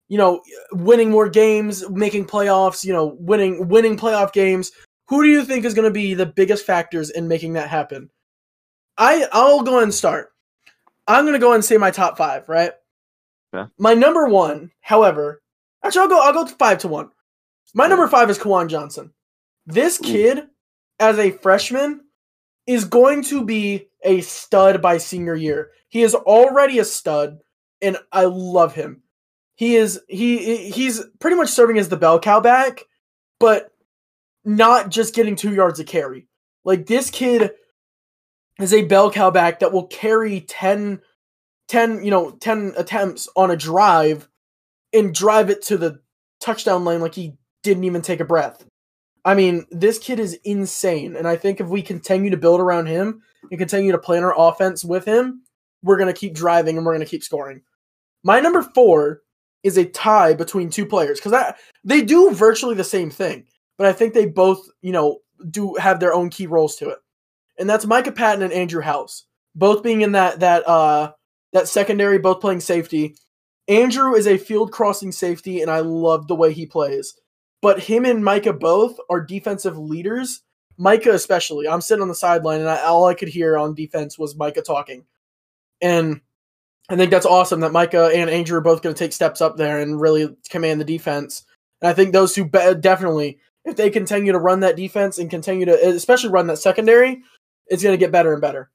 You 0.10 0.18
know, 0.18 0.42
winning 0.72 1.10
more 1.10 1.30
games, 1.30 1.90
making 1.90 2.28
playoffs. 2.28 2.84
You 2.86 2.94
know, 2.94 3.18
winning 3.20 3.68
winning 3.68 3.98
playoff 3.98 4.32
games. 4.32 4.72
Who 5.08 5.24
do 5.24 5.30
you 5.30 5.44
think 5.44 5.66
is 5.66 5.74
going 5.74 5.88
to 5.88 5.94
be 5.94 6.14
the 6.14 6.28
biggest 6.28 6.66
factors 6.66 7.10
in 7.10 7.28
making 7.28 7.54
that 7.54 7.70
happen? 7.70 8.12
I 8.98 9.28
I'll 9.32 9.64
go 9.64 9.80
and 9.80 9.94
start. 9.94 10.30
I'm 11.08 11.24
going 11.24 11.34
to 11.34 11.40
go 11.40 11.54
and 11.54 11.66
say 11.66 11.78
my 11.78 11.90
top 11.90 12.18
five. 12.18 12.48
Right. 12.48 12.74
Okay. 13.54 13.70
My 13.78 13.94
number 13.94 14.28
one, 14.28 14.72
however, 14.82 15.42
actually 15.84 16.02
I'll 16.02 16.10
go 16.10 16.22
I'll 16.22 16.34
go 16.34 16.46
five 16.46 16.80
to 16.80 16.88
one. 16.88 17.10
My 17.74 17.88
number 17.88 18.08
mm. 18.08 18.12
five 18.12 18.30
is 18.30 18.40
Kawan 18.40 18.70
Johnson. 18.70 19.14
This 19.66 19.98
kid, 19.98 20.48
as 21.00 21.20
a 21.20 21.32
freshman, 21.32 22.02
is 22.66 22.86
going 22.86 23.24
to 23.24 23.44
be 23.44 23.88
a 24.04 24.22
stud 24.22 24.82
by 24.82 24.98
senior 24.98 25.36
year. 25.36 25.72
He 25.90 26.02
is 26.02 26.16
already 26.16 26.80
a 26.80 26.86
stud, 26.86 27.40
and 27.82 27.98
I 28.12 28.26
love 28.26 28.74
him. 28.74 29.04
He 29.56 29.76
is 29.76 30.02
he 30.08 30.70
he's 30.72 31.04
pretty 31.20 31.36
much 31.36 31.50
serving 31.50 31.78
as 31.78 31.90
the 31.90 31.98
bell 31.98 32.20
cow 32.20 32.40
back, 32.40 32.86
but 33.40 33.72
not 34.46 34.90
just 34.90 35.14
getting 35.14 35.36
two 35.36 35.54
yards 35.54 35.80
of 35.80 35.86
carry. 35.86 36.28
Like 36.64 36.86
this 36.86 37.10
kid 37.10 37.52
is 38.60 38.74
a 38.74 38.84
bell 38.84 39.12
cow 39.12 39.32
back 39.32 39.60
that 39.60 39.72
will 39.72 39.88
carry 39.88 40.42
10, 40.42 41.02
10 41.70 42.04
you 42.04 42.12
know, 42.12 42.32
10 42.32 42.74
attempts 42.78 43.30
on 43.36 43.52
a 43.52 43.56
drive 43.56 44.28
and 44.94 45.14
drive 45.14 45.50
it 45.50 45.62
to 45.64 45.78
the 45.78 46.00
touchdown 46.42 46.84
lane 46.84 47.00
like 47.00 47.16
he 47.16 47.38
didn't 47.64 47.84
even 47.84 48.02
take 48.02 48.20
a 48.20 48.26
breath. 48.26 48.66
I 49.26 49.36
mean, 49.36 49.66
this 49.70 50.00
kid 50.00 50.20
is 50.20 50.40
insane. 50.44 51.16
And 51.16 51.28
I 51.28 51.36
think 51.36 51.60
if 51.60 51.68
we 51.68 51.82
continue 51.82 52.32
to 52.32 52.38
build 52.38 52.60
around 52.60 52.88
him 52.88 53.22
and 53.50 53.60
continue 53.60 53.92
to 53.92 53.98
plan 53.98 54.24
our 54.24 54.34
offense 54.38 54.84
with 54.84 55.06
him, 55.06 55.44
we're 55.84 55.98
going 55.98 56.14
to 56.14 56.20
keep 56.20 56.34
driving 56.34 56.78
and 56.78 56.86
we're 56.86 56.94
going 56.94 57.06
to 57.06 57.10
keep 57.10 57.24
scoring. 57.24 57.62
My 58.24 58.40
number 58.40 58.62
four 58.62 59.22
is 59.64 59.78
a 59.78 59.86
tie 59.86 60.34
between 60.34 60.70
two 60.70 60.86
players 60.86 61.20
because 61.20 61.54
they 61.84 62.02
do 62.02 62.32
virtually 62.32 62.76
the 62.76 62.84
same 62.84 63.10
thing, 63.10 63.46
but 63.78 63.88
I 63.88 63.94
think 63.94 64.14
they 64.14 64.26
both, 64.26 64.68
you 64.82 64.92
know, 64.92 65.20
do 65.50 65.76
have 65.76 66.00
their 66.00 66.14
own 66.14 66.30
key 66.30 66.48
roles 66.48 66.76
to 66.78 66.90
it. 66.90 67.00
And 67.58 67.70
that's 67.70 67.86
Micah 67.86 68.12
Patton 68.12 68.42
and 68.42 68.54
Andrew 68.54 68.82
House, 68.82 69.26
both 69.56 69.84
being 69.84 70.02
in 70.02 70.14
that 70.14 70.40
that 70.40 70.68
uh 70.68 71.12
that 71.54 71.68
secondary, 71.68 72.20
both 72.20 72.42
playing 72.42 72.60
safety. 72.62 73.16
Andrew 73.68 74.16
is 74.16 74.28
a 74.28 74.38
field 74.38 74.72
crossing 74.72 75.12
safety, 75.12 75.62
and 75.62 75.70
I 75.70 75.80
love 75.80 76.28
the 76.28 76.36
way 76.36 76.54
he 76.54 76.66
plays. 76.66 77.16
But 77.62 77.80
him 77.80 78.06
and 78.06 78.24
Micah 78.24 78.54
both 78.54 78.98
are 79.10 79.22
defensive 79.22 79.78
leaders. 79.78 80.42
Micah 80.78 81.12
especially. 81.12 81.68
I'm 81.68 81.82
sitting 81.82 82.02
on 82.02 82.08
the 82.08 82.16
sideline, 82.16 82.62
and 82.62 82.70
I, 82.70 82.84
all 82.84 83.06
I 83.06 83.14
could 83.14 83.28
hear 83.28 83.58
on 83.58 83.76
defense 83.76 84.18
was 84.18 84.36
Micah 84.36 84.62
talking. 84.62 85.06
And 85.82 86.22
I 86.90 86.96
think 86.96 87.12
that's 87.12 87.26
awesome 87.26 87.60
that 87.60 87.72
Micah 87.72 88.12
and 88.14 88.30
Andrew 88.30 88.58
are 88.58 88.62
both 88.62 88.82
going 88.82 88.96
to 88.96 89.00
take 89.00 89.14
steps 89.14 89.42
up 89.42 89.58
there 89.58 89.80
and 89.80 90.02
really 90.02 90.36
command 90.50 90.80
the 90.82 90.86
defense. 90.86 91.44
And 91.82 91.90
I 91.90 91.94
think 91.94 92.12
those 92.12 92.34
two 92.34 92.46
be- 92.46 92.76
definitely, 92.80 93.40
if 93.66 93.76
they 93.76 93.90
continue 93.90 94.32
to 94.32 94.40
run 94.40 94.62
that 94.62 94.78
defense 94.78 95.20
and 95.20 95.30
continue 95.30 95.66
to, 95.66 95.88
especially 95.90 96.32
run 96.32 96.48
that 96.48 96.58
secondary, 96.58 97.22
it's 97.68 97.84
going 97.84 97.94
to 97.94 98.04
get 98.04 98.12
better 98.12 98.34
and 98.34 98.42
better. 98.42 98.72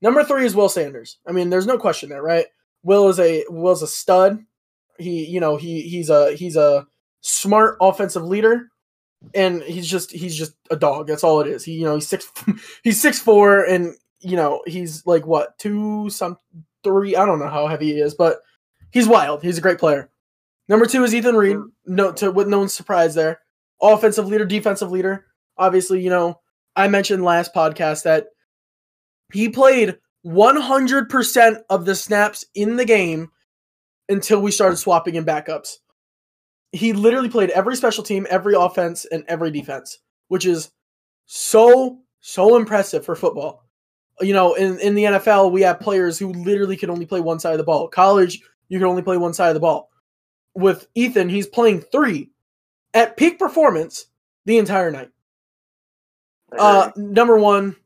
Number 0.00 0.22
three 0.22 0.44
is 0.44 0.54
Will 0.54 0.68
Sanders. 0.68 1.18
I 1.26 1.32
mean, 1.32 1.50
there's 1.50 1.66
no 1.66 1.78
question 1.78 2.08
there, 2.08 2.22
right? 2.22 2.46
Will 2.82 3.08
is 3.08 3.18
a 3.18 3.44
Will's 3.48 3.82
a 3.82 3.86
stud. 3.86 4.44
He, 4.98 5.24
you 5.26 5.40
know, 5.40 5.56
he 5.56 5.82
he's 5.82 6.10
a 6.10 6.34
he's 6.34 6.56
a 6.56 6.86
smart 7.20 7.76
offensive 7.80 8.24
leader, 8.24 8.68
and 9.34 9.62
he's 9.62 9.88
just 9.88 10.12
he's 10.12 10.36
just 10.36 10.54
a 10.70 10.76
dog. 10.76 11.08
That's 11.08 11.24
all 11.24 11.40
it 11.40 11.48
is. 11.48 11.64
He, 11.64 11.72
you 11.72 11.84
know, 11.84 11.96
he's 11.96 12.08
six 12.08 12.30
he's 12.84 13.00
six 13.00 13.18
four, 13.18 13.64
and 13.64 13.94
you 14.20 14.36
know 14.36 14.62
he's 14.66 15.04
like 15.06 15.26
what 15.26 15.58
two 15.58 16.10
some 16.10 16.36
three. 16.84 17.16
I 17.16 17.26
don't 17.26 17.38
know 17.38 17.48
how 17.48 17.66
heavy 17.66 17.92
he 17.94 18.00
is, 18.00 18.14
but 18.14 18.38
he's 18.90 19.08
wild. 19.08 19.42
He's 19.42 19.58
a 19.58 19.62
great 19.62 19.78
player. 19.78 20.10
Number 20.68 20.86
two 20.86 21.02
is 21.02 21.14
Ethan 21.14 21.36
Reed. 21.36 21.56
No, 21.86 22.12
to 22.12 22.30
with 22.30 22.48
no 22.48 22.66
surprise 22.66 23.14
there. 23.14 23.40
Offensive 23.80 24.26
leader, 24.26 24.44
defensive 24.44 24.90
leader. 24.90 25.26
Obviously, 25.56 26.02
you 26.02 26.10
know, 26.10 26.40
I 26.76 26.88
mentioned 26.88 27.24
last 27.24 27.54
podcast 27.54 28.04
that 28.04 28.26
he 29.32 29.48
played 29.48 29.96
100% 30.26 31.62
of 31.70 31.84
the 31.84 31.94
snaps 31.94 32.44
in 32.54 32.76
the 32.76 32.84
game 32.84 33.30
until 34.08 34.40
we 34.40 34.50
started 34.50 34.76
swapping 34.76 35.14
in 35.14 35.24
backups. 35.24 35.76
He 36.72 36.92
literally 36.92 37.30
played 37.30 37.50
every 37.50 37.76
special 37.76 38.04
team, 38.04 38.26
every 38.28 38.54
offense, 38.54 39.06
and 39.06 39.24
every 39.28 39.50
defense, 39.50 39.98
which 40.28 40.46
is 40.46 40.70
so, 41.26 41.98
so 42.20 42.56
impressive 42.56 43.04
for 43.04 43.16
football. 43.16 43.64
You 44.20 44.34
know, 44.34 44.54
in, 44.54 44.78
in 44.80 44.94
the 44.94 45.04
NFL, 45.04 45.52
we 45.52 45.62
have 45.62 45.80
players 45.80 46.18
who 46.18 46.32
literally 46.32 46.76
can 46.76 46.90
only 46.90 47.06
play 47.06 47.20
one 47.20 47.38
side 47.38 47.52
of 47.52 47.58
the 47.58 47.64
ball. 47.64 47.88
College, 47.88 48.40
you 48.68 48.78
can 48.78 48.88
only 48.88 49.02
play 49.02 49.16
one 49.16 49.32
side 49.32 49.48
of 49.48 49.54
the 49.54 49.60
ball. 49.60 49.90
With 50.54 50.88
Ethan, 50.94 51.28
he's 51.28 51.46
playing 51.46 51.82
three 51.82 52.30
at 52.92 53.16
peak 53.16 53.38
performance 53.38 54.06
the 54.44 54.58
entire 54.58 54.90
night. 54.90 55.10
Uh, 56.58 56.90
number 56.96 57.38
one, 57.38 57.76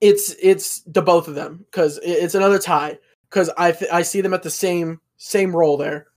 it's 0.00 0.34
it's 0.40 0.80
the 0.82 1.02
both 1.02 1.28
of 1.28 1.34
them 1.34 1.64
because 1.70 1.98
it's 2.02 2.34
another 2.34 2.58
tie 2.58 2.98
because 3.28 3.50
I 3.56 3.72
th- 3.72 3.90
I 3.90 4.02
see 4.02 4.20
them 4.20 4.34
at 4.34 4.42
the 4.42 4.50
same 4.50 5.00
same 5.16 5.54
role 5.54 5.76
there. 5.76 6.08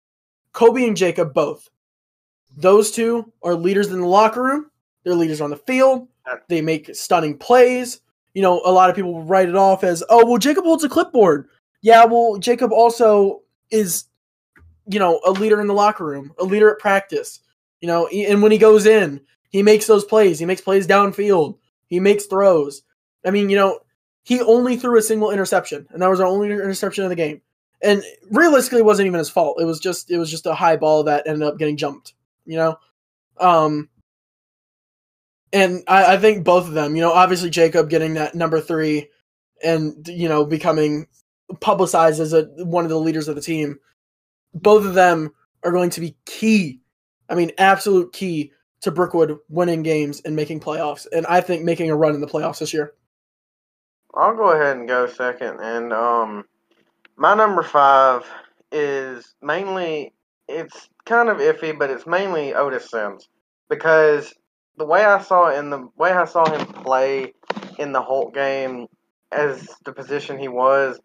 Kobe 0.53 0.87
and 0.87 0.97
Jacob 0.97 1.33
both. 1.33 1.69
Those 2.57 2.91
two 2.91 3.31
are 3.43 3.55
leaders 3.55 3.91
in 3.91 3.99
the 3.99 4.07
locker 4.07 4.41
room. 4.41 4.71
They're 5.03 5.15
leaders 5.15 5.41
on 5.41 5.49
the 5.49 5.57
field. 5.57 6.07
They 6.47 6.61
make 6.61 6.95
stunning 6.95 7.37
plays. 7.37 8.01
You 8.33 8.41
know, 8.41 8.61
a 8.65 8.71
lot 8.71 8.89
of 8.89 8.95
people 8.95 9.23
write 9.23 9.49
it 9.49 9.55
off 9.55 9.83
as, 9.83 10.03
oh, 10.09 10.25
well, 10.25 10.37
Jacob 10.37 10.65
holds 10.65 10.83
a 10.83 10.89
clipboard. 10.89 11.47
Yeah, 11.81 12.03
well, 12.05 12.37
Jacob 12.37 12.71
also 12.73 13.43
is, 13.69 14.05
you 14.87 14.99
know, 14.99 15.21
a 15.25 15.31
leader 15.31 15.61
in 15.61 15.67
the 15.67 15.73
locker 15.73 16.05
room, 16.05 16.33
a 16.39 16.43
leader 16.43 16.71
at 16.71 16.79
practice. 16.79 17.39
You 17.81 17.87
know, 17.87 18.07
and 18.07 18.41
when 18.41 18.51
he 18.51 18.57
goes 18.57 18.85
in, 18.85 19.21
he 19.49 19.61
makes 19.61 19.85
those 19.85 20.03
plays. 20.03 20.39
He 20.39 20.45
makes 20.45 20.61
plays 20.61 20.87
downfield. 20.87 21.57
He 21.87 21.99
makes 21.99 22.25
throws. 22.25 22.81
I 23.25 23.31
mean, 23.31 23.49
you 23.49 23.55
know, 23.55 23.79
he 24.23 24.41
only 24.41 24.75
threw 24.75 24.97
a 24.97 25.01
single 25.01 25.31
interception, 25.31 25.87
and 25.91 26.01
that 26.01 26.09
was 26.09 26.19
our 26.19 26.27
only 26.27 26.51
interception 26.51 27.03
of 27.03 27.09
the 27.09 27.15
game. 27.15 27.41
And 27.81 28.03
realistically, 28.31 28.79
it 28.79 28.85
wasn't 28.85 29.07
even 29.07 29.19
his 29.19 29.29
fault. 29.29 29.61
It 29.61 29.65
was 29.65 29.79
just 29.79 30.09
it 30.09 30.17
was 30.17 30.31
just 30.31 30.45
a 30.45 30.55
high 30.55 30.77
ball 30.77 31.03
that 31.03 31.27
ended 31.27 31.47
up 31.47 31.57
getting 31.57 31.77
jumped. 31.77 32.13
You 32.45 32.57
know, 32.57 32.79
um, 33.39 33.89
and 35.53 35.83
I, 35.87 36.15
I 36.15 36.17
think 36.17 36.43
both 36.43 36.67
of 36.67 36.73
them. 36.73 36.95
You 36.95 37.01
know, 37.01 37.11
obviously 37.11 37.49
Jacob 37.49 37.89
getting 37.89 38.15
that 38.15 38.35
number 38.35 38.59
three, 38.59 39.09
and 39.63 40.07
you 40.07 40.27
know 40.27 40.45
becoming 40.45 41.07
publicized 41.61 42.19
as 42.19 42.33
a 42.33 42.43
one 42.57 42.83
of 42.83 42.89
the 42.89 42.99
leaders 42.99 43.27
of 43.27 43.35
the 43.35 43.41
team. 43.41 43.79
Both 44.53 44.85
of 44.85 44.93
them 44.93 45.31
are 45.63 45.71
going 45.71 45.91
to 45.91 46.01
be 46.01 46.15
key. 46.25 46.81
I 47.29 47.35
mean, 47.35 47.51
absolute 47.57 48.13
key 48.13 48.53
to 48.81 48.91
Brookwood 48.91 49.37
winning 49.49 49.83
games 49.83 50.21
and 50.25 50.35
making 50.35 50.61
playoffs, 50.61 51.05
and 51.11 51.25
I 51.27 51.41
think 51.41 51.63
making 51.63 51.89
a 51.89 51.95
run 51.95 52.15
in 52.15 52.21
the 52.21 52.27
playoffs 52.27 52.59
this 52.59 52.73
year. 52.73 52.93
I'll 54.15 54.35
go 54.35 54.51
ahead 54.51 54.77
and 54.77 54.87
go 54.87 55.07
second, 55.07 55.59
and 55.59 55.91
um, 55.91 56.45
my 57.17 57.35
number 57.35 57.63
five 57.63 58.25
is 58.71 59.35
mainly 59.41 60.13
it's 60.47 60.89
kind 61.05 61.29
of 61.29 61.37
iffy, 61.37 61.77
but 61.77 61.89
it's 61.89 62.07
mainly 62.07 62.53
Otis 62.53 62.89
Sims 62.89 63.27
because 63.69 64.33
the 64.77 64.85
way 64.85 65.03
I 65.03 65.21
saw 65.21 65.57
in 65.57 65.69
the 65.69 65.89
way 65.97 66.11
I 66.11 66.25
saw 66.25 66.45
him 66.49 66.65
play 66.65 67.33
in 67.77 67.91
the 67.91 68.01
Holt 68.01 68.33
game 68.33 68.87
as 69.31 69.67
the 69.83 69.91
position 69.91 70.39
he 70.39 70.47
was, 70.47 70.99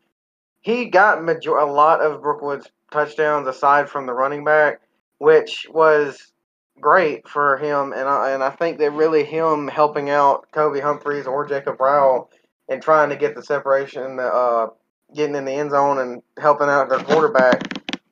he 0.60 0.86
got 0.86 1.22
major- 1.22 1.56
a 1.56 1.70
lot 1.70 2.00
of 2.00 2.22
Brookwood's 2.22 2.70
touchdowns 2.92 3.48
aside 3.48 3.88
from 3.88 4.06
the 4.06 4.12
running 4.12 4.44
back, 4.44 4.80
which 5.18 5.66
was 5.70 6.32
great 6.80 7.28
for 7.28 7.56
him, 7.56 7.92
and 7.92 8.08
I, 8.08 8.30
and 8.30 8.42
I 8.42 8.50
think 8.50 8.78
that 8.78 8.92
really 8.92 9.24
him 9.24 9.68
helping 9.68 10.10
out 10.10 10.46
Kobe 10.52 10.80
Humphreys 10.80 11.26
or 11.26 11.46
Jacob 11.46 11.80
Rowell 11.80 12.30
and 12.70 12.80
trying 12.82 13.10
to 13.10 13.16
get 13.16 13.34
the 13.34 13.42
separation, 13.42 14.18
uh, 14.20 14.68
getting 15.14 15.34
in 15.36 15.44
the 15.44 15.52
end 15.52 15.72
zone 15.72 15.98
and 15.98 16.22
helping 16.38 16.68
out 16.68 16.88
their 16.88 17.00
quarterback 17.00 17.62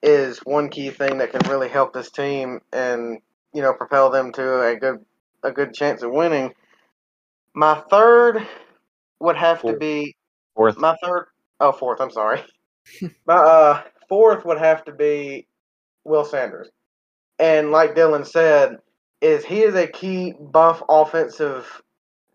is 0.03 0.39
one 0.41 0.69
key 0.69 0.91
thing 0.91 1.19
that 1.19 1.33
can 1.33 1.49
really 1.51 1.69
help 1.69 1.93
this 1.95 2.11
team 2.11 2.61
and 2.73 3.19
you 3.55 3.63
know 3.63 3.73
propel 3.73 4.11
them 4.11 4.33
to 4.33 4.63
a 4.63 4.77
good 4.77 4.99
a 5.45 5.53
good 5.53 5.73
chance 5.75 6.03
of 6.03 6.11
winning. 6.13 6.53
My 7.55 7.83
third 7.91 8.47
would 9.21 9.37
have 9.37 9.61
Fourth. 9.61 9.75
to 9.75 9.79
be 9.79 10.17
Fourth. 10.55 10.77
my 10.79 10.95
third 11.03 11.27
oh 11.61 11.73
fourth, 11.73 12.01
I'm 12.01 12.11
sorry. 12.11 12.43
my 13.27 13.35
uh 13.37 13.83
fourth 14.09 14.45
would 14.45 14.59
have 14.59 14.85
to 14.85 14.93
be 14.93 15.47
Will 16.05 16.25
Sanders. 16.25 16.69
and 17.39 17.71
like 17.71 17.95
Dylan 17.95 18.27
said, 18.27 18.79
is 19.21 19.45
he 19.45 19.63
is 19.63 19.75
a 19.75 19.87
key 19.87 20.35
buff 20.39 20.83
offensive 20.89 21.83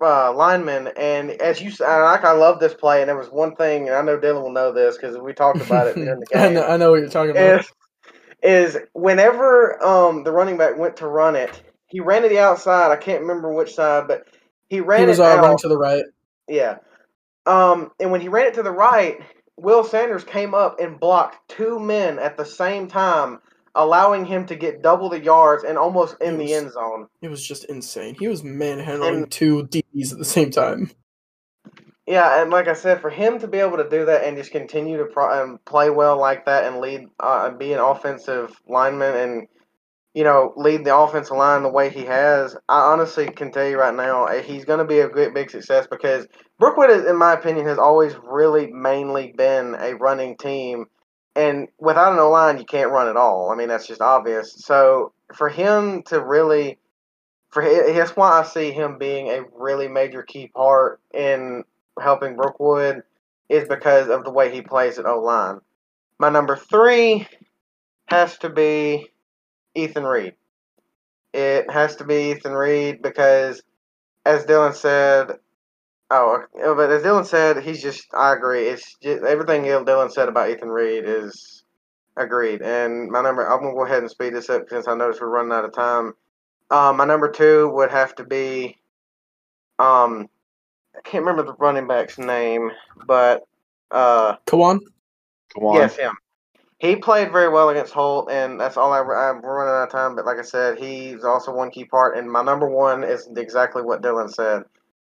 uh, 0.02 0.34
lineman. 0.34 0.90
And 0.98 1.32
as 1.32 1.62
you 1.62 1.72
said, 1.72 2.02
like 2.04 2.24
I 2.24 2.34
love 2.34 2.60
this 2.60 2.74
play, 2.74 3.02
and 3.02 3.10
there 3.10 3.18
was 3.18 3.30
one 3.30 3.56
thing, 3.56 3.88
and 3.88 3.96
I 3.96 4.02
know 4.02 4.18
Dylan 4.18 4.42
will 4.42 4.52
know 4.52 4.72
this 4.72 4.98
because 4.98 5.18
we 5.18 5.34
talked 5.34 5.62
about 5.62 5.88
it 5.88 5.96
during 5.96 6.20
the 6.20 6.26
game. 6.26 6.42
I 6.44 6.50
know, 6.50 6.66
I 6.66 6.78
know 6.78 6.92
what 6.92 7.00
you're 7.00 7.10
talking 7.10 7.32
about. 7.32 7.62
Is, 7.62 7.72
is 8.44 8.78
whenever 8.94 9.84
um, 9.84 10.24
the 10.24 10.32
running 10.32 10.58
back 10.58 10.78
went 10.78 10.98
to 10.98 11.08
run 11.08 11.36
it, 11.36 11.62
he 11.88 12.00
ran 12.00 12.24
to 12.24 12.30
the 12.30 12.40
outside. 12.40 12.92
I 12.92 12.98
can't 12.98 13.22
remember 13.22 13.54
which 13.54 13.76
side, 13.76 14.08
but 14.08 14.28
he 14.68 14.82
ran 14.82 15.02
he 15.02 15.06
was 15.06 15.20
it 15.20 15.26
out. 15.26 15.42
running 15.42 15.58
to 15.60 15.68
the 15.68 15.78
right. 15.78 16.04
Yeah. 16.48 16.78
Um, 17.46 17.92
and 18.00 18.12
when 18.12 18.22
he 18.22 18.30
ran 18.30 18.48
it 18.48 18.56
to 18.56 18.64
the 18.64 18.72
right, 18.72 19.20
Will 19.58 19.84
Sanders 19.84 20.24
came 20.24 20.54
up 20.54 20.80
and 20.80 21.00
blocked 21.00 21.48
two 21.50 21.80
men 21.80 22.20
at 22.20 22.38
the 22.38 22.46
same 22.46 22.88
time, 22.88 23.40
allowing 23.76 24.26
him 24.26 24.46
to 24.48 24.56
get 24.56 24.82
double 24.82 25.10
the 25.10 25.20
yards 25.20 25.64
and 25.64 25.78
almost 25.78 26.16
in 26.22 26.38
the 26.38 26.54
end 26.54 26.72
zone. 26.72 27.08
It 27.22 27.30
was 27.30 27.46
just 27.46 27.66
insane. 27.66 28.16
He 28.20 28.28
was 28.28 28.44
manhandling 28.44 29.16
And- 29.16 29.32
two 29.32 29.64
DBs 29.68 30.12
at 30.12 30.20
the 30.20 30.26
same 30.26 30.52
time. 30.52 30.92
Yeah, 32.06 32.42
and 32.42 32.52
like 32.52 32.68
I 32.68 32.74
said, 32.74 33.00
for 33.00 33.10
him 33.10 33.40
to 33.40 33.48
be 33.48 33.60
able 33.60 33.78
to 33.78 33.90
do 33.90 34.06
that 34.06 34.26
and 34.26 34.36
just 34.36 34.52
continue 34.52 34.98
to 34.98 35.06
pro- 35.06 35.42
um, 35.42 35.60
play 35.66 35.90
well 35.90 36.20
like 36.20 36.46
that 36.48 36.66
and 36.66 36.82
lead, 36.82 37.08
uh, 37.20 37.50
be 37.52 37.72
an 37.72 37.80
offensive 37.80 38.54
lineman 38.68 39.16
and 39.16 39.48
you 40.14 40.26
know 40.26 40.54
lead 40.58 40.84
the 40.84 40.96
offensive 40.96 41.38
line 41.38 41.64
the 41.64 41.70
way 41.70 41.90
he 41.90 42.04
has, 42.04 42.58
I 42.68 42.92
honestly 42.92 43.28
can 43.28 43.52
tell 43.54 43.66
you 43.66 43.80
right 43.80 43.96
now 43.96 44.26
uh, 44.26 44.42
he's 44.44 44.66
going 44.66 44.80
to 44.80 44.86
be 44.86 45.00
a 45.00 45.08
great 45.08 45.34
big 45.34 45.50
success 45.50 45.88
because 45.90 46.28
Brookwood, 46.60 46.90
is, 46.92 47.06
in 47.06 47.16
my 47.18 47.34
opinion, 47.34 47.68
has 47.68 47.80
always 47.80 48.14
really 48.22 48.68
mainly 48.68 49.34
been 49.38 49.74
a 49.80 49.96
running 49.96 50.36
team, 50.38 50.86
and 51.36 51.68
without 51.80 52.14
an 52.14 52.20
O 52.20 52.30
line, 52.30 52.58
you 52.58 52.66
can't 52.66 52.92
run 52.92 53.08
at 53.08 53.18
all. 53.18 53.52
I 53.52 53.56
mean 53.56 53.68
that's 53.68 53.88
just 53.88 54.02
obvious. 54.02 54.54
So 54.54 55.14
for 55.34 55.50
him 55.50 56.04
to 56.04 56.22
really, 56.24 56.78
for 57.50 57.62
hi- 57.62 57.92
that's 57.94 58.16
why 58.16 58.40
I 58.40 58.44
see 58.44 58.72
him 58.72 58.98
being 58.98 59.30
a 59.30 59.44
really 59.56 59.88
major 59.88 60.24
key 60.24 60.48
part 60.48 61.00
in 61.14 61.64
helping 62.00 62.36
Brookwood 62.36 63.04
is 63.50 63.68
because 63.68 64.10
of 64.10 64.24
the 64.24 64.32
way 64.32 64.52
he 64.52 64.62
plays 64.62 65.00
at 65.00 65.06
O 65.06 65.20
line. 65.20 65.60
My 66.20 66.30
number 66.30 66.56
three 66.56 67.28
has 68.08 68.38
to 68.40 68.50
be 68.50 69.10
Ethan 69.76 70.04
Reed. 70.04 70.36
It 71.34 71.70
has 71.72 71.96
to 71.98 72.04
be 72.04 72.32
Ethan 72.32 72.54
Reed 72.54 73.02
because, 73.02 73.64
as 74.26 74.46
Dylan 74.46 74.76
said, 74.76 75.40
oh, 76.14 76.76
but 76.76 76.92
as 76.92 77.04
Dylan 77.04 77.26
said, 77.26 77.64
he's 77.64 77.82
just. 77.82 78.06
I 78.14 78.34
agree. 78.34 78.68
It's 78.68 78.96
just 79.02 79.24
everything 79.24 79.64
Dylan 79.64 80.12
said 80.12 80.30
about 80.30 80.50
Ethan 80.50 80.70
Reed 80.70 81.04
is 81.06 81.64
agreed. 82.18 82.62
And 82.62 83.10
my 83.10 83.22
number, 83.22 83.50
I'm 83.50 83.62
gonna 83.62 83.74
go 83.74 83.86
ahead 83.86 84.00
and 84.00 84.10
speed 84.10 84.34
this 84.36 84.50
up 84.50 84.70
since 84.70 84.88
I 84.88 84.96
notice 84.96 85.20
we're 85.22 85.28
running 85.28 85.52
out 85.52 85.66
of 85.66 85.74
time. 85.74 86.14
Um, 86.70 86.98
my 86.98 87.06
number 87.06 87.30
two 87.30 87.70
would 87.70 87.92
have 87.92 88.16
to 88.16 88.24
be, 88.24 88.78
um, 89.80 90.28
I 90.96 91.02
can't 91.04 91.24
remember 91.26 91.44
the 91.44 91.54
running 91.60 91.88
back's 91.88 92.18
name, 92.18 92.72
but 93.06 93.44
uh, 93.92 94.38
Kawan? 94.48 94.80
Come 95.54 95.66
on. 95.66 95.76
yes, 95.76 95.96
him. 95.96 96.14
He 96.80 96.96
played 96.98 97.32
very 97.32 97.48
well 97.48 97.70
against 97.70 97.94
Holt, 97.94 98.30
and 98.30 98.60
that's 98.60 98.76
all 98.76 98.92
I, 98.92 99.00
I'm 99.00 99.42
running 99.42 99.74
out 99.74 99.84
of 99.84 99.90
time. 99.90 100.16
But 100.16 100.26
like 100.26 100.38
I 100.38 100.42
said, 100.42 100.78
he's 100.78 101.24
also 101.24 101.54
one 101.54 101.72
key 101.72 101.86
part. 101.86 102.18
And 102.18 102.30
my 102.30 102.44
number 102.44 102.68
one 102.68 103.04
is 103.04 103.30
exactly 103.38 103.82
what 103.82 104.02
Dylan 104.02 104.30
said. 104.30 104.64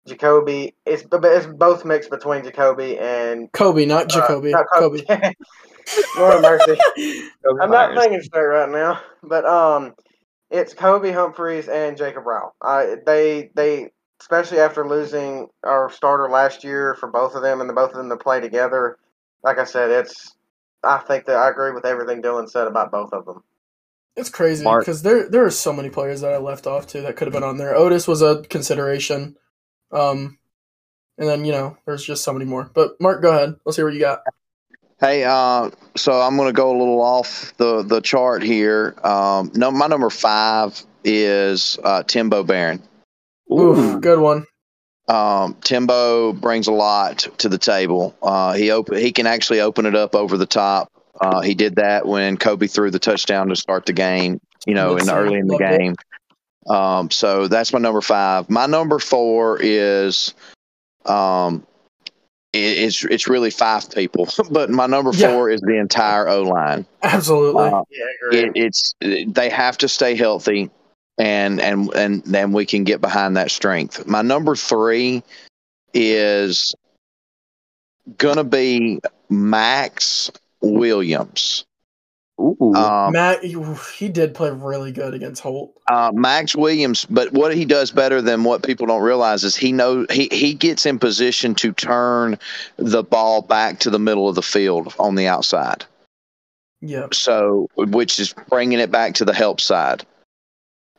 Jacoby, 0.07 0.75
it's 0.87 1.05
it's 1.13 1.47
both 1.47 1.85
mixed 1.85 2.11
between 2.11 2.45
Jacoby 2.45 2.99
and 2.99 3.51
Kobe, 3.53 3.85
not 3.85 4.15
uh, 4.15 4.21
Jacoby. 4.21 4.53
not 4.53 4.67
Kobe. 4.73 5.03
Lord 6.17 6.33
have 6.33 6.43
mercy. 6.43 6.81
I'm 7.61 7.71
not 7.71 7.91
Myers. 7.91 7.99
thinking 7.99 8.23
straight 8.23 8.45
right 8.45 8.69
now, 8.69 9.01
but 9.23 9.45
um, 9.45 9.95
it's 10.51 10.75
Kobe 10.75 11.13
Humphreys 11.13 11.69
and 11.69 11.97
Jacob 11.97 12.27
Rao. 12.27 12.53
I 12.63 12.97
they 13.05 13.51
they 13.55 13.91
especially 14.21 14.59
after 14.59 14.87
losing 14.87 15.49
our 15.65 15.91
starter 15.91 16.29
last 16.29 16.65
year 16.65 16.95
for 16.95 17.11
both 17.11 17.35
of 17.35 17.43
them 17.43 17.61
and 17.61 17.69
the 17.69 17.75
both 17.75 17.91
of 17.91 17.97
them 17.97 18.11
to 18.11 18.17
play 18.17 18.41
together. 18.41 18.97
Like 19.43 19.59
I 19.59 19.65
said, 19.65 19.91
it's 19.91 20.35
I 20.83 20.99
think 20.99 21.27
that 21.27 21.37
I 21.37 21.51
agree 21.51 21.73
with 21.73 21.85
everything 21.85 22.23
Dylan 22.23 22.49
said 22.49 22.67
about 22.67 22.91
both 22.93 23.13
of 23.13 23.27
them. 23.27 23.43
It's 24.17 24.31
crazy 24.31 24.65
because 24.65 25.03
there 25.03 25.29
there 25.29 25.45
are 25.45 25.51
so 25.51 25.73
many 25.73 25.89
players 25.89 26.21
that 26.21 26.33
I 26.33 26.39
left 26.39 26.67
off 26.67 26.87
too 26.87 27.03
that 27.03 27.17
could 27.17 27.27
have 27.29 27.33
been 27.33 27.43
on 27.45 27.59
there. 27.59 27.75
Otis 27.75 28.09
was 28.09 28.23
a 28.23 28.43
consideration, 28.43 29.37
um, 29.93 30.39
and 31.19 31.29
then 31.29 31.45
you 31.45 31.53
know 31.53 31.77
there's 31.87 32.05
just 32.05 32.25
so 32.25 32.33
many 32.33 32.45
more. 32.45 32.71
But 32.75 33.01
Mark, 33.01 33.23
go 33.23 33.31
ahead. 33.31 33.57
Let's 33.65 33.77
hear 33.77 33.85
what 33.85 33.95
you 33.95 34.01
got. 34.01 34.23
Hey, 35.01 35.25
uh, 35.25 35.71
so 35.97 36.21
I'm 36.21 36.37
going 36.37 36.49
to 36.49 36.53
go 36.53 36.77
a 36.77 36.79
little 36.79 37.01
off 37.01 37.57
the, 37.57 37.83
the 37.83 38.03
chart 38.03 38.43
here. 38.43 38.95
Um, 39.03 39.51
no, 39.55 39.71
my 39.71 39.87
number 39.87 40.11
five 40.11 40.85
is 41.05 41.79
uh, 41.83 42.03
Timbo 42.03 42.43
Barron. 42.43 42.83
Oof, 43.51 43.99
good 44.03 44.21
one. 44.21 44.45
Um, 45.09 45.57
Timbo 45.63 46.35
brings 46.35 46.69
a 46.69 46.73
lot 46.73 47.27
to 47.39 47.49
the 47.49 47.57
table. 47.57 48.15
Uh, 48.23 48.53
he 48.53 48.71
open, 48.71 48.99
he 48.99 49.11
can 49.11 49.27
actually 49.27 49.61
open 49.61 49.87
it 49.87 49.97
up 49.97 50.15
over 50.15 50.37
the 50.37 50.47
top. 50.47 50.93
Uh, 51.19 51.41
he 51.41 51.55
did 51.55 51.77
that 51.77 52.07
when 52.07 52.37
Kobe 52.37 52.67
threw 52.67 52.91
the 52.91 52.99
touchdown 52.99 53.49
to 53.49 53.57
start 53.57 53.87
the 53.87 53.93
game. 53.93 54.41
You 54.67 54.75
know, 54.75 54.97
in 54.97 55.09
early 55.09 55.39
in 55.39 55.47
the 55.47 55.57
game. 55.57 55.93
it. 55.93 56.10
Game. 56.67 56.75
Um, 56.77 57.11
so 57.11 57.49
that's 57.49 57.73
my 57.73 57.79
number 57.79 58.01
five. 58.01 58.49
My 58.51 58.67
number 58.67 58.99
four 58.99 59.59
is, 59.61 60.35
um, 61.07 61.67
it, 62.53 62.59
it's 62.59 63.05
it's 63.05 63.29
really 63.29 63.51
five 63.51 63.91
people, 63.91 64.29
but 64.51 64.71
my 64.71 64.87
number 64.87 65.13
Yeah. 65.15 65.33
four 65.33 65.51
is 65.51 65.61
the 65.61 65.79
entire 65.79 66.29
O 66.29 66.43
line. 66.43 66.87
Absolutely. 67.03 67.65
Uh, 67.65 67.83
Yeah, 67.91 68.05
I 68.05 68.37
it, 68.37 68.53
it's 68.55 68.95
they 69.01 69.49
have 69.51 69.79
to 69.79 69.89
stay 69.89 70.15
healthy 70.17 70.71
and 71.19 71.61
and 71.61 71.93
and 71.95 72.25
then 72.25 72.53
we 72.53 72.65
can 72.65 72.83
get 72.85 73.01
behind 73.01 73.37
that 73.37 73.51
strength 73.51 74.07
my 74.07 74.23
number 74.23 74.57
three 74.57 75.23
is 75.93 76.75
gonna 78.17 78.45
be 78.45 79.01
max 79.29 80.31
williams 80.63 81.65
Ooh. 82.41 82.75
um, 82.75 83.13
Matt, 83.13 83.45
he, 83.45 83.57
he 83.97 84.09
did 84.09 84.35
play 84.35 84.51
really 84.51 84.91
good 84.93 85.13
against 85.15 85.43
Holt. 85.43 85.73
uh, 85.89 86.11
max 86.15 86.57
williams 86.57 87.05
but 87.11 87.33
what 87.33 87.55
he 87.55 87.65
does 87.65 87.91
better 87.91 88.23
than 88.23 88.45
what 88.45 88.63
people 88.63 88.87
don't 88.87 89.03
realize 89.03 89.45
is 89.45 89.55
he 89.55 89.73
knows 89.73 90.07
he, 90.11 90.29
he 90.33 90.55
gets 90.55 90.87
in 90.87 90.99
position 90.99 91.55
to 91.57 91.73
turn 91.73 92.39
the 92.77 93.03
ball 93.03 93.43
back 93.43 93.79
to 93.81 93.91
the 93.91 93.99
middle 93.99 94.29
of 94.29 94.35
the 94.35 94.43
field 94.43 94.95
on 94.99 95.15
the 95.15 95.27
outside 95.27 95.85
Yep. 96.83 97.13
so 97.15 97.69
which 97.77 98.19
is 98.19 98.35
bringing 98.49 98.79
it 98.79 98.91
back 98.91 99.13
to 99.17 99.25
the 99.27 99.35
help 99.35 99.61
side. 99.61 100.03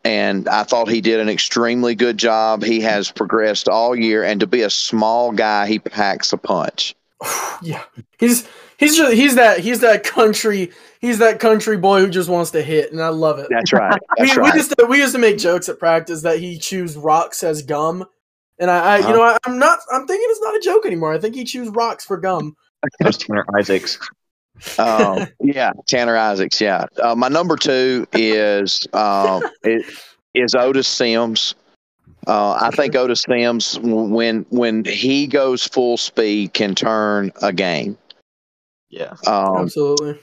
And 0.03 0.47
I 0.47 0.63
thought 0.63 0.89
he 0.89 1.01
did 1.01 1.19
an 1.19 1.29
extremely 1.29 1.93
good 1.93 2.17
job. 2.17 2.63
He 2.63 2.81
has 2.81 3.11
progressed 3.11 3.69
all 3.69 3.95
year, 3.95 4.23
and 4.23 4.39
to 4.39 4.47
be 4.47 4.63
a 4.63 4.69
small 4.69 5.31
guy, 5.31 5.67
he 5.67 5.77
packs 5.77 6.33
a 6.33 6.37
punch. 6.37 6.95
yeah. 7.61 7.83
He's 8.19 8.47
he's 8.77 8.95
just 8.97 9.13
he's 9.13 9.35
that 9.35 9.59
he's 9.59 9.79
that 9.81 10.03
country 10.03 10.71
he's 11.01 11.17
that 11.17 11.39
country 11.39 11.77
boy 11.77 11.99
who 11.99 12.09
just 12.09 12.29
wants 12.29 12.51
to 12.51 12.61
hit, 12.61 12.91
and 12.91 13.01
I 13.01 13.09
love 13.09 13.39
it. 13.39 13.47
That's 13.49 13.73
right. 13.73 13.99
That's 14.17 14.35
we, 14.35 14.41
right. 14.41 14.53
we 14.53 14.59
used 14.59 14.73
to 14.77 14.85
we 14.85 14.97
used 14.99 15.13
to 15.13 15.19
make 15.19 15.37
jokes 15.37 15.67
at 15.67 15.79
practice 15.79 16.21
that 16.21 16.39
he 16.39 16.57
chews 16.57 16.95
rocks 16.95 17.43
as 17.43 17.61
gum, 17.63 18.05
and 18.59 18.71
I, 18.71 18.77
I 18.77 18.99
Uh-huh. 18.99 19.09
you 19.09 19.15
know 19.15 19.23
I, 19.23 19.37
I'm 19.45 19.59
not 19.59 19.79
I'm 19.91 20.07
thinking 20.07 20.27
it's 20.29 20.41
not 20.41 20.55
a 20.55 20.59
joke 20.59 20.85
anymore. 20.85 21.13
I 21.13 21.19
think 21.19 21.35
he 21.35 21.43
chews 21.43 21.69
rocks 21.69 22.05
for 22.05 22.17
gum. 22.17 22.55
That's 22.99 23.17
Tanner 23.17 23.45
Isaacs. 23.57 23.99
um, 24.79 25.27
yeah, 25.41 25.71
Tanner 25.87 26.17
Isaacs. 26.17 26.61
Yeah, 26.61 26.85
uh, 27.01 27.15
my 27.15 27.27
number 27.27 27.55
two 27.55 28.07
is 28.13 28.87
um, 28.93 29.43
it, 29.63 29.85
is 30.33 30.55
Otis 30.55 30.87
Sims. 30.87 31.55
Uh, 32.27 32.53
I 32.61 32.69
think 32.71 32.95
Otis 32.95 33.23
Sims, 33.23 33.79
when 33.81 34.45
when 34.49 34.85
he 34.85 35.25
goes 35.25 35.65
full 35.65 35.97
speed, 35.97 36.53
can 36.53 36.75
turn 36.75 37.31
a 37.41 37.51
game. 37.51 37.97
Yeah. 38.89 39.15
Um, 39.25 39.57
Absolutely. 39.57 40.19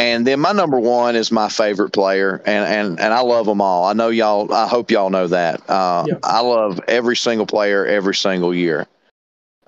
And 0.00 0.24
then 0.24 0.38
my 0.38 0.52
number 0.52 0.78
one 0.78 1.16
is 1.16 1.32
my 1.32 1.48
favorite 1.48 1.92
player, 1.92 2.40
and 2.46 2.64
and 2.64 3.00
and 3.00 3.12
I 3.12 3.20
love 3.20 3.46
them 3.46 3.60
all. 3.60 3.84
I 3.84 3.94
know 3.94 4.10
y'all. 4.10 4.52
I 4.54 4.68
hope 4.68 4.92
y'all 4.92 5.10
know 5.10 5.26
that. 5.26 5.68
Uh, 5.68 6.04
Yeah. 6.06 6.18
I 6.22 6.40
love 6.40 6.80
every 6.86 7.16
single 7.16 7.46
player 7.46 7.84
every 7.84 8.14
single 8.14 8.54
year. 8.54 8.86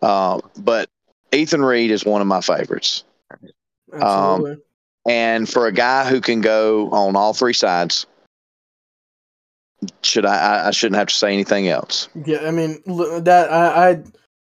Uh, 0.03 0.41
but 0.59 0.89
Ethan 1.33 1.65
Reed 1.65 1.91
is 1.91 2.05
one 2.05 2.21
of 2.21 2.29
my 2.29 2.41
favorites, 2.41 3.03
Absolutely. 3.93 4.59
and 5.09 5.49
for 5.49 5.67
a 5.67 5.73
guy 5.73 6.09
who 6.09 6.21
can 6.21 6.41
go 6.41 6.89
on 6.91 7.17
all 7.17 7.35
three 7.35 7.53
sides, 7.53 8.07
should 10.03 10.25
I? 10.25 10.37
I, 10.37 10.69
I 10.69 10.71
shouldn't 10.71 10.97
have 10.97 11.09
to 11.09 11.15
say 11.15 11.33
anything 11.33 11.69
else. 11.69 12.09
yeah, 12.25 12.39
I 12.47 12.51
mean 12.53 12.81
that 12.87 13.49
I, 13.51 13.91
I 13.91 14.03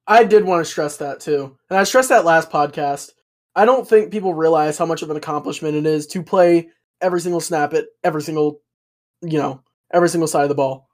I 0.06 0.24
did 0.24 0.44
want 0.44 0.64
to 0.64 0.70
stress 0.70 0.98
that 0.98 1.18
too, 1.20 1.56
and 1.68 1.78
I 1.78 1.84
stressed 1.84 2.10
that 2.10 2.24
last 2.24 2.48
podcast. 2.50 3.12
I 3.57 3.64
don't 3.64 3.88
think 3.88 4.11
people 4.11 4.34
realize 4.34 4.78
how 4.78 4.86
much 4.86 5.02
of 5.02 5.11
an 5.11 5.16
accomplishment 5.16 5.76
it 5.76 5.86
is 5.86 6.07
to 6.09 6.22
play 6.22 6.68
every 7.00 7.20
single 7.20 7.40
snap 7.40 7.74
at 7.74 7.86
every 8.02 8.22
single, 8.22 8.61
you 9.22 9.38
know, 9.38 9.62
every 9.92 10.09
single 10.09 10.26
side 10.28 10.42
of 10.42 10.48
the 10.48 10.55
ball, 10.55 10.88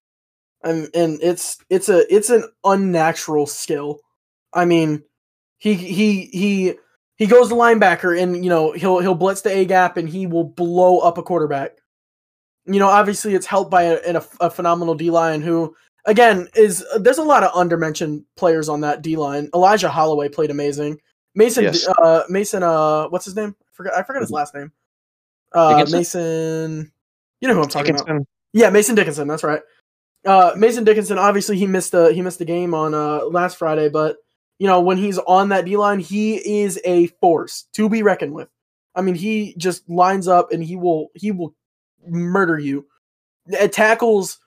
and 0.62 0.88
and 0.94 1.18
it's 1.22 1.58
it's 1.70 1.88
a 1.88 2.12
it's 2.14 2.30
an 2.30 2.44
unnatural 2.64 3.46
skill. 3.46 4.00
I 4.52 4.64
mean, 4.66 5.02
he 5.58 5.74
he 5.74 6.26
he 6.26 6.74
he 7.16 7.26
goes 7.26 7.48
to 7.48 7.54
linebacker 7.54 8.20
and 8.20 8.44
you 8.44 8.50
know 8.50 8.72
he'll 8.72 8.98
he'll 9.00 9.14
blitz 9.14 9.42
the 9.42 9.50
A 9.50 9.64
gap 9.64 9.96
and 9.96 10.08
he 10.08 10.26
will 10.26 10.44
blow 10.44 10.98
up 11.00 11.18
a 11.18 11.22
quarterback. 11.22 11.76
you 12.66 12.78
know, 12.78 12.88
obviously 12.88 13.34
it's 13.34 13.46
helped 13.46 13.70
by 13.70 13.82
a, 13.84 14.16
a, 14.16 14.22
a 14.40 14.50
phenomenal 14.50 14.94
D 14.94 15.10
line 15.10 15.40
who, 15.40 15.74
again, 16.06 16.48
is 16.54 16.84
there's 16.98 17.18
a 17.18 17.22
lot 17.22 17.42
of 17.42 17.54
undermentioned 17.54 18.24
players 18.36 18.68
on 18.68 18.80
that 18.82 19.02
D 19.02 19.16
line. 19.16 19.50
Elijah 19.54 19.88
Holloway 19.88 20.28
played 20.28 20.50
amazing. 20.50 21.00
Mason, 21.34 21.64
Yes. 21.64 21.86
uh, 21.86 22.22
Mason, 22.28 22.62
uh, 22.62 23.08
what's 23.08 23.24
his 23.24 23.36
name? 23.36 23.54
I 23.60 23.64
forgot, 23.72 23.94
I 23.94 24.02
forgot 24.02 24.20
his 24.22 24.30
last 24.30 24.54
name. 24.54 24.72
Uh, 25.52 25.84
Dickinson? 25.84 25.98
Mason, 25.98 26.92
you 27.40 27.48
know 27.48 27.54
who 27.54 27.62
I'm 27.62 27.68
talking 27.68 27.98
about. 27.98 28.22
Yeah, 28.52 28.70
Mason 28.70 28.94
Dickinson. 28.94 29.28
That's 29.28 29.44
right. 29.44 29.62
Uh, 30.26 30.52
Mason 30.56 30.84
Dickinson. 30.84 31.18
Obviously, 31.18 31.56
he 31.56 31.66
missed 31.66 31.92
the 31.92 32.12
he 32.12 32.22
missed 32.22 32.38
the 32.38 32.44
game 32.44 32.74
on 32.74 32.94
uh, 32.94 33.24
last 33.24 33.56
Friday, 33.56 33.88
but 33.88 34.16
you 34.58 34.66
know 34.66 34.80
when 34.80 34.98
he's 34.98 35.18
on 35.18 35.48
that 35.48 35.64
D 35.64 35.76
line, 35.76 35.98
he 36.00 36.62
is 36.62 36.80
a 36.84 37.06
force 37.20 37.66
to 37.74 37.88
be 37.88 38.02
reckoned 38.02 38.34
with. 38.34 38.48
I 38.94 39.02
mean, 39.02 39.14
he 39.14 39.54
just 39.56 39.88
lines 39.88 40.28
up 40.28 40.52
and 40.52 40.62
he 40.62 40.76
will 40.76 41.08
he 41.14 41.30
will 41.32 41.54
murder 42.06 42.58
you. 42.58 42.86
At 43.58 43.72
tackles, 43.72 44.38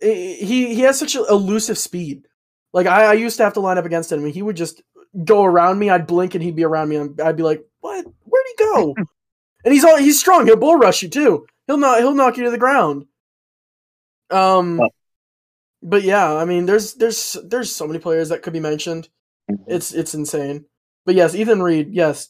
he 0.00 0.74
he 0.74 0.80
has 0.80 0.98
such 0.98 1.14
an 1.16 1.26
elusive 1.28 1.76
speed. 1.76 2.26
Like 2.72 2.86
I, 2.86 3.06
I 3.06 3.12
used 3.14 3.36
to 3.38 3.44
have 3.44 3.54
to 3.54 3.60
line 3.60 3.78
up 3.78 3.84
against 3.84 4.10
him, 4.12 4.24
and 4.24 4.32
he 4.32 4.42
would 4.42 4.56
just 4.56 4.80
go 5.24 5.44
around 5.44 5.78
me. 5.78 5.90
I'd 5.90 6.06
blink 6.06 6.34
and 6.34 6.42
he'd 6.42 6.56
be 6.56 6.64
around 6.64 6.88
me, 6.88 6.96
and 6.96 7.20
I'd 7.20 7.36
be 7.36 7.42
like, 7.42 7.64
"What? 7.80 8.06
Where'd 8.24 8.46
he 8.46 8.54
go?" 8.64 8.94
and 9.64 9.74
he's 9.74 9.84
all 9.84 9.96
he's 9.96 10.18
strong. 10.20 10.46
He'll 10.46 10.56
bull 10.56 10.76
rush 10.76 11.02
you 11.02 11.08
too. 11.08 11.46
He'll 11.66 11.78
not 11.78 11.98
he'll 11.98 12.14
knock 12.14 12.36
you 12.36 12.44
to 12.44 12.50
the 12.50 12.58
ground. 12.58 13.06
Um, 14.30 14.80
but 15.82 16.02
yeah, 16.02 16.34
I 16.34 16.44
mean, 16.44 16.66
there's 16.66 16.94
there's 16.94 17.36
there's 17.44 17.74
so 17.74 17.86
many 17.86 17.98
players 17.98 18.28
that 18.28 18.42
could 18.42 18.52
be 18.52 18.60
mentioned. 18.60 19.08
It's 19.66 19.92
it's 19.92 20.14
insane. 20.14 20.64
But 21.06 21.14
yes, 21.14 21.34
Ethan 21.34 21.62
Reed, 21.62 21.88
yes, 21.92 22.28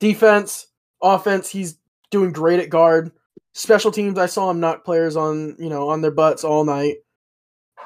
defense, 0.00 0.66
offense, 1.02 1.48
he's 1.48 1.78
doing 2.10 2.32
great 2.32 2.60
at 2.60 2.68
guard. 2.68 3.12
Special 3.54 3.90
teams, 3.90 4.18
I 4.18 4.26
saw 4.26 4.50
him 4.50 4.60
knock 4.60 4.84
players 4.84 5.16
on 5.16 5.56
you 5.58 5.70
know 5.70 5.88
on 5.88 6.02
their 6.02 6.10
butts 6.10 6.44
all 6.44 6.64
night. 6.64 6.96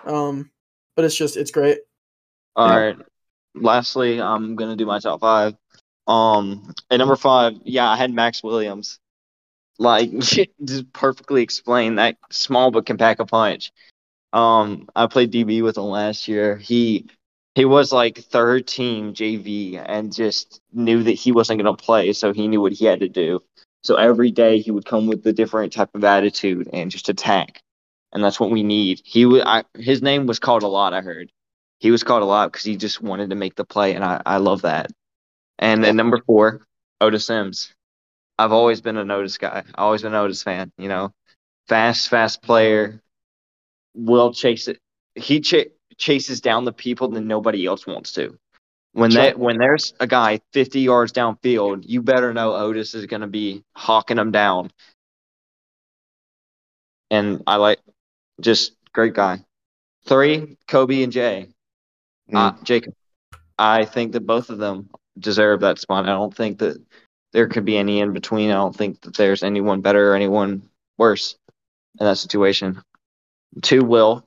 Um, 0.05 0.51
but 0.97 1.05
it's 1.05 1.17
just 1.17 1.37
it's 1.37 1.51
great. 1.51 1.79
All 2.57 2.69
Yeah. 2.69 2.77
right. 2.77 2.97
Lastly, 3.55 4.21
I'm 4.21 4.57
gonna 4.57 4.77
do 4.77 4.87
my 4.87 4.99
top 4.99 5.21
five. 5.21 5.55
Um, 6.07 6.73
at 6.91 6.99
number 6.99 7.17
five, 7.17 7.55
yeah, 7.65 7.89
I 7.91 7.97
had 7.97 8.13
Max 8.13 8.43
Williams. 8.43 8.99
Like, 9.79 10.11
just 10.19 10.93
perfectly 10.93 11.43
explain 11.43 11.97
that 11.97 12.17
small 12.31 12.71
but 12.71 12.87
can 12.87 12.99
pack 12.99 13.21
a 13.21 13.27
punch. 13.27 13.73
Um, 14.33 14.89
I 14.97 15.07
played 15.07 15.33
DB 15.33 15.63
with 15.63 15.79
him 15.79 15.85
last 15.85 16.29
year. 16.29 16.57
He 16.57 17.07
he 17.55 17.65
was 17.65 17.93
like 17.93 18.19
third 18.19 18.67
team 18.67 19.15
JV 19.15 19.77
and 19.85 20.13
just 20.13 20.61
knew 20.73 21.05
that 21.05 21.13
he 21.13 21.33
wasn't 21.33 21.61
gonna 21.63 21.77
play, 21.77 22.13
so 22.13 22.33
he 22.33 22.49
knew 22.49 22.61
what 22.61 22.73
he 22.73 22.87
had 22.87 23.01
to 23.01 23.09
do. 23.09 23.43
So 23.85 23.97
every 23.97 24.33
day 24.33 24.61
he 24.61 24.71
would 24.73 24.87
come 24.87 25.07
with 25.09 25.27
a 25.27 25.33
different 25.33 25.73
type 25.73 25.95
of 25.95 26.05
attitude 26.05 26.69
and 26.73 26.91
just 26.91 27.09
attack, 27.09 27.61
and 28.13 28.25
that's 28.25 28.41
what 28.41 28.51
we 28.51 28.63
need. 28.65 29.03
He 29.05 29.27
wa- 29.27 29.45
I, 29.47 29.65
his 29.79 30.03
name 30.03 30.27
was 30.27 30.41
called 30.41 30.65
a 30.65 30.69
lot. 30.69 30.95
I 30.95 31.03
heard 31.03 31.31
he 31.85 31.91
was 31.91 32.03
called 32.03 32.23
a 32.23 32.25
lot 32.25 32.51
because 32.51 32.65
he 32.65 32.77
just 32.79 33.03
wanted 33.03 33.29
to 33.29 33.37
make 33.37 33.57
the 33.57 33.65
play, 33.67 33.93
and 33.95 34.03
I, 34.03 34.23
I 34.25 34.39
love 34.39 34.63
that. 34.63 34.91
And 35.59 35.85
then 35.85 35.97
number 35.97 36.19
four, 36.27 36.67
Otis 36.99 37.27
Sims. 37.27 37.75
I've 38.39 38.53
always 38.53 38.81
been 38.81 38.97
an 38.97 39.11
Otis 39.11 39.37
guy. 39.37 39.59
I've 39.59 39.75
always 39.75 40.01
been 40.01 40.15
an 40.15 40.19
Otis 40.19 40.43
fan. 40.43 40.73
You 40.79 40.89
know, 40.89 41.13
fast, 41.69 42.09
fast 42.09 42.41
player. 42.41 43.03
Will 43.95 44.33
chase 44.33 44.67
it. 44.67 44.79
He 45.15 45.41
ch- 45.41 45.69
chases 45.99 46.41
down 46.41 46.65
the 46.65 46.73
people 46.73 47.09
that 47.09 47.21
nobody 47.21 47.67
else 47.67 47.87
wants 47.87 48.13
to. 48.13 48.39
When 48.93 49.11
Sure. 49.11 49.21
that 49.21 49.39
when 49.39 49.59
there's 49.59 49.93
a 50.01 50.07
guy 50.07 50.41
50 50.55 50.81
yards 50.81 51.13
downfield, 51.13 51.85
you 51.87 52.01
better 52.01 52.33
know 52.33 52.55
Otis 52.55 52.95
is 52.95 53.05
going 53.05 53.21
to 53.21 53.27
be 53.27 53.63
hawking 53.77 54.17
them 54.17 54.31
down. 54.31 54.71
And 57.11 57.43
I 57.47 57.57
like 57.57 57.81
just 58.41 58.73
great 58.95 59.13
guy. 59.13 59.45
Three, 60.07 60.57
Kobe 60.67 61.03
and 61.03 61.13
Jay. 61.13 61.54
Uh, 62.33 62.53
Jacob. 62.63 62.95
I 63.59 63.85
think 63.85 64.13
that 64.13 64.27
both 64.27 64.51
of 64.51 64.59
them 64.59 64.91
deserve 65.19 65.61
that 65.61 65.79
spot. 65.79 66.05
I 66.09 66.13
don't 66.13 66.35
think 66.35 66.59
that 66.59 66.83
there 67.33 67.49
could 67.49 67.65
be 67.65 67.77
any 67.77 68.01
in 68.01 68.13
between. 68.13 68.51
I 68.51 68.55
don't 68.55 68.75
think 68.75 69.01
that 69.03 69.17
there's 69.17 69.43
anyone 69.43 69.81
better 69.81 70.13
or 70.13 70.15
anyone 70.17 70.69
worse 70.99 71.37
in 72.01 72.07
that 72.07 72.19
situation. 72.19 72.83
Two, 73.63 73.85
Will. 73.85 74.27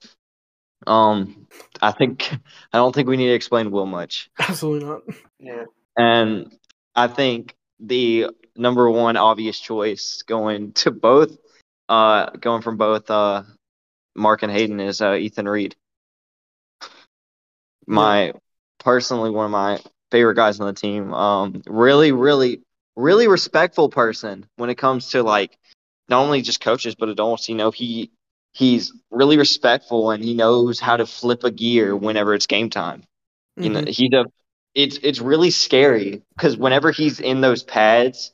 Um, 0.85 1.47
I 1.81 1.91
think 1.91 2.31
I 2.73 2.77
don't 2.77 2.93
think 2.93 3.07
we 3.07 3.17
need 3.17 3.27
to 3.27 3.33
explain 3.33 3.71
Will 3.71 3.85
much. 3.85 4.29
Absolutely 4.39 4.87
not. 4.87 5.01
Yeah. 5.39 5.63
And 5.97 6.55
I 6.95 7.07
think 7.07 7.55
the 7.79 8.27
number 8.55 8.89
one 8.89 9.17
obvious 9.17 9.59
choice 9.59 10.23
going 10.23 10.73
to 10.73 10.91
both, 10.91 11.37
uh, 11.89 12.29
going 12.31 12.61
from 12.61 12.77
both 12.77 13.09
uh, 13.09 13.43
Mark 14.15 14.43
and 14.43 14.51
Hayden 14.51 14.79
is 14.79 15.01
uh, 15.01 15.13
Ethan 15.13 15.47
Reed. 15.47 15.75
My 17.87 18.33
personally 18.79 19.29
one 19.29 19.45
of 19.45 19.51
my 19.51 19.79
favorite 20.11 20.35
guys 20.35 20.59
on 20.59 20.67
the 20.67 20.73
team. 20.73 21.13
Um, 21.13 21.61
really, 21.67 22.11
really, 22.11 22.61
really 22.95 23.27
respectful 23.27 23.89
person 23.89 24.45
when 24.57 24.69
it 24.69 24.75
comes 24.75 25.11
to 25.11 25.23
like 25.23 25.57
not 26.09 26.21
only 26.21 26.41
just 26.41 26.61
coaches 26.61 26.95
but 26.95 27.09
adults. 27.09 27.49
You 27.49 27.55
know, 27.55 27.71
he 27.71 28.11
he's 28.53 28.93
really 29.11 29.37
respectful 29.37 30.11
and 30.11 30.23
he 30.23 30.33
knows 30.33 30.79
how 30.79 30.97
to 30.97 31.05
flip 31.05 31.43
a 31.43 31.51
gear 31.51 31.95
whenever 31.95 32.33
it's 32.33 32.47
game 32.47 32.69
time. 32.69 33.03
You 33.55 33.69
know, 33.69 33.81
Mhm. 33.81 33.87
he's 33.89 34.13
a. 34.13 34.25
It's 34.75 34.99
it's 35.01 35.19
really 35.19 35.49
scary 35.49 36.21
because 36.35 36.55
whenever 36.55 36.91
he's 36.91 37.19
in 37.19 37.41
those 37.41 37.63
pads, 37.63 38.31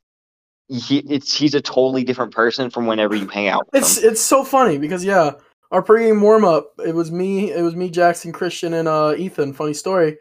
he 0.68 0.97
it's 0.97 1.34
he's 1.34 1.56
a 1.56 1.62
totally 1.62 2.04
different 2.04 2.34
person 2.34 2.70
from 2.70 2.86
whenever 2.86 3.16
you 3.16 3.28
hang 3.28 3.47
out. 3.47 3.68
With 3.72 3.84
It's 3.84 3.97
him. 3.97 4.10
it's 4.12 4.22
so 4.22 4.43
funny 4.43 4.78
because 4.78 5.06
yeah, 5.06 5.34
our 5.74 5.82
pregame 5.82 6.21
warm 6.21 6.45
up, 6.45 6.71
it 6.86 6.93
was 6.93 7.11
me, 7.11 7.51
it 7.51 7.63
was 7.63 7.76
me, 7.76 7.89
Jackson, 7.89 8.32
Christian, 8.32 8.76
and 8.76 8.88
uh, 8.88 9.15
Ethan. 9.17 9.53
Funny 9.53 9.74
story. 9.74 10.17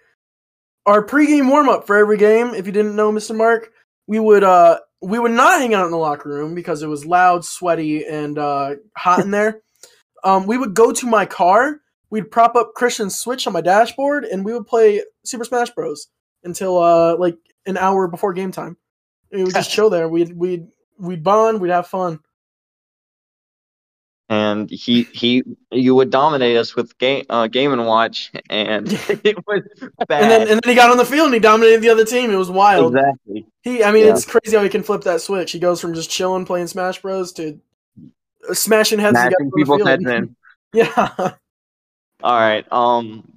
Our 0.87 1.07
pregame 1.07 1.51
warm 1.51 1.69
up 1.69 1.87
for 1.87 1.95
every 1.95 2.17
game, 2.17 2.55
if 2.55 2.65
you 2.65 2.73
didn't 2.73 2.97
know, 2.97 3.13
Mister 3.13 3.35
Mark, 3.35 3.71
we 4.07 4.19
would 4.19 4.43
uh 4.43 4.79
we 5.03 5.19
would 5.19 5.33
not 5.33 5.61
hang 5.61 5.75
out 5.75 5.85
in 5.85 5.91
the 5.91 5.99
locker 5.99 6.31
room 6.31 6.55
because 6.55 6.83
it 6.83 6.87
was 6.87 7.05
loud, 7.05 7.45
sweaty, 7.45 8.07
and 8.07 8.39
uh, 8.39 8.77
hot 8.97 9.21
in 9.21 9.31
there. 9.31 9.61
Um, 10.25 10.47
we 10.47 10.57
would 10.57 10.73
go 10.73 10.93
to 10.93 11.07
my 11.09 11.27
car. 11.27 11.81
We'd 12.09 12.31
prop 12.31 12.55
up 12.55 12.75
Christian's 12.77 13.19
Switch 13.19 13.45
on 13.49 13.53
my 13.53 13.61
dashboard, 13.61 14.25
and 14.25 14.45
we 14.45 14.53
would 14.53 14.69
play 14.69 15.03
Super 15.25 15.43
Smash 15.43 15.71
Bros. 15.71 16.07
until 16.45 16.79
uh 16.79 17.17
like 17.17 17.37
an 17.67 17.77
hour 17.77 18.07
before 18.07 18.33
game 18.33 18.53
time. 18.53 18.77
We 19.33 19.43
would 19.43 19.53
just 19.53 19.71
chill 19.75 19.91
there. 19.91 20.09
We'd 20.09 20.37
we'd 20.37 20.69
we'd 20.97 21.25
bond. 21.25 21.61
We'd 21.61 21.73
have 21.73 21.89
fun. 21.89 22.21
And 24.33 24.71
he 24.71 25.03
he 25.13 25.43
you 25.71 25.95
would 25.95 26.09
dominate 26.09 26.57
us 26.57 26.75
with 26.75 26.97
game 26.97 27.27
uh, 27.29 27.49
game 27.49 27.71
and 27.75 27.87
watch, 27.87 28.33
and 28.49 28.89
it 29.25 29.37
was 29.47 29.61
bad. 30.09 30.23
And 30.23 30.31
then 30.31 30.41
and 30.43 30.51
then 30.63 30.71
he 30.71 30.75
got 30.75 30.91
on 30.91 30.97
the 30.97 31.05
field 31.05 31.27
and 31.27 31.35
he 31.35 31.41
dominated 31.41 31.83
the 31.83 31.91
other 31.91 32.07
team. 32.07 32.31
It 32.31 32.37
was 32.37 32.51
wild. 32.51 32.95
exactly. 32.97 33.47
He, 33.61 33.85
I 33.85 33.93
mean, 33.93 34.07
Yeah. 34.07 34.13
it's 34.13 34.25
crazy 34.25 34.57
how 34.57 34.63
he 34.63 34.71
can 34.71 34.83
flip 34.83 35.03
that 35.03 35.21
switch. 35.21 35.53
He 35.53 35.59
goes 35.59 35.83
from 35.83 35.93
just 35.93 36.09
chilling 36.11 36.47
playing 36.47 36.69
Smash 36.69 37.03
Bros 37.03 37.33
to 37.35 37.61
uh, 38.49 38.55
smashing 38.55 38.99
heads 39.01 39.19
Smashing 39.19 39.51
people's 39.55 39.87
heads 39.87 40.07
in. 40.07 40.35
Yeah. 40.75 40.95
All 42.23 42.41
right. 42.41 42.65
Um, 42.73 43.31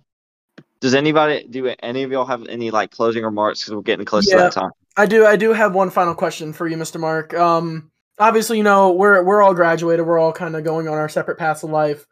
does 0.80 0.96
anybody 0.96 1.46
do 1.50 1.76
any 1.84 2.04
of 2.04 2.12
y'all 2.14 2.26
have 2.26 2.48
any 2.48 2.72
like 2.72 2.92
closing 2.92 3.26
remarks? 3.26 3.60
Because 3.62 3.76
we're 3.76 3.82
getting 3.82 4.06
close 4.06 4.30
to 4.30 4.38
that 4.38 4.54
time. 4.54 4.72
I 4.96 5.06
do. 5.06 5.26
I 5.26 5.36
do 5.36 5.52
have 5.52 5.76
one 5.76 5.90
final 5.90 6.16
question 6.16 6.54
for 6.54 6.66
you, 6.66 6.78
Mr. 6.78 7.02
Mark. 7.02 7.34
Um, 7.34 7.92
obviously, 8.18 8.58
you 8.58 8.64
know 8.64 8.92
we're 8.92 9.24
we're 9.24 9.42
all 9.42 9.54
graduated. 9.54 10.06
We're 10.06 10.20
all 10.20 10.34
kind 10.34 10.56
of 10.56 10.64
going 10.64 10.88
on 10.88 10.96
our 10.96 11.10
separate 11.10 11.38
paths 11.38 11.64
of 11.64 11.70
life. 11.70 12.06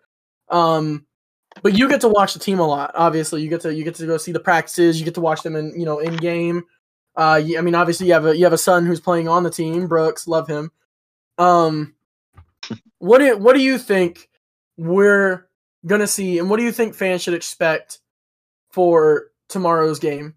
Um, 0.50 1.06
but 1.62 1.78
you 1.78 1.88
get 1.88 2.02
to 2.02 2.10
watch 2.10 2.34
the 2.34 2.40
team 2.40 2.60
a 2.60 2.68
lot. 2.68 2.92
Obviously, 2.96 3.42
you 3.42 3.50
get 3.50 3.62
to 3.62 3.74
you 3.74 3.84
get 3.84 3.96
to 3.96 4.06
go 4.06 4.18
see 4.18 4.32
the 4.32 4.40
practices. 4.40 5.00
You 5.00 5.06
get 5.06 5.16
to 5.16 5.22
watch 5.22 5.44
them 5.44 5.56
in 5.56 5.80
you 5.80 5.86
know 5.86 6.00
in 6.00 6.16
game. 6.18 6.64
Uh, 7.16 7.42
I 7.58 7.62
mean, 7.62 7.76
obviously, 7.76 8.08
you 8.08 8.14
have 8.14 8.26
a 8.26 8.36
you 8.36 8.44
have 8.44 8.54
a 8.54 8.58
son 8.58 8.86
who's 8.86 9.00
playing 9.00 9.28
on 9.28 9.44
the 9.44 9.52
team. 9.52 9.88
Brooks, 9.88 10.28
love 10.28 10.48
him. 10.48 10.72
Um, 11.38 11.94
what 12.98 13.20
do 13.20 13.38
what 13.38 13.56
do 13.56 13.62
you 13.62 13.78
think 13.78 14.30
we're 14.78 15.48
gonna 15.86 16.08
see, 16.08 16.40
and 16.40 16.50
what 16.50 16.58
do 16.58 16.64
you 16.64 16.72
think 16.72 16.96
fans 16.96 17.22
should 17.22 17.34
expect 17.34 18.00
for 18.72 19.32
tomorrow's 19.48 20.00
game? 20.00 20.36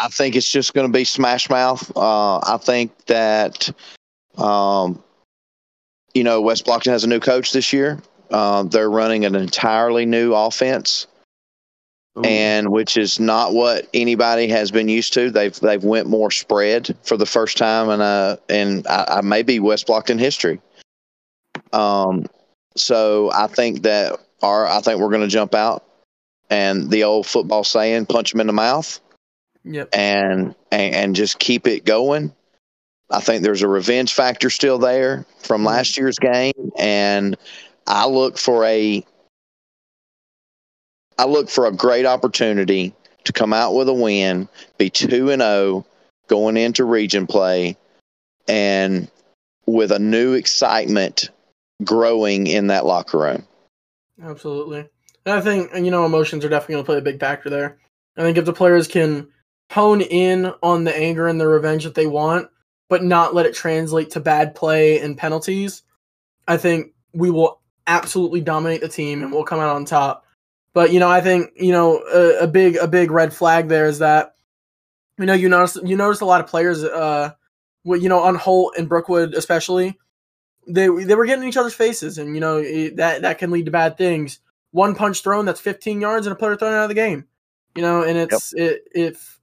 I 0.00 0.08
think 0.08 0.36
it's 0.36 0.50
just 0.50 0.74
going 0.74 0.86
to 0.86 0.92
be 0.92 1.04
smash 1.04 1.50
mouth. 1.50 1.90
Uh, 1.96 2.38
I 2.38 2.58
think 2.60 3.06
that, 3.06 3.70
um, 4.36 5.02
you 6.14 6.22
know, 6.22 6.40
West 6.40 6.66
Blocton 6.66 6.90
has 6.90 7.04
a 7.04 7.08
new 7.08 7.20
coach 7.20 7.52
this 7.52 7.72
year. 7.72 8.00
Um, 8.30 8.68
they're 8.68 8.90
running 8.90 9.24
an 9.24 9.34
entirely 9.34 10.06
new 10.06 10.34
offense, 10.34 11.06
Ooh. 12.18 12.22
and 12.22 12.70
which 12.70 12.96
is 12.96 13.18
not 13.18 13.54
what 13.54 13.88
anybody 13.94 14.48
has 14.48 14.70
been 14.70 14.88
used 14.88 15.14
to. 15.14 15.30
They've 15.30 15.58
they've 15.58 15.82
went 15.82 16.08
more 16.08 16.30
spread 16.30 16.94
for 17.02 17.16
the 17.16 17.26
first 17.26 17.56
time 17.56 17.88
and 17.88 18.02
uh 18.02 18.36
in 18.50 18.84
I, 18.88 19.04
I 19.08 19.20
maybe 19.22 19.60
West 19.60 19.86
Blocton 19.86 20.18
history. 20.18 20.60
Um, 21.72 22.26
so 22.76 23.30
I 23.32 23.46
think 23.46 23.82
that 23.82 24.20
our 24.42 24.66
I 24.66 24.80
think 24.80 25.00
we're 25.00 25.08
going 25.08 25.22
to 25.22 25.28
jump 25.28 25.54
out, 25.54 25.84
and 26.50 26.90
the 26.90 27.04
old 27.04 27.26
football 27.26 27.64
saying, 27.64 28.06
punch 28.06 28.32
them 28.32 28.42
in 28.42 28.46
the 28.46 28.52
mouth 28.52 29.00
Yep. 29.64 29.90
and, 29.92 30.54
and 30.70 30.94
and 30.94 31.16
just 31.16 31.38
keep 31.38 31.66
it 31.66 31.84
going 31.84 32.32
I 33.10 33.20
think 33.20 33.42
there's 33.42 33.62
a 33.62 33.68
revenge 33.68 34.12
factor 34.12 34.50
still 34.50 34.78
there 34.78 35.24
from 35.38 35.60
Mm-hmm. 35.60 35.66
last 35.66 35.96
year's 35.96 36.18
game, 36.18 36.72
and 36.78 37.36
I 37.86 38.06
look 38.06 38.38
for 38.38 38.64
a 38.64 39.04
I 41.18 41.24
look 41.24 41.48
for 41.48 41.66
a 41.66 41.72
great 41.72 42.06
opportunity 42.06 42.94
to 43.24 43.32
come 43.32 43.52
out 43.52 43.74
with 43.74 43.88
a 43.88 43.94
win, 43.94 44.48
be 44.76 44.90
two 44.90 45.30
and 45.30 45.42
zero 45.42 45.86
going 46.28 46.56
into 46.56 46.84
region 46.84 47.26
play, 47.26 47.76
and 48.46 49.10
with 49.66 49.90
a 49.90 49.98
new 49.98 50.34
excitement 50.34 51.30
growing 51.82 52.46
in 52.46 52.68
that 52.68 52.84
locker 52.84 53.18
room. 53.18 53.46
Absolutely. 54.22 54.88
And 55.24 55.34
I 55.34 55.40
think, 55.40 55.74
you 55.74 55.90
know, 55.90 56.04
emotions 56.04 56.44
are 56.44 56.48
definitely 56.48 56.74
going 56.74 56.84
to 56.84 56.86
play 56.86 56.98
a 56.98 57.02
big 57.02 57.20
factor 57.20 57.50
there. 57.50 57.78
I 58.16 58.22
think 58.22 58.36
if 58.36 58.44
the 58.44 58.52
players 58.52 58.88
can 58.88 59.28
hone 59.70 60.00
in 60.00 60.52
on 60.62 60.84
the 60.84 60.96
anger 60.96 61.28
and 61.28 61.40
the 61.40 61.46
revenge 61.46 61.84
that 61.84 61.94
they 61.94 62.06
want, 62.06 62.48
but 62.88 63.04
not 63.04 63.34
let 63.34 63.46
it 63.46 63.54
translate 63.54 64.10
to 64.10 64.20
bad 64.20 64.54
play 64.54 65.00
and 65.00 65.16
penalties, 65.16 65.82
I 66.46 66.56
think 66.56 66.92
we 67.12 67.30
will 67.30 67.60
absolutely 67.86 68.40
dominate 68.40 68.80
the 68.80 68.88
team 68.88 69.22
and 69.22 69.32
we'll 69.32 69.44
come 69.44 69.60
out 69.60 69.74
on 69.74 69.84
top. 69.84 70.24
But 70.74 70.92
you 70.92 71.00
know, 71.00 71.10
I 71.10 71.20
think 71.20 71.50
you 71.56 71.72
know 71.72 72.02
a, 72.12 72.44
a 72.44 72.46
big 72.46 72.76
a 72.76 72.86
big 72.86 73.10
red 73.10 73.32
flag 73.32 73.68
there 73.68 73.86
is 73.86 73.98
that 73.98 74.34
you 75.18 75.26
know 75.26 75.34
you 75.34 75.48
notice 75.48 75.78
you 75.82 75.96
notice 75.96 76.20
a 76.20 76.26
lot 76.26 76.40
of 76.40 76.46
players, 76.46 76.84
uh, 76.84 77.32
you 77.84 78.08
know, 78.08 78.20
on 78.20 78.36
Holt 78.36 78.74
and 78.78 78.88
Brookwood 78.88 79.34
especially, 79.34 79.98
they 80.68 80.88
they 80.88 81.14
were 81.14 81.26
getting 81.26 81.42
in 81.42 81.48
each 81.48 81.56
other's 81.56 81.74
faces, 81.74 82.18
and 82.18 82.34
you 82.34 82.40
know 82.40 82.58
it, 82.58 82.96
that 82.96 83.22
that 83.22 83.38
can 83.38 83.50
lead 83.50 83.64
to 83.64 83.72
bad 83.72 83.96
things. 83.96 84.40
One 84.70 84.94
punch 84.94 85.22
thrown 85.22 85.46
that's 85.46 85.60
15 85.60 86.00
yards 86.00 86.26
and 86.26 86.32
a 86.32 86.36
player 86.36 86.54
thrown 86.54 86.74
out 86.74 86.82
of 86.84 86.88
the 86.88 86.94
game. 86.94 87.26
You 87.74 87.82
know, 87.82 88.02
and 88.02 88.18
it's 88.18 88.52
it 88.54 88.82
if 88.94 89.37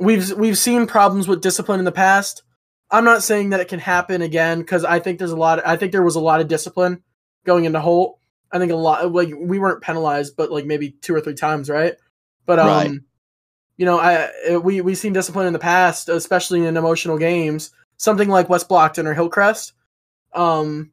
we've 0.00 0.32
we've 0.32 0.58
seen 0.58 0.86
problems 0.86 1.28
with 1.28 1.42
discipline 1.42 1.78
in 1.78 1.84
the 1.84 1.92
past. 1.92 2.42
I'm 2.90 3.04
not 3.04 3.22
saying 3.22 3.50
that 3.50 3.60
it 3.60 3.68
can 3.68 3.78
happen 3.78 4.22
again 4.22 4.58
because 4.58 4.84
I 4.84 4.98
think 4.98 5.18
there's 5.18 5.30
a 5.30 5.36
lot. 5.36 5.64
I 5.64 5.76
think 5.76 5.92
there 5.92 6.02
was 6.02 6.16
a 6.16 6.20
lot 6.20 6.40
of 6.40 6.48
discipline 6.48 7.02
going 7.44 7.64
into 7.64 7.80
Holt. 7.80 8.18
I 8.50 8.58
think 8.58 8.72
a 8.72 8.76
lot 8.76 9.12
like 9.12 9.28
we 9.36 9.58
weren't 9.58 9.82
penalized, 9.82 10.36
but 10.36 10.50
like 10.50 10.66
maybe 10.66 10.90
two 10.90 11.14
or 11.14 11.20
three 11.20 11.34
times, 11.34 11.70
right? 11.70 11.94
But 12.46 12.58
um, 12.58 12.66
Right. 12.66 12.90
you 13.76 13.86
know, 13.86 14.00
I 14.00 14.56
we 14.56 14.80
we've 14.80 14.98
seen 14.98 15.12
discipline 15.12 15.46
in 15.46 15.52
the 15.52 15.58
past, 15.58 16.08
especially 16.08 16.66
in 16.66 16.76
emotional 16.76 17.18
games. 17.18 17.70
Something 17.96 18.28
like 18.28 18.48
West 18.48 18.68
Blocton 18.68 19.04
or 19.04 19.14
Hillcrest, 19.14 19.74
um, 20.34 20.90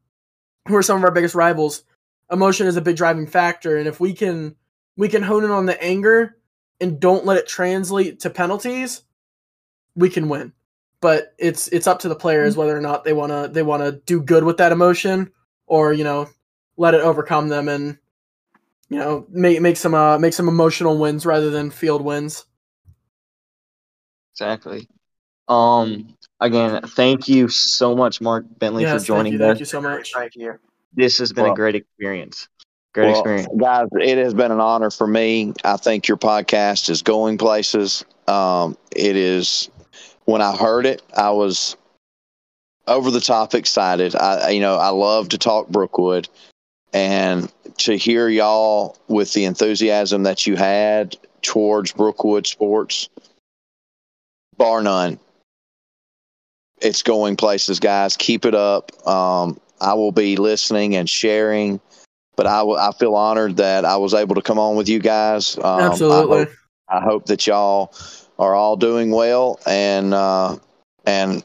who 0.68 0.76
are 0.76 0.84
some 0.84 0.98
of 0.98 1.04
our 1.04 1.12
biggest 1.12 1.36
rivals. 1.36 1.84
Emotion 2.30 2.68
is 2.68 2.76
a 2.76 2.82
big 2.82 2.98
driving 2.98 3.26
factor, 3.26 3.78
and 3.78 3.88
if 3.88 4.00
we 4.00 4.14
can 4.14 4.56
we 4.98 5.08
can 5.08 5.24
hone 5.24 5.46
in 5.46 5.52
on 5.52 5.66
the 5.66 5.82
anger 5.82 6.38
and 6.80 7.00
don't 7.00 7.26
let 7.26 7.38
it 7.38 7.48
translate 7.48 8.20
to 8.22 8.30
penalties, 8.30 9.04
we 9.96 10.10
can 10.10 10.30
win. 10.30 10.54
But 11.00 11.34
it's 11.38 11.68
it's 11.70 11.88
up 11.88 12.00
to 12.00 12.10
the 12.10 12.16
players 12.16 12.58
whether 12.58 12.76
or 12.76 12.82
not 12.82 13.04
they 13.04 13.14
wanna 13.14 13.48
they 13.48 13.64
wanna 13.64 13.92
do 13.92 14.22
good 14.22 14.44
with 14.44 14.58
that 14.58 14.72
emotion 14.72 15.32
or 15.68 15.94
you 15.94 16.04
know 16.04 16.28
let 16.76 16.94
it 16.96 17.02
overcome 17.02 17.50
them 17.50 17.68
and 17.68 17.98
you 18.90 18.98
know 18.98 19.26
make 19.30 19.62
make 19.62 19.78
some 19.78 19.94
uh, 19.94 20.18
make 20.18 20.34
some 20.34 20.48
emotional 20.48 20.98
wins 20.98 21.26
rather 21.26 21.50
than 21.52 21.70
field 21.70 22.02
wins. 22.04 22.46
Exactly. 24.34 24.88
Um. 25.48 26.14
Again, 26.40 26.84
thank 26.84 27.28
you 27.28 27.48
so 27.48 27.96
much, 27.96 28.22
Mark 28.22 28.46
Bentley, 28.60 28.84
yes, 28.84 28.92
for 28.92 28.98
thank 29.00 29.08
joining 29.08 29.34
us. 29.36 29.40
thank 29.40 29.60
you 29.60 29.66
so 29.66 29.82
much. 29.82 30.14
Thank 30.14 30.36
you. 30.36 30.60
This 30.94 31.18
has 31.18 31.34
been 31.34 31.46
Well- 31.46 31.54
a 31.54 31.56
great 31.56 31.74
experience. 31.74 32.48
Great 32.98 33.12
Well, 33.12 33.20
experience. 33.20 33.48
guys. 33.60 33.88
It 34.02 34.18
has 34.18 34.34
been 34.34 34.52
an 34.52 34.60
honor 34.60 34.90
for 34.90 35.06
me. 35.06 35.54
I 35.64 35.78
think 35.78 36.08
your 36.08 36.18
podcast 36.18 36.90
is 36.90 37.04
going 37.04 37.38
places. 37.38 38.04
Um, 38.28 38.76
it 38.96 39.16
is. 39.16 39.70
When 40.26 40.42
I 40.42 40.56
heard 40.58 40.88
it, 40.88 41.04
I 41.16 41.30
was 41.30 41.78
over 42.88 43.12
the 43.12 43.22
top 43.22 43.54
excited. 43.54 44.16
I, 44.16 44.50
you 44.50 44.60
know, 44.62 44.78
I 44.78 44.90
love 44.90 45.30
to 45.30 45.38
talk 45.38 45.68
Brookwood, 45.70 46.28
and 46.92 47.54
to 47.78 47.96
hear 47.96 48.30
y'all 48.30 48.98
with 49.08 49.32
the 49.34 49.46
enthusiasm 49.46 50.24
that 50.24 50.48
you 50.48 50.56
had 50.56 51.16
towards 51.44 51.92
Brookwood 51.92 52.48
sports, 52.48 53.10
bar 54.58 54.82
none. 54.82 55.20
It's 56.82 57.04
going 57.04 57.36
places, 57.36 57.80
guys. 57.80 58.18
Keep 58.18 58.46
it 58.46 58.56
up. 58.56 58.92
Um, 59.08 59.60
I 59.80 59.94
will 59.94 60.12
be 60.12 60.36
listening 60.36 60.96
and 60.96 61.08
sharing 61.08 61.80
but 62.38 62.48
I, 62.48 62.62
I 62.62 62.92
feel 62.94 63.16
honored 63.16 63.58
that 63.58 63.84
I 63.84 63.98
was 63.98 64.14
able 64.14 64.36
to 64.36 64.42
come 64.42 64.60
on 64.60 64.78
with 64.78 64.88
you 64.88 65.00
guys. 65.00 65.58
Um, 65.58 65.64
I 65.66 65.86
Absolutely. 65.86 66.46
hope, 66.46 66.50
I 66.88 67.02
hope 67.02 67.26
that 67.26 67.46
y'all 67.46 67.94
are 68.40 68.56
all 68.56 68.78
doing 68.78 69.12
well 69.12 69.60
and 69.66 70.14
uh, 70.14 70.58
and 71.06 71.44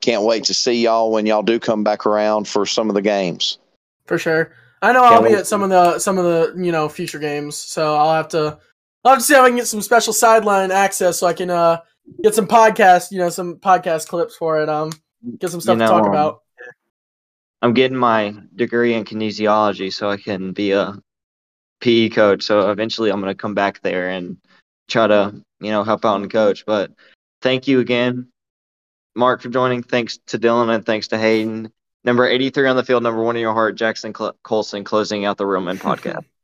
can't 0.00 0.22
wait 0.22 0.44
to 0.44 0.54
see 0.54 0.82
y'all 0.82 1.10
when 1.10 1.26
y'all 1.26 1.42
do 1.42 1.58
come 1.58 1.82
back 1.82 2.06
around 2.06 2.46
for 2.46 2.66
some 2.66 2.88
of 2.88 2.94
the 2.94 3.02
games. 3.02 3.58
For 4.04 4.18
sure. 4.18 4.52
I 4.82 4.92
know 4.92 5.02
I'll 5.02 5.22
Yeah, 5.22 5.28
be 5.28 5.34
at 5.34 5.46
some 5.46 5.62
of 5.62 5.70
the 5.70 5.98
some 5.98 6.18
of 6.18 6.24
the 6.24 6.62
you 6.62 6.70
know 6.70 6.88
future 6.88 7.18
games, 7.18 7.56
so 7.56 7.96
I'll 7.96 8.14
have 8.14 8.28
to 8.28 8.58
I'll 9.04 9.12
have 9.12 9.18
to 9.18 9.24
see 9.24 9.34
if 9.34 9.40
I 9.40 9.48
can 9.48 9.56
get 9.56 9.66
some 9.66 9.80
special 9.80 10.12
sideline 10.12 10.70
access 10.70 11.18
so 11.18 11.26
I 11.26 11.32
can 11.32 11.50
uh 11.50 11.80
get 12.22 12.34
some 12.34 12.46
podcast 12.46 13.10
you 13.10 13.18
know 13.18 13.30
some 13.30 13.56
podcast 13.56 14.06
clips 14.06 14.36
for 14.36 14.62
it. 14.62 14.68
Um, 14.68 14.92
get 15.40 15.50
some 15.50 15.62
stuff 15.62 15.78
know, 15.78 15.86
to 15.86 15.88
talk 15.88 16.02
um, 16.02 16.10
about. 16.10 16.42
I'm 17.66 17.74
getting 17.74 17.96
my 17.96 18.32
degree 18.54 18.94
in 18.94 19.04
kinesiology 19.04 19.92
so 19.92 20.08
I 20.08 20.18
can 20.18 20.52
be 20.52 20.70
a 20.70 20.94
PE 21.80 22.10
coach. 22.10 22.44
So 22.44 22.70
eventually 22.70 23.10
I'm 23.10 23.20
going 23.20 23.34
to 23.34 23.36
come 23.36 23.54
back 23.54 23.80
there 23.82 24.08
and 24.08 24.36
try 24.88 25.08
to, 25.08 25.34
you 25.58 25.72
know, 25.72 25.82
help 25.82 26.04
out 26.04 26.20
and 26.20 26.30
coach. 26.30 26.64
But 26.64 26.92
thank 27.42 27.66
you 27.66 27.80
again, 27.80 28.28
Mark, 29.16 29.42
for 29.42 29.48
joining. 29.48 29.82
Thanks 29.82 30.20
to 30.28 30.38
Dylan 30.38 30.72
and 30.72 30.86
thanks 30.86 31.08
to 31.08 31.18
Hayden. 31.18 31.72
Number 32.04 32.24
83 32.24 32.68
on 32.68 32.76
the 32.76 32.84
field, 32.84 33.02
number 33.02 33.20
one 33.20 33.34
in 33.34 33.42
your 33.42 33.52
heart, 33.52 33.74
Jackson 33.74 34.14
Cl- 34.14 34.36
Colson, 34.44 34.84
closing 34.84 35.24
out 35.24 35.36
the 35.36 35.46
Roman 35.46 35.76
podcast. 35.76 36.24